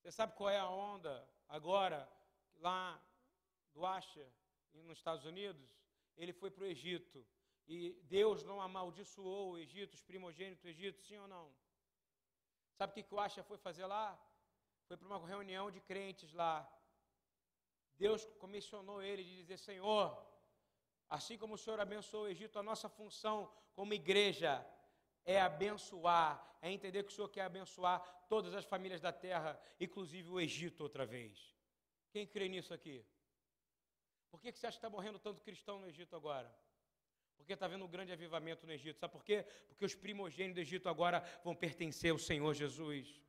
Você 0.00 0.10
sabe 0.10 0.34
qual 0.34 0.50
é 0.50 0.58
a 0.58 0.68
onda 0.68 1.28
agora, 1.48 2.10
lá 2.56 3.00
do 3.78 3.86
Asher, 3.86 4.28
nos 4.88 4.98
Estados 4.98 5.24
Unidos? 5.24 5.68
Ele 6.16 6.32
foi 6.32 6.50
para 6.50 6.64
o 6.64 6.66
Egito. 6.66 7.24
E 7.66 7.78
Deus 8.16 8.42
não 8.42 8.60
amaldiçoou 8.60 9.52
o 9.52 9.58
Egito, 9.58 9.94
os 9.94 10.02
primogênitos 10.02 10.62
do 10.62 10.68
Egito, 10.68 11.00
sim 11.02 11.18
ou 11.18 11.28
não? 11.28 11.46
Sabe 12.76 12.90
o 12.90 12.94
que, 12.94 13.02
que 13.04 13.14
o 13.14 13.20
Asher 13.20 13.44
foi 13.44 13.58
fazer 13.58 13.86
lá? 13.86 14.06
Foi 14.86 14.96
para 14.96 15.06
uma 15.06 15.24
reunião 15.34 15.70
de 15.70 15.80
crentes 15.80 16.32
lá. 16.32 16.56
Deus 17.96 18.24
comissionou 18.44 19.00
ele 19.02 19.22
de 19.22 19.36
dizer: 19.36 19.58
Senhor, 19.58 20.06
assim 21.08 21.36
como 21.38 21.54
o 21.54 21.58
Senhor 21.58 21.78
abençoou 21.78 22.24
o 22.24 22.28
Egito, 22.28 22.58
a 22.58 22.62
nossa 22.62 22.88
função 22.88 23.52
como 23.74 23.94
igreja 23.94 24.52
é 25.24 25.40
abençoar, 25.40 26.32
é 26.62 26.70
entender 26.72 27.04
que 27.04 27.12
o 27.12 27.14
Senhor 27.14 27.28
quer 27.28 27.42
abençoar 27.42 28.00
todas 28.28 28.54
as 28.54 28.64
famílias 28.64 29.00
da 29.00 29.12
terra, 29.12 29.60
inclusive 29.78 30.28
o 30.30 30.40
Egito 30.40 30.80
outra 30.80 31.04
vez. 31.06 31.54
Quem 32.10 32.26
crê 32.26 32.48
nisso 32.48 32.72
aqui? 32.72 33.04
Por 34.30 34.40
que, 34.40 34.52
você 34.52 34.66
acha 34.66 34.76
que 34.76 34.78
está 34.78 34.90
morrendo 34.90 35.18
tanto 35.18 35.42
cristão 35.42 35.78
no 35.78 35.88
Egito 35.88 36.14
agora? 36.14 36.54
Porque 37.36 37.52
está 37.52 37.66
havendo 37.66 37.84
um 37.84 37.88
grande 37.88 38.12
avivamento 38.12 38.66
no 38.66 38.72
Egito. 38.72 38.98
Sabe 38.98 39.12
por 39.12 39.24
quê? 39.24 39.44
Porque 39.68 39.84
os 39.84 39.94
primogênitos 39.94 40.56
do 40.56 40.60
Egito 40.60 40.88
agora 40.88 41.22
vão 41.42 41.54
pertencer 41.54 42.10
ao 42.10 42.18
Senhor 42.18 42.52
Jesus. 42.54 43.20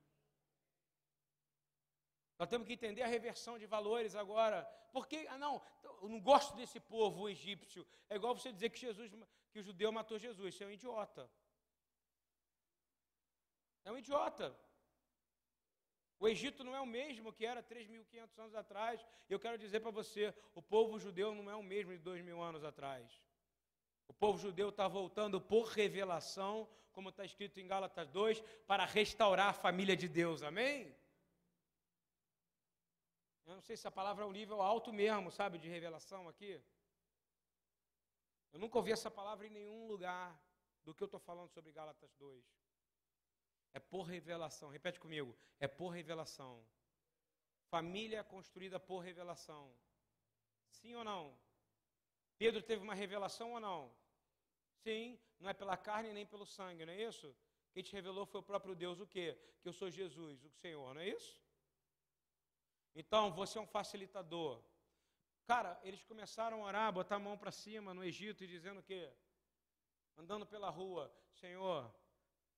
Nós 2.38 2.50
temos 2.50 2.66
que 2.66 2.74
entender 2.74 3.02
a 3.02 3.08
reversão 3.08 3.58
de 3.58 3.66
valores 3.66 4.16
agora. 4.16 4.64
Porque, 4.92 5.28
ah, 5.30 5.38
não, 5.38 5.62
eu 6.02 6.10
não 6.10 6.20
gosto 6.20 6.56
desse 6.56 6.80
povo 6.80 7.30
egípcio. 7.30 7.86
É 8.10 8.16
igual 8.16 8.34
você 8.34 8.52
dizer 8.52 8.70
que 8.70 8.80
Jesus, 8.80 9.12
que 9.52 9.60
o 9.60 9.64
judeu 9.64 9.92
matou 9.92 10.18
Jesus. 10.18 10.56
Você 10.56 10.64
é 10.64 10.68
um 10.68 10.72
idiota. 10.72 11.30
É 13.86 13.92
um 13.92 13.98
idiota. 13.98 14.58
O 16.20 16.28
Egito 16.28 16.66
não 16.66 16.76
é 16.76 16.82
o 16.82 16.86
mesmo 16.86 17.32
que 17.32 17.46
era 17.46 17.64
3.500 17.64 18.38
anos 18.40 18.56
atrás. 18.56 19.06
Eu 19.30 19.40
quero 19.40 19.58
dizer 19.58 19.80
para 19.80 19.90
você, 19.90 20.34
o 20.54 20.62
povo 20.62 21.00
judeu 21.00 21.34
não 21.34 21.50
é 21.50 21.56
o 21.56 21.64
mesmo 21.64 21.98
de 21.98 22.04
2.000 22.04 22.42
anos 22.42 22.64
atrás. 22.64 23.24
O 24.06 24.14
povo 24.14 24.38
judeu 24.38 24.68
está 24.68 24.86
voltando 24.88 25.40
por 25.40 25.68
revelação, 25.68 26.68
como 26.92 27.08
está 27.08 27.24
escrito 27.24 27.60
em 27.60 27.68
Gálatas 27.68 28.10
2, 28.10 28.42
para 28.68 28.84
restaurar 28.84 29.48
a 29.48 29.54
família 29.54 29.96
de 29.96 30.10
Deus. 30.10 30.44
Amém? 30.44 30.94
Eu 33.46 33.54
não 33.54 33.62
sei 33.62 33.78
se 33.78 33.88
a 33.88 33.92
palavra 33.92 34.26
é 34.26 34.28
um 34.28 34.32
nível 34.32 34.62
alto 34.62 34.92
mesmo, 34.92 35.32
sabe, 35.32 35.58
de 35.58 35.70
revelação 35.70 36.28
aqui. 36.28 36.62
Eu 38.52 38.60
nunca 38.60 38.78
ouvi 38.78 38.92
essa 38.92 39.10
palavra 39.10 39.48
em 39.48 39.50
nenhum 39.50 39.88
lugar 39.88 40.38
do 40.84 40.94
que 40.94 41.02
eu 41.02 41.06
estou 41.06 41.20
falando 41.20 41.50
sobre 41.50 41.72
Gálatas 41.72 42.14
2. 42.16 42.59
É 43.74 43.80
por 43.80 44.04
revelação. 44.04 44.70
Repete 44.70 45.00
comigo. 45.00 45.36
É 45.60 45.68
por 45.68 45.90
revelação. 45.90 46.66
Família 47.70 48.24
construída 48.24 48.80
por 48.80 49.00
revelação. 49.00 49.74
Sim 50.72 50.96
ou 50.96 51.04
não? 51.04 51.38
Pedro 52.38 52.62
teve 52.62 52.82
uma 52.82 52.94
revelação 52.94 53.54
ou 53.54 53.60
não? 53.60 53.94
Sim, 54.84 55.20
não 55.40 55.50
é 55.50 55.54
pela 55.54 55.76
carne 55.76 56.14
nem 56.14 56.26
pelo 56.26 56.46
sangue, 56.46 56.86
não 56.86 56.94
é 56.94 57.04
isso? 57.04 57.36
Quem 57.74 57.84
te 57.84 57.94
revelou 57.94 58.26
foi 58.26 58.40
o 58.40 58.44
próprio 58.44 58.76
Deus, 58.76 59.00
o 59.00 59.06
quê? 59.06 59.38
Que 59.62 59.68
eu 59.68 59.74
sou 59.74 59.90
Jesus, 59.90 60.44
o 60.44 60.50
Senhor, 60.50 60.94
não 60.94 61.02
é 61.02 61.10
isso? 61.10 61.40
Então, 62.96 63.32
você 63.34 63.58
é 63.58 63.62
um 63.62 63.68
facilitador. 63.68 64.64
Cara, 65.46 65.80
eles 65.84 66.04
começaram 66.04 66.64
a 66.64 66.68
orar, 66.68 66.94
botar 66.94 67.16
a 67.16 67.20
mão 67.20 67.38
para 67.38 67.52
cima 67.52 67.94
no 67.94 68.04
Egito 68.04 68.44
e 68.44 68.48
dizendo 68.48 68.80
o 68.80 68.84
quê? 68.84 69.12
Andando 70.18 70.46
pela 70.46 70.70
rua, 70.70 71.14
Senhor, 71.34 71.94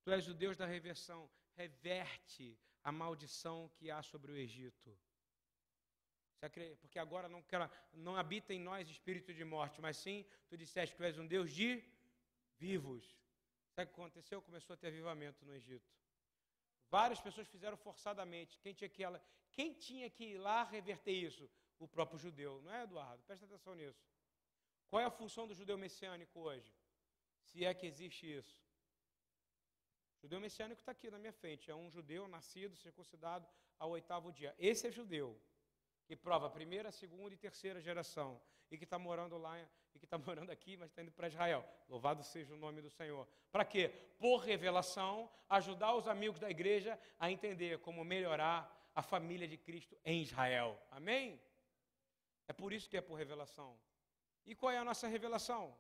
Tu 0.04 0.12
és 0.12 0.28
o 0.28 0.34
Deus 0.34 0.58
da 0.58 0.66
reversão. 0.66 1.30
reverte 1.56 2.58
a 2.84 2.92
maldição 2.92 3.70
que 3.76 3.92
há 3.92 4.02
sobre 4.02 4.32
o 4.32 4.36
Egito. 4.36 4.98
Porque 6.80 6.98
agora 6.98 7.30
não, 7.30 7.44
não 7.94 8.16
habita 8.16 8.52
em 8.54 8.60
nós 8.60 8.90
espírito 8.90 9.32
de 9.32 9.44
morte, 9.44 9.80
mas 9.80 9.98
sim, 9.98 10.26
tu 10.48 10.58
disseste 10.58 10.96
que 10.96 11.02
tu 11.02 11.04
és 11.04 11.20
um 11.20 11.28
Deus 11.28 11.52
de 11.54 11.84
vivos. 12.58 13.04
Sabe 13.76 13.92
o 13.92 13.94
que 13.94 14.02
aconteceu? 14.02 14.42
Começou 14.42 14.74
a 14.74 14.78
ter 14.78 14.88
avivamento 14.88 15.46
no 15.46 15.54
Egito. 15.54 15.88
Várias 16.90 17.22
pessoas 17.22 17.48
fizeram 17.48 17.78
forçadamente. 17.78 18.60
Quem 18.60 18.74
tinha 18.74 18.90
que, 18.90 19.04
quem 19.52 19.74
tinha 19.74 20.10
que 20.10 20.24
ir 20.24 20.38
lá 20.38 20.64
reverter 20.64 21.14
isso? 21.14 21.50
O 21.80 21.88
próprio 21.88 22.18
judeu. 22.20 22.62
Não 22.64 22.74
é, 22.74 22.84
Eduardo? 22.84 23.24
Presta 23.24 23.46
atenção 23.46 23.76
nisso. 23.76 24.04
Qual 24.90 25.00
é 25.00 25.06
a 25.06 25.12
função 25.12 25.48
do 25.48 25.54
judeu 25.54 25.78
messiânico 25.78 26.40
hoje? 26.40 26.74
Se 27.44 27.64
é 27.64 27.74
que 27.74 27.86
existe 27.86 28.26
isso. 28.40 28.60
Judeu 30.22 30.40
messiânico 30.40 30.80
está 30.80 30.92
aqui 30.92 31.10
na 31.10 31.18
minha 31.18 31.34
frente. 31.34 31.72
É 31.72 31.76
um 31.76 31.90
judeu 31.90 32.28
nascido, 32.28 32.76
circuncidado 32.76 33.48
ao 33.80 33.90
oitavo 33.90 34.32
dia. 34.32 34.56
Esse 34.60 34.88
é 34.88 34.92
judeu 34.92 35.40
que 36.06 36.16
prova 36.16 36.48
a 36.48 36.50
primeira, 36.50 36.92
segunda 36.92 37.34
e 37.34 37.38
terceira 37.38 37.82
geração, 37.82 38.40
e 38.70 38.78
que 38.78 38.84
está 38.84 39.00
morando 39.00 39.38
lá, 39.38 39.58
e 39.96 40.00
que 40.00 40.06
está 40.06 40.18
morando 40.20 40.52
aqui, 40.52 40.78
mas 40.78 40.90
está 40.90 41.02
indo 41.02 41.12
para 41.12 41.28
Israel. 41.28 41.68
Louvado 41.90 42.24
seja 42.24 42.54
o 42.54 42.58
nome 42.58 42.82
do 42.82 42.90
Senhor. 42.90 43.28
Para 43.52 43.66
quê? 43.66 43.90
Por 44.20 44.38
revelação, 44.38 45.32
ajudar 45.50 45.96
os 45.96 46.08
amigos 46.08 46.40
da 46.40 46.50
igreja 46.50 47.00
a 47.20 47.32
entender 47.32 47.80
como 47.80 48.04
melhorar 48.04 48.92
a 48.94 49.02
família 49.02 49.48
de 49.48 49.58
Cristo 49.58 49.98
em 50.06 50.22
Israel. 50.22 50.80
Amém? 50.92 51.42
É 52.48 52.54
por 52.54 52.74
isso 52.74 52.90
que 52.90 52.98
é 52.98 53.02
por 53.02 53.16
revelação. 53.16 53.80
E 54.46 54.54
qual 54.54 54.72
é 54.72 54.78
a 54.78 54.84
nossa 54.84 55.08
revelação? 55.08 55.76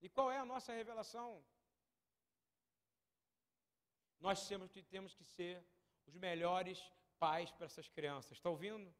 E 0.00 0.08
qual 0.08 0.30
é 0.30 0.38
a 0.38 0.44
nossa 0.44 0.72
revelação? 0.72 1.44
Nós 4.20 4.46
temos 4.48 4.70
que, 4.70 4.82
temos 4.82 5.14
que 5.14 5.24
ser 5.24 5.64
os 6.06 6.14
melhores 6.14 6.80
pais 7.18 7.50
para 7.50 7.66
essas 7.66 7.88
crianças. 7.88 8.32
Está 8.32 8.50
ouvindo? 8.50 8.92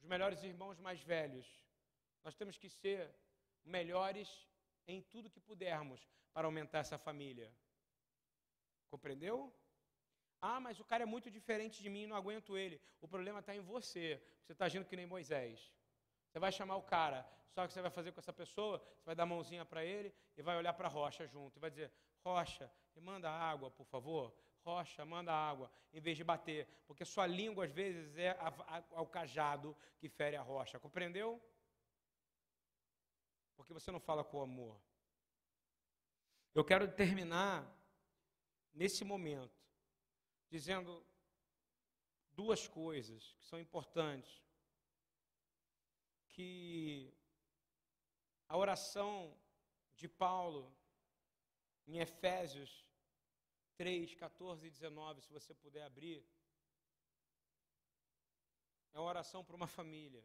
os 0.00 0.06
melhores 0.06 0.42
irmãos 0.42 0.78
mais 0.78 1.00
velhos. 1.02 1.46
Nós 2.24 2.34
temos 2.34 2.56
que 2.56 2.68
ser 2.68 3.14
melhores 3.64 4.28
em 4.86 5.00
tudo 5.02 5.30
que 5.30 5.40
pudermos 5.40 6.08
para 6.32 6.46
aumentar 6.46 6.78
essa 6.78 6.98
família. 6.98 7.52
Compreendeu? 8.88 9.52
Ah, 10.40 10.58
mas 10.58 10.80
o 10.80 10.84
cara 10.84 11.02
é 11.02 11.06
muito 11.06 11.30
diferente 11.30 11.82
de 11.82 11.90
mim, 11.90 12.06
não 12.06 12.16
aguento 12.16 12.56
ele. 12.56 12.80
O 13.00 13.06
problema 13.06 13.40
está 13.40 13.54
em 13.54 13.60
você. 13.60 14.22
Você 14.42 14.52
está 14.52 14.64
agindo 14.64 14.86
que 14.86 14.96
nem 14.96 15.06
Moisés. 15.06 15.72
Você 16.28 16.38
vai 16.38 16.50
chamar 16.50 16.76
o 16.76 16.82
cara, 16.82 17.28
só 17.50 17.66
que 17.66 17.72
você 17.72 17.82
vai 17.82 17.90
fazer 17.90 18.12
com 18.12 18.20
essa 18.20 18.32
pessoa, 18.32 18.78
você 18.78 19.04
vai 19.04 19.14
dar 19.14 19.24
a 19.24 19.26
mãozinha 19.26 19.64
para 19.64 19.84
ele 19.84 20.14
e 20.36 20.42
vai 20.42 20.56
olhar 20.56 20.72
para 20.72 20.88
a 20.88 20.90
rocha 20.90 21.26
junto. 21.26 21.58
E 21.58 21.60
vai 21.60 21.70
dizer: 21.70 21.92
Rocha, 22.24 22.72
manda 23.00 23.30
água, 23.30 23.70
por 23.70 23.86
favor 23.86 24.32
rocha, 24.62 25.04
manda 25.04 25.32
água, 25.32 25.70
em 25.92 26.00
vez 26.00 26.16
de 26.16 26.24
bater. 26.24 26.66
Porque 26.86 27.04
sua 27.04 27.26
língua, 27.26 27.64
às 27.64 27.72
vezes, 27.72 28.16
é 28.16 28.36
o 28.92 29.06
cajado 29.06 29.76
que 29.98 30.08
fere 30.08 30.36
a 30.36 30.42
rocha. 30.42 30.78
Compreendeu? 30.78 31.40
Porque 33.56 33.72
você 33.72 33.90
não 33.90 34.00
fala 34.00 34.24
com 34.24 34.40
amor. 34.40 34.80
Eu 36.54 36.64
quero 36.64 36.90
terminar 36.92 37.66
nesse 38.72 39.04
momento 39.04 39.58
dizendo 40.48 41.06
duas 42.32 42.66
coisas 42.66 43.32
que 43.34 43.44
são 43.44 43.58
importantes. 43.58 44.42
Que 46.28 47.12
a 48.48 48.56
oração 48.56 49.36
de 49.94 50.08
Paulo 50.08 50.74
em 51.86 51.98
Efésios 51.98 52.89
3, 53.80 54.14
14 54.14 54.66
e 54.66 54.70
19, 54.70 55.22
se 55.22 55.32
você 55.32 55.54
puder 55.54 55.84
abrir. 55.84 56.22
É 58.92 58.98
uma 58.98 59.08
oração 59.08 59.42
para 59.42 59.56
uma 59.56 59.66
família. 59.66 60.22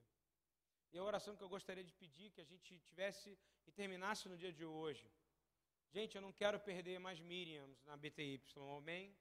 E 0.92 0.98
é 0.98 1.00
a 1.00 1.04
oração 1.12 1.38
que 1.38 1.44
eu 1.46 1.48
gostaria 1.48 1.86
de 1.90 1.94
pedir 1.94 2.32
que 2.32 2.42
a 2.42 2.44
gente 2.44 2.78
tivesse 2.80 3.30
e 3.66 3.72
terminasse 3.72 4.28
no 4.28 4.38
dia 4.38 4.52
de 4.52 4.66
hoje. 4.66 5.10
Gente, 5.94 6.18
eu 6.18 6.22
não 6.22 6.34
quero 6.34 6.60
perder 6.60 7.00
mais 7.00 7.22
Miriams 7.22 7.82
na 7.86 7.96
BTY, 7.96 8.42
amém? 8.78 9.16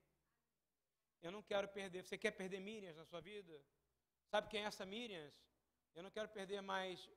Eu 1.23 1.31
não 1.31 1.41
quero 1.41 1.69
perder. 1.69 2.03
Você 2.03 2.19
quer 2.19 2.33
perder 2.33 2.59
Miriams 2.59 2.97
na 2.97 3.05
sua 3.05 3.21
vida? 3.21 3.55
Sabe 4.33 4.49
quem 4.49 4.65
é 4.65 4.67
essa 4.67 4.85
Miriams? 4.85 5.33
Eu 5.95 6.03
não 6.03 6.11
quero 6.11 6.29
perder 6.29 6.61
mais 6.61 7.09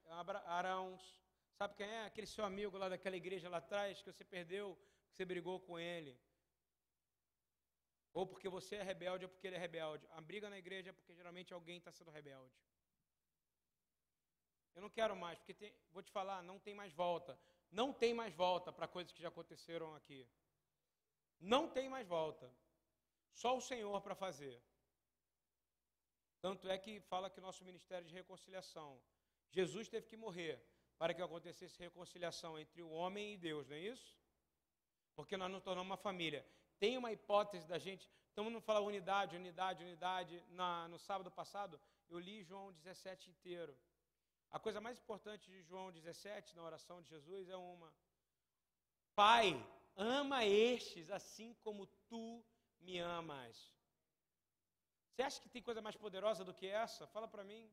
Arãos. 0.46 1.02
Sabe 1.58 1.74
quem 1.74 1.88
é? 1.88 2.06
Aquele 2.06 2.28
seu 2.28 2.46
amigo 2.46 2.78
lá 2.78 2.88
daquela 2.90 3.18
igreja 3.18 3.50
lá 3.50 3.58
atrás 3.58 4.04
que 4.04 4.12
você 4.12 4.24
perdeu, 4.24 4.78
que 5.10 5.16
você 5.16 5.26
brigou 5.26 5.60
com 5.60 5.80
ele. 5.80 6.16
Ou 8.14 8.26
porque 8.26 8.50
você 8.50 8.78
é 8.78 8.84
rebelde 8.84 9.26
ou 9.26 9.30
porque 9.30 9.48
ele 9.48 9.56
é 9.56 9.60
rebelde. 9.60 10.08
A 10.12 10.22
briga 10.22 10.50
na 10.50 10.58
igreja 10.58 10.90
é 10.90 10.94
porque 10.94 11.14
geralmente 11.14 11.54
alguém 11.54 11.78
está 11.78 11.92
sendo 11.92 12.12
rebelde. 12.12 12.54
Eu 14.76 14.82
não 14.82 14.90
quero 14.90 15.16
mais, 15.16 15.38
porque 15.40 15.54
tem, 15.54 15.74
vou 15.92 16.04
te 16.04 16.12
falar, 16.12 16.42
não 16.44 16.60
tem 16.60 16.74
mais 16.74 16.94
volta. 16.94 17.40
Não 17.72 17.92
tem 17.92 18.14
mais 18.14 18.34
volta 18.34 18.72
para 18.72 18.88
coisas 18.88 19.12
que 19.12 19.22
já 19.22 19.28
aconteceram 19.28 19.94
aqui. 19.96 20.28
Não 21.40 21.68
tem 21.68 21.90
mais 21.90 22.08
volta. 22.08 22.52
Só 23.32 23.58
o 23.58 23.62
Senhor 23.62 24.02
para 24.02 24.16
fazer. 24.16 24.62
Tanto 26.40 26.70
é 26.70 26.78
que 26.78 27.00
fala 27.02 27.30
que 27.30 27.42
nosso 27.42 27.66
ministério 27.66 28.08
de 28.08 28.14
reconciliação. 28.14 29.02
Jesus 29.50 29.88
teve 29.88 30.08
que 30.08 30.18
morrer 30.18 30.64
para 30.98 31.14
que 31.14 31.22
acontecesse 31.22 31.78
reconciliação 31.80 32.58
entre 32.58 32.82
o 32.82 32.90
homem 32.90 33.34
e 33.34 33.38
Deus, 33.38 33.68
não 33.68 33.76
é 33.76 33.80
isso? 33.80 34.18
Porque 35.16 35.38
nós 35.38 35.52
nos 35.52 35.64
tornamos 35.64 35.90
uma 35.90 35.98
família 35.98 36.46
tem 36.80 36.98
uma 36.98 37.12
hipótese 37.12 37.68
da 37.68 37.78
gente. 37.78 38.10
Então, 38.32 38.50
não 38.50 38.62
falar 38.62 38.82
unidade, 38.82 39.36
unidade, 39.36 39.84
unidade. 39.84 40.44
Na, 40.50 40.88
no 40.88 41.00
sábado 41.00 41.32
passado, 41.32 41.80
eu 42.10 42.20
li 42.20 42.44
João 42.44 42.72
17 42.74 43.30
inteiro. 43.30 43.76
A 44.50 44.60
coisa 44.60 44.80
mais 44.80 44.98
importante 44.98 45.50
de 45.50 45.62
João 45.64 45.92
17, 45.92 46.56
na 46.56 46.64
oração 46.64 47.02
de 47.02 47.10
Jesus, 47.10 47.50
é 47.50 47.58
uma: 47.58 47.94
Pai, 49.16 49.46
ama 49.96 50.46
estes 50.46 51.10
assim 51.10 51.54
como 51.56 51.88
tu 52.08 52.46
me 52.80 53.00
amas. 53.00 53.74
Você 55.10 55.24
acha 55.24 55.42
que 55.42 55.50
tem 55.50 55.64
coisa 55.64 55.82
mais 55.82 55.96
poderosa 55.96 56.46
do 56.46 56.54
que 56.54 56.68
essa? 56.68 57.08
Fala 57.08 57.28
para 57.28 57.44
mim. 57.44 57.72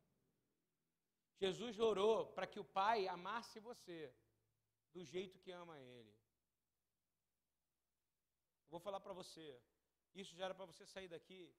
Jesus 1.38 1.78
orou 1.78 2.26
para 2.26 2.46
que 2.46 2.59
o 2.59 2.64
Pai 2.64 3.07
amasse 3.07 3.61
você 3.61 4.12
do 4.92 5.05
jeito 5.05 5.38
que 5.38 5.50
ama 5.50 5.78
Ele. 5.78 6.24
Vou 8.69 8.81
falar 8.81 9.01
para 9.01 9.12
você. 9.12 9.61
Isso 10.15 10.35
já 10.35 10.47
era 10.47 10.55
para 10.55 10.65
você 10.65 10.87
sair 10.87 11.09
daqui 11.09 11.55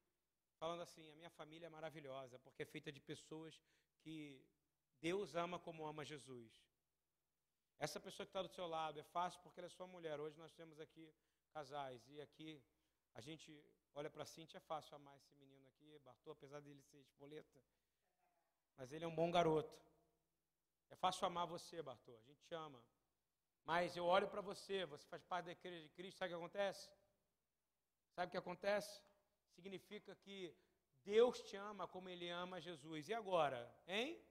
falando 0.58 0.82
assim: 0.82 1.10
a 1.12 1.16
minha 1.16 1.30
família 1.30 1.68
é 1.68 1.70
maravilhosa, 1.70 2.40
porque 2.40 2.64
é 2.64 2.66
feita 2.66 2.92
de 2.92 3.00
pessoas 3.00 3.62
que 4.02 4.46
Deus 5.02 5.36
ama 5.36 5.60
como 5.60 5.86
ama 5.86 6.06
Jesus. 6.06 6.52
Essa 7.78 8.00
pessoa 8.00 8.26
que 8.26 8.30
está 8.30 8.42
do 8.42 8.48
seu 8.48 8.68
lado 8.68 9.00
é 9.00 9.04
fácil 9.04 9.40
porque 9.42 9.60
ela 9.60 9.68
é 9.68 9.70
sua 9.70 9.88
mulher. 9.88 10.20
Hoje 10.20 10.38
nós 10.38 10.54
temos 10.54 10.80
aqui 10.80 11.14
casais 11.52 12.08
e 12.08 12.22
aqui 12.22 12.64
a 13.14 13.22
gente 13.22 13.64
olha 13.94 14.10
para 14.10 14.26
Cintia, 14.26 14.58
é 14.58 14.62
fácil 14.62 14.96
amar 14.96 15.16
esse 15.18 15.36
menino 15.36 15.66
aqui, 15.68 16.00
Bartô, 16.00 16.32
apesar 16.32 16.62
dele 16.62 16.82
ser 16.82 17.00
espoleta. 17.00 17.62
Mas 18.78 18.92
ele 18.92 19.06
é 19.06 19.08
um 19.08 19.16
bom 19.16 19.30
garoto. 19.32 19.74
É 20.90 20.96
fácil 20.96 21.26
amar 21.26 21.46
você, 21.48 21.82
Bartô, 21.82 22.16
a 22.18 22.22
gente 22.22 22.44
te 22.44 22.54
ama. 22.54 22.84
Mas 23.66 23.96
eu 23.98 24.06
olho 24.06 24.28
para 24.28 24.42
você, 24.42 24.86
você 24.86 25.06
faz 25.08 25.24
parte 25.24 25.46
da 25.46 25.52
igreja 25.52 25.82
de 25.82 25.90
Cristo, 25.90 26.18
sabe 26.18 26.34
o 26.34 26.38
que 26.38 26.44
acontece? 26.44 26.90
Sabe 28.14 28.28
o 28.28 28.32
que 28.32 28.38
acontece? 28.38 29.02
Significa 29.56 30.16
que 30.16 30.56
Deus 31.04 31.42
te 31.42 31.56
ama 31.56 31.88
como 31.88 32.08
Ele 32.08 32.30
ama 32.30 32.62
Jesus. 32.62 33.10
E 33.10 33.14
agora, 33.14 33.60
hein? 33.88 34.22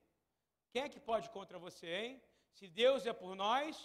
Quem 0.71 0.83
é 0.83 0.89
que 0.89 0.99
pode 0.99 1.29
contra 1.29 1.59
você, 1.59 1.87
hein? 1.87 2.23
Se 2.51 2.67
Deus 2.67 3.05
é 3.05 3.13
por 3.13 3.35
nós. 3.35 3.75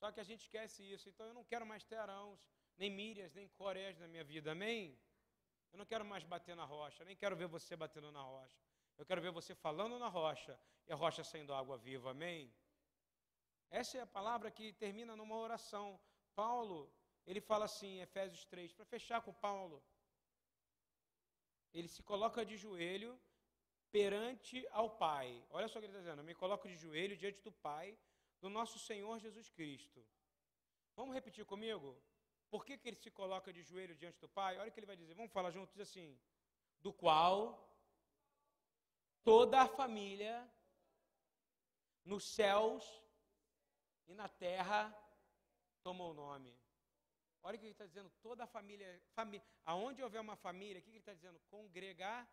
Só 0.00 0.10
que 0.12 0.20
a 0.20 0.24
gente 0.24 0.42
esquece 0.42 0.82
isso. 0.94 1.08
Então 1.08 1.26
eu 1.26 1.34
não 1.34 1.44
quero 1.44 1.64
mais 1.64 1.84
ter 1.84 1.96
arãos, 1.96 2.40
nem 2.76 2.90
mírias, 2.90 3.32
nem 3.32 3.48
corés 3.48 3.98
na 3.98 4.08
minha 4.08 4.24
vida, 4.24 4.52
amém? 4.52 4.98
Eu 5.72 5.78
não 5.78 5.86
quero 5.86 6.04
mais 6.04 6.24
bater 6.24 6.54
na 6.54 6.64
rocha, 6.64 7.04
nem 7.04 7.16
quero 7.16 7.36
ver 7.36 7.46
você 7.46 7.74
batendo 7.76 8.10
na 8.12 8.22
rocha. 8.22 8.60
Eu 8.96 9.04
quero 9.04 9.20
ver 9.20 9.30
você 9.30 9.54
falando 9.54 9.98
na 9.98 10.08
rocha 10.08 10.58
e 10.86 10.92
a 10.92 10.96
rocha 10.96 11.24
saindo 11.24 11.54
água 11.54 11.76
viva, 11.76 12.10
amém? 12.10 12.52
Essa 13.70 13.98
é 13.98 14.00
a 14.00 14.06
palavra 14.06 14.50
que 14.50 14.72
termina 14.72 15.16
numa 15.16 15.36
oração. 15.36 16.00
Paulo 16.34 16.92
ele 17.26 17.40
fala 17.40 17.64
assim, 17.64 18.00
Efésios 18.00 18.44
3, 18.44 18.72
para 18.72 18.84
fechar 18.84 19.20
com 19.22 19.32
Paulo. 19.32 19.82
Ele 21.72 21.88
se 21.88 22.02
coloca 22.02 22.44
de 22.44 22.56
joelho 22.56 23.18
perante 23.90 24.66
ao 24.70 24.90
Pai. 24.90 25.44
Olha 25.50 25.68
só 25.68 25.78
o 25.78 25.80
que 25.80 25.86
ele 25.86 25.92
está 25.92 26.00
dizendo. 26.00 26.20
Eu 26.20 26.24
me 26.24 26.34
coloco 26.34 26.68
de 26.68 26.76
joelho 26.76 27.16
diante 27.16 27.40
do 27.42 27.50
Pai, 27.50 27.98
do 28.40 28.50
nosso 28.50 28.78
Senhor 28.78 29.18
Jesus 29.18 29.48
Cristo. 29.48 30.06
Vamos 30.94 31.14
repetir 31.14 31.44
comigo? 31.44 32.00
Por 32.50 32.64
que, 32.64 32.76
que 32.76 32.88
ele 32.88 32.96
se 32.96 33.10
coloca 33.10 33.52
de 33.52 33.62
joelho 33.62 33.96
diante 33.96 34.20
do 34.20 34.28
Pai? 34.28 34.58
Olha 34.58 34.68
o 34.68 34.72
que 34.72 34.78
ele 34.78 34.86
vai 34.86 34.96
dizer. 34.96 35.14
Vamos 35.14 35.32
falar 35.32 35.50
juntos 35.50 35.80
assim. 35.80 36.20
Do 36.80 36.92
qual 36.92 37.38
toda 39.24 39.62
a 39.62 39.66
família 39.66 40.48
nos 42.04 42.24
céus 42.24 43.02
e 44.06 44.14
na 44.14 44.28
terra 44.28 44.80
tomou 45.82 46.10
o 46.10 46.14
nome. 46.14 46.56
Olha 47.42 47.56
o 47.56 47.58
que 47.58 47.66
ele 47.66 47.72
está 47.72 47.86
dizendo, 47.86 48.10
toda 48.22 48.44
a 48.44 48.46
família, 48.46 49.02
família, 49.12 49.46
aonde 49.66 50.02
houver 50.02 50.20
uma 50.20 50.36
família, 50.36 50.80
o 50.80 50.82
que 50.82 50.90
ele 50.90 50.98
está 50.98 51.12
dizendo? 51.12 51.38
Congregação. 51.50 52.26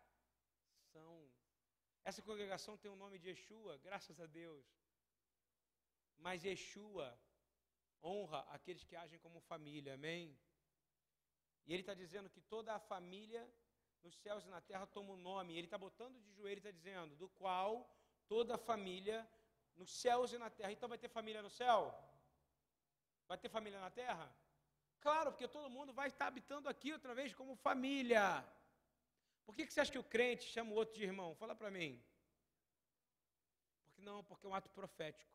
Essa 2.04 2.22
congregação 2.22 2.76
tem 2.76 2.90
o 2.90 2.96
nome 2.96 3.18
de 3.18 3.28
Yeshua, 3.28 3.76
graças 3.78 4.18
a 4.18 4.26
Deus. 4.26 4.64
Mas 6.16 6.44
Yeshua 6.44 7.18
honra 8.02 8.40
aqueles 8.50 8.84
que 8.84 8.96
agem 8.96 9.18
como 9.18 9.40
família, 9.40 9.94
amém? 9.94 10.38
E 11.66 11.72
ele 11.72 11.82
está 11.82 11.94
dizendo 11.94 12.30
que 12.30 12.40
toda 12.40 12.74
a 12.74 12.80
família 12.80 13.48
nos 14.02 14.16
céus 14.16 14.44
e 14.44 14.48
na 14.48 14.60
terra 14.60 14.86
toma 14.86 15.10
o 15.10 15.14
um 15.14 15.16
nome. 15.16 15.56
Ele 15.56 15.66
está 15.66 15.78
botando 15.78 16.20
de 16.20 16.32
joelho 16.32 16.58
e 16.58 16.58
está 16.58 16.70
dizendo, 16.70 17.14
do 17.16 17.28
qual 17.28 17.88
toda 18.26 18.54
a 18.54 18.58
família 18.58 19.28
nos 19.76 19.90
céus 20.02 20.32
e 20.32 20.38
na 20.38 20.50
terra. 20.50 20.72
Então 20.72 20.88
vai 20.88 20.98
ter 20.98 21.08
família 21.08 21.42
no 21.42 21.50
céu? 21.50 21.78
Vai 23.28 23.38
ter 23.38 23.48
família 23.48 23.80
na 23.80 23.90
terra? 23.90 24.26
Claro, 25.00 25.32
porque 25.32 25.48
todo 25.48 25.74
mundo 25.76 25.92
vai 25.92 26.08
estar 26.08 26.26
habitando 26.28 26.68
aqui 26.68 26.92
outra 26.92 27.14
vez 27.14 27.34
como 27.34 27.56
família. 27.56 28.24
Por 29.44 29.54
que, 29.54 29.66
que 29.66 29.72
você 29.72 29.80
acha 29.80 29.92
que 29.92 29.98
o 29.98 30.04
crente 30.04 30.44
chama 30.44 30.72
o 30.72 30.74
outro 30.74 30.94
de 30.94 31.02
irmão? 31.02 31.34
Fala 31.34 31.54
para 31.54 31.70
mim. 31.70 32.02
Porque 33.84 34.02
não, 34.02 34.22
porque 34.22 34.46
é 34.46 34.48
um 34.48 34.54
ato 34.54 34.70
profético. 34.70 35.32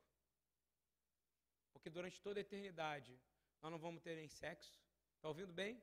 Porque 1.74 1.90
durante 1.90 2.22
toda 2.22 2.40
a 2.40 2.46
eternidade 2.48 3.20
nós 3.62 3.72
não 3.72 3.80
vamos 3.80 4.02
ter 4.02 4.16
nem 4.16 4.30
sexo. 4.30 4.74
Está 5.16 5.28
ouvindo 5.28 5.52
bem? 5.52 5.82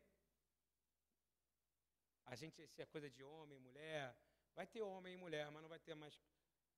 A 2.27 2.35
gente, 2.35 2.67
se 2.69 2.81
é 2.81 2.87
coisa 2.87 3.11
de 3.11 3.23
homem, 3.23 3.59
mulher, 3.59 4.17
vai 4.55 4.67
ter 4.67 4.81
homem 4.81 5.15
e 5.15 5.17
mulher, 5.17 5.51
mas 5.51 5.63
não 5.63 5.69
vai 5.69 5.79
ter 5.79 5.95
mais 5.95 6.19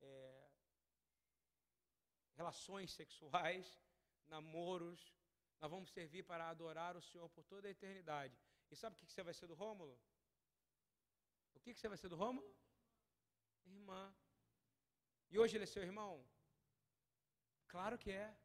é, 0.00 0.48
relações 2.36 2.92
sexuais, 2.92 3.66
namoros, 4.28 5.00
nós 5.60 5.70
vamos 5.70 5.90
servir 5.90 6.22
para 6.22 6.48
adorar 6.48 6.96
o 6.96 7.02
Senhor 7.02 7.28
por 7.30 7.44
toda 7.44 7.66
a 7.66 7.70
eternidade. 7.70 8.36
E 8.70 8.76
sabe 8.76 8.94
o 8.94 8.98
que 8.98 9.12
você 9.12 9.22
vai 9.22 9.34
ser 9.34 9.46
do 9.46 9.54
Rômulo? 9.54 9.98
O 11.54 11.60
que 11.60 11.74
você 11.74 11.88
vai 11.88 11.96
ser 11.96 12.08
do 12.08 12.16
Rômulo? 12.16 12.54
Irmã. 13.64 14.14
E 15.30 15.38
hoje 15.38 15.56
ele 15.56 15.64
é 15.64 15.66
seu 15.66 15.82
irmão? 15.82 16.24
Claro 17.68 17.98
que 17.98 18.10
é. 18.10 18.36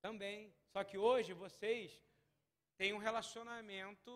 Também. 0.00 0.54
Só 0.72 0.82
que 0.84 0.98
hoje 0.98 1.32
vocês 1.32 2.02
têm 2.76 2.92
um 2.92 2.98
relacionamento 2.98 4.12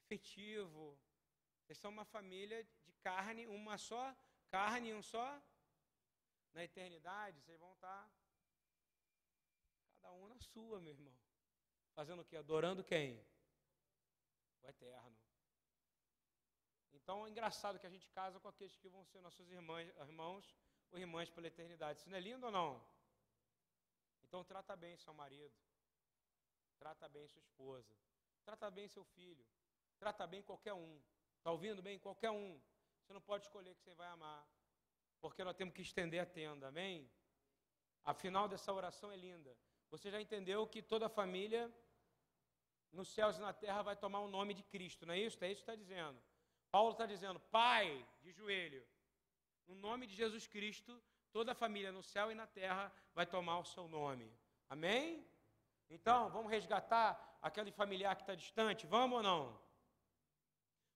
afetivo. 0.00 0.98
Vocês 1.60 1.78
são 1.78 1.90
uma 1.90 2.04
família 2.04 2.64
de 2.86 2.92
carne, 3.08 3.46
uma 3.46 3.76
só 3.76 4.16
carne, 4.48 4.94
um 4.94 5.02
só. 5.02 5.28
Na 6.52 6.64
eternidade, 6.64 7.40
vocês 7.40 7.58
vão 7.58 7.72
estar 7.74 8.10
Cada 10.08 10.12
um 10.14 10.28
na 10.28 10.38
sua, 10.38 10.80
meu 10.80 10.92
irmão. 10.92 11.14
Fazendo 11.94 12.22
o 12.22 12.24
quê? 12.24 12.36
Adorando 12.36 12.82
quem? 12.82 13.22
O 14.62 14.66
eterno. 14.66 15.18
Então 16.94 17.26
é 17.26 17.30
engraçado 17.30 17.78
que 17.78 17.86
a 17.86 17.90
gente 17.90 18.08
casa 18.08 18.40
com 18.40 18.48
aqueles 18.48 18.74
que 18.76 18.88
vão 18.88 19.04
ser 19.04 19.20
nossos 19.20 19.50
irmãos, 19.50 19.86
irmãos 19.98 20.56
ou 20.90 20.98
irmãs 20.98 21.28
pela 21.28 21.46
eternidade. 21.46 21.98
Isso 21.98 22.08
não 22.08 22.16
é 22.16 22.20
lindo 22.20 22.46
ou 22.46 22.52
não? 22.52 22.82
Então 24.22 24.42
trata 24.44 24.74
bem 24.76 24.96
seu 24.96 25.12
marido. 25.12 25.54
Trata 26.78 27.06
bem 27.08 27.28
sua 27.28 27.40
esposa. 27.40 27.94
Trata 28.46 28.70
bem 28.70 28.88
seu 28.88 29.04
filho. 29.04 29.46
Trata 29.98 30.26
bem 30.26 30.42
qualquer 30.42 30.72
um. 30.72 31.02
Está 31.36 31.50
ouvindo 31.50 31.82
bem? 31.82 31.98
Qualquer 31.98 32.30
um. 32.30 32.58
Você 33.02 33.12
não 33.12 33.20
pode 33.20 33.44
escolher 33.44 33.74
que 33.74 33.82
você 33.82 33.94
vai 33.94 34.08
amar. 34.08 34.48
Porque 35.20 35.44
nós 35.44 35.56
temos 35.56 35.74
que 35.74 35.82
estender 35.82 36.20
a 36.20 36.26
tenda. 36.26 36.68
Amém? 36.68 37.10
A 38.04 38.14
final 38.14 38.48
dessa 38.48 38.72
oração 38.72 39.10
é 39.10 39.16
linda. 39.16 39.56
Você 39.90 40.10
já 40.10 40.20
entendeu 40.20 40.66
que 40.66 40.82
toda 40.82 41.08
família 41.08 41.72
nos 42.92 43.08
céus 43.08 43.36
e 43.36 43.40
na 43.40 43.52
terra 43.52 43.82
vai 43.82 43.96
tomar 43.96 44.20
o 44.20 44.28
nome 44.28 44.54
de 44.54 44.62
Cristo, 44.62 45.04
não 45.04 45.14
é 45.14 45.18
isso? 45.18 45.42
É 45.44 45.50
isso 45.50 45.62
que 45.62 45.70
está 45.70 45.74
dizendo. 45.74 46.18
Paulo 46.70 46.92
está 46.92 47.06
dizendo, 47.06 47.40
Pai, 47.40 48.06
de 48.20 48.30
joelho, 48.32 48.86
no 49.66 49.74
nome 49.74 50.06
de 50.06 50.14
Jesus 50.14 50.46
Cristo, 50.46 51.00
toda 51.32 51.54
família 51.54 51.92
no 51.92 52.02
céu 52.02 52.30
e 52.30 52.34
na 52.34 52.46
terra 52.46 52.92
vai 53.14 53.26
tomar 53.26 53.58
o 53.58 53.64
seu 53.64 53.88
nome. 53.88 54.30
Amém? 54.68 55.26
Então, 55.90 56.30
vamos 56.30 56.50
resgatar 56.50 57.38
aquele 57.40 57.70
familiar 57.70 58.14
que 58.16 58.22
está 58.22 58.34
distante? 58.34 58.86
Vamos 58.86 59.18
ou 59.18 59.22
não? 59.22 59.60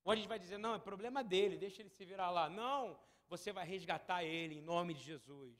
Ou 0.04 0.12
a 0.12 0.16
gente 0.16 0.28
vai 0.28 0.38
dizer, 0.38 0.58
não, 0.58 0.74
é 0.74 0.78
problema 0.78 1.22
dele, 1.22 1.56
deixa 1.56 1.80
ele 1.80 1.88
se 1.88 2.04
virar 2.04 2.30
lá. 2.30 2.48
Não, 2.48 2.98
você 3.32 3.50
vai 3.58 3.66
resgatar 3.74 4.22
ele 4.24 4.56
em 4.56 4.60
nome 4.72 4.92
de 4.98 5.02
Jesus. 5.02 5.56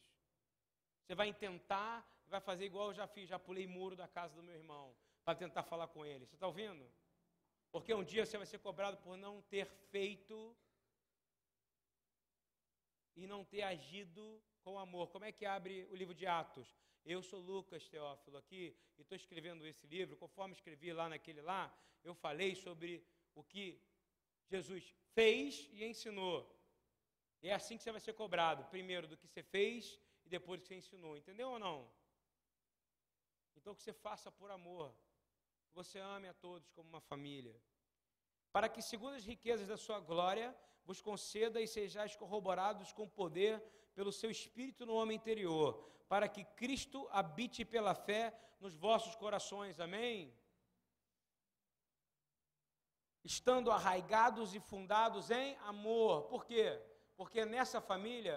Você 1.01 1.15
vai 1.15 1.33
tentar 1.33 1.95
vai 2.33 2.41
fazer 2.41 2.65
igual 2.65 2.89
eu 2.89 2.95
já 2.95 3.07
fiz, 3.07 3.29
já 3.29 3.39
pulei 3.39 3.67
muro 3.67 3.95
da 3.95 4.09
casa 4.09 4.35
do 4.35 4.43
meu 4.43 4.55
irmão 4.55 4.87
para 5.25 5.35
tentar 5.35 5.63
falar 5.63 5.89
com 5.89 6.05
ele. 6.05 6.25
Você 6.25 6.35
está 6.35 6.47
ouvindo? 6.47 6.85
Porque 7.71 7.93
um 7.93 8.03
dia 8.03 8.25
você 8.25 8.39
vai 8.39 8.47
ser 8.47 8.59
cobrado 8.59 8.97
por 9.05 9.19
não 9.19 9.35
ter 9.43 9.67
feito 9.67 10.57
e 13.15 13.27
não 13.27 13.45
ter 13.45 13.63
agido 13.63 14.25
com 14.63 14.79
amor. 14.79 15.09
Como 15.09 15.27
é 15.27 15.33
que 15.33 15.45
abre 15.45 15.87
o 15.91 15.95
livro 15.95 16.15
de 16.15 16.27
Atos? 16.27 16.69
Eu 17.05 17.21
sou 17.23 17.41
Lucas 17.41 17.87
Teófilo 17.87 18.39
aqui 18.39 18.75
e 18.97 19.03
estou 19.03 19.17
escrevendo 19.17 19.67
esse 19.67 19.87
livro. 19.87 20.17
Conforme 20.17 20.55
escrevi 20.55 20.91
lá 20.93 21.11
naquele 21.11 21.43
lá, 21.43 21.63
eu 22.03 22.15
falei 22.15 22.55
sobre 22.55 23.07
o 23.35 23.45
que 23.45 23.79
Jesus 24.49 24.95
fez 25.15 25.69
e 25.73 25.85
ensinou. 25.85 26.39
É 27.43 27.53
assim 27.53 27.77
que 27.77 27.83
você 27.83 27.91
vai 27.91 28.01
ser 28.01 28.13
cobrado. 28.13 28.65
Primeiro 28.67 29.09
do 29.09 29.17
que 29.17 29.27
você 29.27 29.43
fez 29.43 29.99
e 30.25 30.29
depois 30.29 30.61
do 30.61 30.63
que 30.63 30.69
você 30.69 30.77
ensinou. 30.77 31.17
Entendeu 31.17 31.51
ou 31.51 31.59
não? 31.59 31.91
Então, 33.57 33.75
que 33.75 33.83
você 33.83 33.93
faça 33.93 34.31
por 34.31 34.51
amor, 34.51 34.93
que 35.69 35.75
você 35.75 35.99
ame 35.99 36.29
a 36.29 36.35
todos 36.35 36.71
como 36.71 36.89
uma 36.89 37.01
família, 37.01 37.57
para 38.51 38.69
que, 38.69 38.83
segundo 38.83 39.15
as 39.15 39.25
riquezas 39.25 39.69
da 39.69 39.77
sua 39.77 40.01
glória, 40.01 40.57
vos 40.85 41.01
conceda 41.01 41.61
e 41.61 41.69
sejais 41.69 42.17
corroborados 42.17 42.93
com 42.93 43.09
poder 43.09 43.63
pelo 43.95 44.13
seu 44.13 44.31
espírito 44.31 44.85
no 44.85 44.95
homem 44.95 45.17
interior, 45.17 45.89
para 46.09 46.29
que 46.29 46.45
Cristo 46.45 47.09
habite 47.11 47.65
pela 47.65 47.95
fé 47.95 48.37
nos 48.61 48.75
vossos 48.75 49.15
corações. 49.15 49.79
Amém? 49.79 50.37
Estando 53.23 53.71
arraigados 53.71 54.55
e 54.55 54.61
fundados 54.61 55.31
em 55.31 55.57
amor. 55.59 56.25
Por 56.25 56.45
quê? 56.45 56.81
Porque 57.23 57.45
nessa 57.45 57.81
família, 57.81 58.37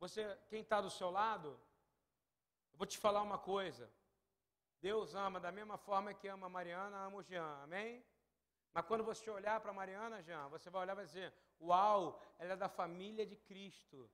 você, 0.00 0.22
quem 0.48 0.60
está 0.62 0.80
do 0.80 0.90
seu 0.90 1.08
lado, 1.08 1.50
eu 2.72 2.78
vou 2.78 2.86
te 2.92 2.98
falar 2.98 3.22
uma 3.22 3.38
coisa. 3.38 3.88
Deus 4.80 5.14
ama 5.14 5.38
da 5.38 5.52
mesma 5.52 5.78
forma 5.78 6.12
que 6.12 6.26
ama 6.26 6.46
a 6.48 6.54
Mariana, 6.56 7.04
ama 7.04 7.18
o 7.18 7.22
Jean, 7.22 7.62
amém? 7.62 8.04
Mas 8.74 8.84
quando 8.86 9.04
você 9.04 9.30
olhar 9.30 9.60
para 9.60 9.72
Mariana, 9.72 10.20
Jean, 10.20 10.48
você 10.48 10.68
vai 10.68 10.82
olhar 10.82 10.94
e 10.94 10.96
vai 10.96 11.06
dizer: 11.06 11.32
Uau, 11.60 12.20
ela 12.40 12.54
é 12.54 12.56
da 12.56 12.68
família 12.68 13.24
de 13.24 13.36
Cristo. 13.36 14.10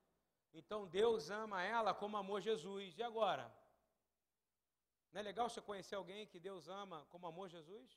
Então 0.52 0.86
Deus 0.86 1.30
ama 1.30 1.62
ela 1.62 1.94
como 1.94 2.18
amou 2.18 2.42
Jesus. 2.42 2.98
E 2.98 3.02
agora? 3.02 3.50
Não 5.10 5.20
é 5.22 5.24
legal 5.24 5.48
você 5.48 5.62
conhecer 5.62 5.94
alguém 5.94 6.26
que 6.26 6.38
Deus 6.38 6.68
ama 6.68 7.06
como 7.08 7.26
amou 7.26 7.48
Jesus? 7.48 7.88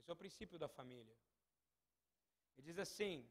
Esse 0.00 0.10
é 0.10 0.12
o 0.12 0.16
princípio 0.16 0.58
da 0.58 0.66
família. 0.66 1.16
Ele 2.56 2.66
diz 2.66 2.76
assim: 2.80 3.24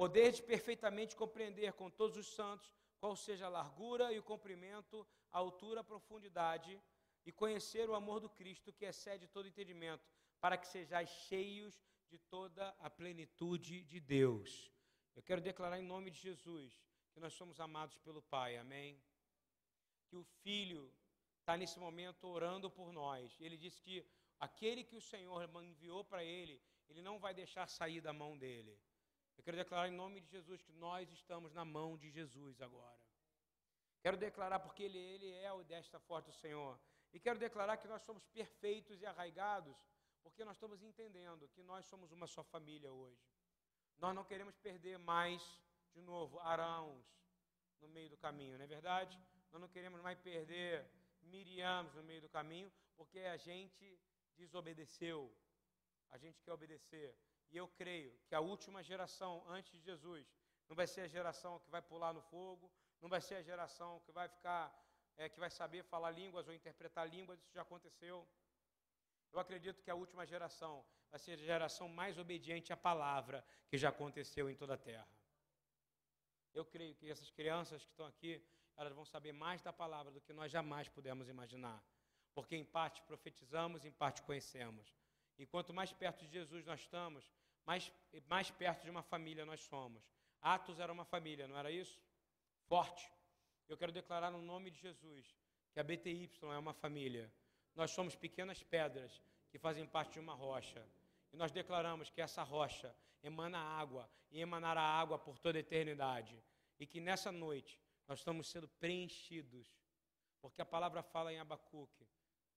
Poderes 0.00 0.40
perfeitamente 0.40 1.14
compreender 1.14 1.74
com 1.74 1.90
todos 1.90 2.16
os 2.16 2.28
santos 2.28 2.72
qual 2.98 3.14
seja 3.14 3.44
a 3.44 3.50
largura 3.50 4.10
e 4.10 4.18
o 4.18 4.22
comprimento, 4.22 5.06
a 5.30 5.36
altura, 5.36 5.82
a 5.82 5.84
profundidade, 5.84 6.80
e 7.26 7.30
conhecer 7.30 7.86
o 7.86 7.94
amor 7.94 8.18
do 8.18 8.30
Cristo 8.30 8.72
que 8.72 8.86
excede 8.86 9.26
todo 9.26 9.46
entendimento, 9.46 10.02
para 10.40 10.56
que 10.56 10.66
sejais 10.66 11.10
cheios 11.28 11.78
de 12.08 12.16
toda 12.16 12.74
a 12.78 12.88
plenitude 12.88 13.82
de 13.82 14.00
Deus. 14.00 14.72
Eu 15.14 15.22
quero 15.22 15.42
declarar 15.42 15.78
em 15.78 15.84
nome 15.84 16.10
de 16.10 16.18
Jesus 16.18 16.82
que 17.12 17.20
nós 17.20 17.34
somos 17.34 17.60
amados 17.60 17.98
pelo 17.98 18.22
Pai, 18.22 18.56
amém? 18.56 18.98
Que 20.08 20.16
o 20.16 20.24
Filho 20.42 20.90
está 21.40 21.58
nesse 21.58 21.78
momento 21.78 22.26
orando 22.26 22.70
por 22.70 22.90
nós. 22.90 23.38
Ele 23.38 23.58
disse 23.58 23.82
que 23.82 24.02
aquele 24.38 24.82
que 24.82 24.96
o 24.96 25.02
Senhor 25.02 25.46
enviou 25.62 26.02
para 26.02 26.24
ele, 26.24 26.58
ele 26.88 27.02
não 27.02 27.18
vai 27.18 27.34
deixar 27.34 27.68
sair 27.68 28.00
da 28.00 28.14
mão 28.14 28.38
dele. 28.38 28.80
Eu 29.36 29.42
quero 29.44 29.56
declarar 29.56 29.88
em 29.88 29.92
nome 29.92 30.20
de 30.20 30.28
Jesus 30.28 30.62
que 30.62 30.72
nós 30.72 31.10
estamos 31.12 31.52
na 31.52 31.64
mão 31.64 31.96
de 31.96 32.10
Jesus 32.10 32.60
agora. 32.60 33.00
Quero 34.02 34.16
declarar 34.16 34.60
porque 34.60 34.82
Ele, 34.82 34.98
ele 34.98 35.30
é 35.32 35.52
o 35.52 35.62
desta 35.64 35.98
forte 35.98 36.26
do 36.26 36.32
Senhor. 36.32 36.78
E 37.12 37.18
quero 37.18 37.38
declarar 37.38 37.76
que 37.76 37.88
nós 37.88 38.02
somos 38.02 38.24
perfeitos 38.26 39.00
e 39.00 39.06
arraigados, 39.06 39.76
porque 40.22 40.44
nós 40.44 40.56
estamos 40.56 40.82
entendendo 40.82 41.48
que 41.48 41.62
nós 41.62 41.86
somos 41.86 42.12
uma 42.12 42.26
só 42.26 42.42
família 42.44 42.92
hoje. 42.92 43.20
Nós 43.98 44.14
não 44.14 44.24
queremos 44.24 44.56
perder 44.56 44.98
mais, 44.98 45.42
de 45.92 46.00
novo, 46.00 46.38
Arãos 46.40 47.04
no 47.80 47.88
meio 47.88 48.10
do 48.10 48.16
caminho, 48.16 48.56
não 48.56 48.64
é 48.64 48.68
verdade? 48.68 49.18
Nós 49.50 49.60
não 49.60 49.68
queremos 49.68 50.00
mais 50.00 50.18
perder 50.18 50.88
Miriams 51.22 51.94
no 51.94 52.02
meio 52.02 52.20
do 52.20 52.28
caminho, 52.28 52.72
porque 52.96 53.18
a 53.20 53.36
gente 53.36 53.98
desobedeceu. 54.36 55.34
A 56.10 56.18
gente 56.18 56.40
quer 56.42 56.52
obedecer. 56.52 57.16
E 57.50 57.56
eu 57.56 57.68
creio 57.68 58.12
que 58.28 58.34
a 58.34 58.40
última 58.40 58.82
geração 58.82 59.44
antes 59.48 59.72
de 59.72 59.80
Jesus 59.80 60.26
não 60.68 60.76
vai 60.76 60.86
ser 60.86 61.02
a 61.02 61.08
geração 61.08 61.58
que 61.58 61.70
vai 61.70 61.82
pular 61.82 62.12
no 62.12 62.22
fogo, 62.22 62.70
não 63.00 63.08
vai 63.08 63.20
ser 63.20 63.36
a 63.36 63.42
geração 63.42 64.00
que 64.00 64.12
vai 64.12 64.28
ficar 64.28 64.72
é, 65.16 65.28
que 65.28 65.38
vai 65.38 65.50
saber 65.50 65.82
falar 65.84 66.10
línguas 66.12 66.48
ou 66.48 66.54
interpretar 66.54 67.06
línguas, 67.08 67.38
isso 67.40 67.52
já 67.52 67.62
aconteceu. 67.62 68.26
Eu 69.32 69.38
acredito 69.38 69.82
que 69.82 69.90
a 69.90 69.94
última 69.94 70.24
geração 70.24 70.84
vai 71.10 71.18
ser 71.18 71.32
a 71.32 71.36
geração 71.36 71.88
mais 71.88 72.16
obediente 72.16 72.72
à 72.72 72.76
palavra 72.76 73.44
que 73.68 73.76
já 73.76 73.90
aconteceu 73.90 74.48
em 74.48 74.56
toda 74.56 74.74
a 74.74 74.78
terra. 74.78 75.06
Eu 76.54 76.64
creio 76.64 76.94
que 76.94 77.10
essas 77.10 77.30
crianças 77.30 77.84
que 77.84 77.90
estão 77.90 78.06
aqui, 78.06 78.42
elas 78.76 78.94
vão 78.94 79.04
saber 79.04 79.32
mais 79.32 79.60
da 79.60 79.72
palavra 79.72 80.10
do 80.10 80.20
que 80.20 80.32
nós 80.32 80.50
jamais 80.50 80.88
pudemos 80.88 81.28
imaginar. 81.28 81.84
Porque 82.32 82.56
em 82.56 82.64
parte 82.64 83.02
profetizamos, 83.02 83.84
em 83.84 83.92
parte 83.92 84.22
conhecemos. 84.22 84.94
E 85.40 85.46
quanto 85.46 85.72
mais 85.72 85.90
perto 85.90 86.26
de 86.26 86.32
Jesus 86.32 86.66
nós 86.66 86.80
estamos, 86.80 87.24
mais, 87.64 87.90
mais 88.28 88.50
perto 88.50 88.84
de 88.84 88.90
uma 88.90 89.02
família 89.02 89.46
nós 89.46 89.62
somos. 89.62 90.04
Atos 90.42 90.78
era 90.78 90.92
uma 90.92 91.06
família, 91.06 91.48
não 91.48 91.56
era 91.56 91.70
isso? 91.70 91.98
Forte. 92.68 93.10
Eu 93.66 93.74
quero 93.78 93.90
declarar 93.90 94.30
no 94.30 94.42
nome 94.42 94.70
de 94.70 94.78
Jesus 94.78 95.34
que 95.72 95.80
a 95.80 95.82
BTY 95.82 96.30
é 96.42 96.58
uma 96.58 96.74
família. 96.74 97.32
Nós 97.74 97.90
somos 97.90 98.14
pequenas 98.14 98.62
pedras 98.62 99.22
que 99.50 99.58
fazem 99.58 99.86
parte 99.86 100.12
de 100.12 100.20
uma 100.20 100.34
rocha. 100.34 100.86
E 101.32 101.38
nós 101.38 101.50
declaramos 101.50 102.10
que 102.10 102.20
essa 102.20 102.42
rocha 102.42 102.94
emana 103.22 103.58
água 103.58 104.10
e 104.30 104.42
emanará 104.42 104.82
água 104.82 105.18
por 105.18 105.38
toda 105.38 105.56
a 105.58 105.60
eternidade. 105.60 106.38
E 106.78 106.86
que 106.86 107.00
nessa 107.00 107.32
noite 107.32 107.80
nós 108.06 108.18
estamos 108.18 108.50
sendo 108.50 108.68
preenchidos. 108.68 109.74
Porque 110.42 110.60
a 110.60 110.66
palavra 110.66 111.02
fala 111.02 111.32
em 111.32 111.38
Abacuque 111.38 112.06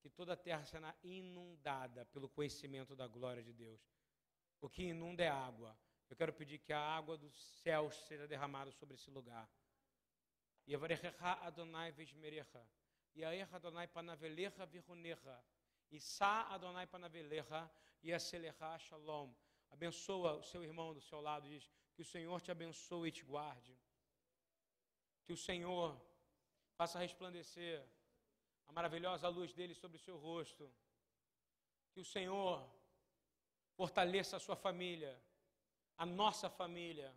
que 0.03 0.09
toda 0.09 0.33
a 0.33 0.35
terra 0.35 0.65
será 0.65 0.93
inundada 1.01 2.05
pelo 2.07 2.27
conhecimento 2.27 2.93
da 2.93 3.07
glória 3.07 3.41
de 3.41 3.53
Deus. 3.53 3.81
O 4.59 4.69
que 4.69 4.83
inunda 4.83 5.23
é 5.23 5.29
água. 5.29 5.79
Eu 6.09 6.15
quero 6.17 6.33
pedir 6.33 6.59
que 6.59 6.73
a 6.73 6.79
água 6.79 7.17
dos 7.17 7.33
céus 7.61 7.95
seja 8.05 8.27
derramada 8.27 8.69
sobre 8.73 8.95
esse 8.95 9.09
lugar. 9.09 9.49
Adonai 11.41 11.93
Vesmerecha. 11.93 12.67
A 13.15 13.33
erra 13.33 13.55
Adonai 13.55 13.87
Panavelecha 13.87 14.65
Virunecha. 14.65 15.41
Sa 15.99 16.53
Adonai 16.53 16.85
Panavelecha 16.85 17.71
Acelecha 18.13 18.77
Shalom. 18.79 19.33
Abençoa 19.71 20.33
o 20.33 20.43
seu 20.43 20.61
irmão 20.65 20.93
do 20.93 20.99
seu 20.99 21.21
lado, 21.21 21.47
diz 21.47 21.71
que 21.93 22.01
o 22.01 22.05
Senhor 22.05 22.41
te 22.41 22.51
abençoe 22.51 23.07
e 23.07 23.11
te 23.11 23.23
guarde. 23.23 23.73
Que 25.23 25.31
o 25.31 25.37
Senhor 25.37 25.97
faça 26.75 26.99
resplandecer 26.99 27.87
a 28.67 28.71
maravilhosa 28.71 29.27
luz 29.27 29.53
dele 29.53 29.73
sobre 29.73 29.97
o 29.97 29.99
seu 29.99 30.17
rosto. 30.17 30.71
Que 31.91 31.99
o 31.99 32.05
Senhor 32.05 32.67
fortaleça 33.75 34.37
a 34.37 34.39
sua 34.39 34.55
família, 34.55 35.13
a 35.97 36.05
nossa 36.05 36.49
família. 36.49 37.09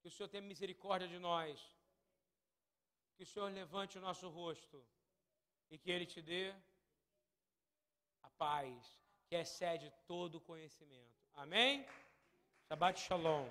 Que 0.00 0.08
o 0.08 0.10
Senhor 0.10 0.28
tenha 0.28 0.42
misericórdia 0.42 1.08
de 1.08 1.18
nós. 1.18 1.60
Que 3.16 3.24
o 3.24 3.26
Senhor 3.26 3.50
levante 3.50 3.98
o 3.98 4.00
nosso 4.00 4.28
rosto 4.28 4.84
e 5.70 5.78
que 5.78 5.90
Ele 5.90 6.06
te 6.06 6.20
dê 6.22 6.54
a 8.22 8.30
paz 8.30 8.96
que 9.26 9.34
excede 9.34 9.92
todo 10.06 10.40
conhecimento. 10.40 11.16
Amém? 11.34 11.86
Shabbat 12.68 13.00
Shalom. 13.00 13.48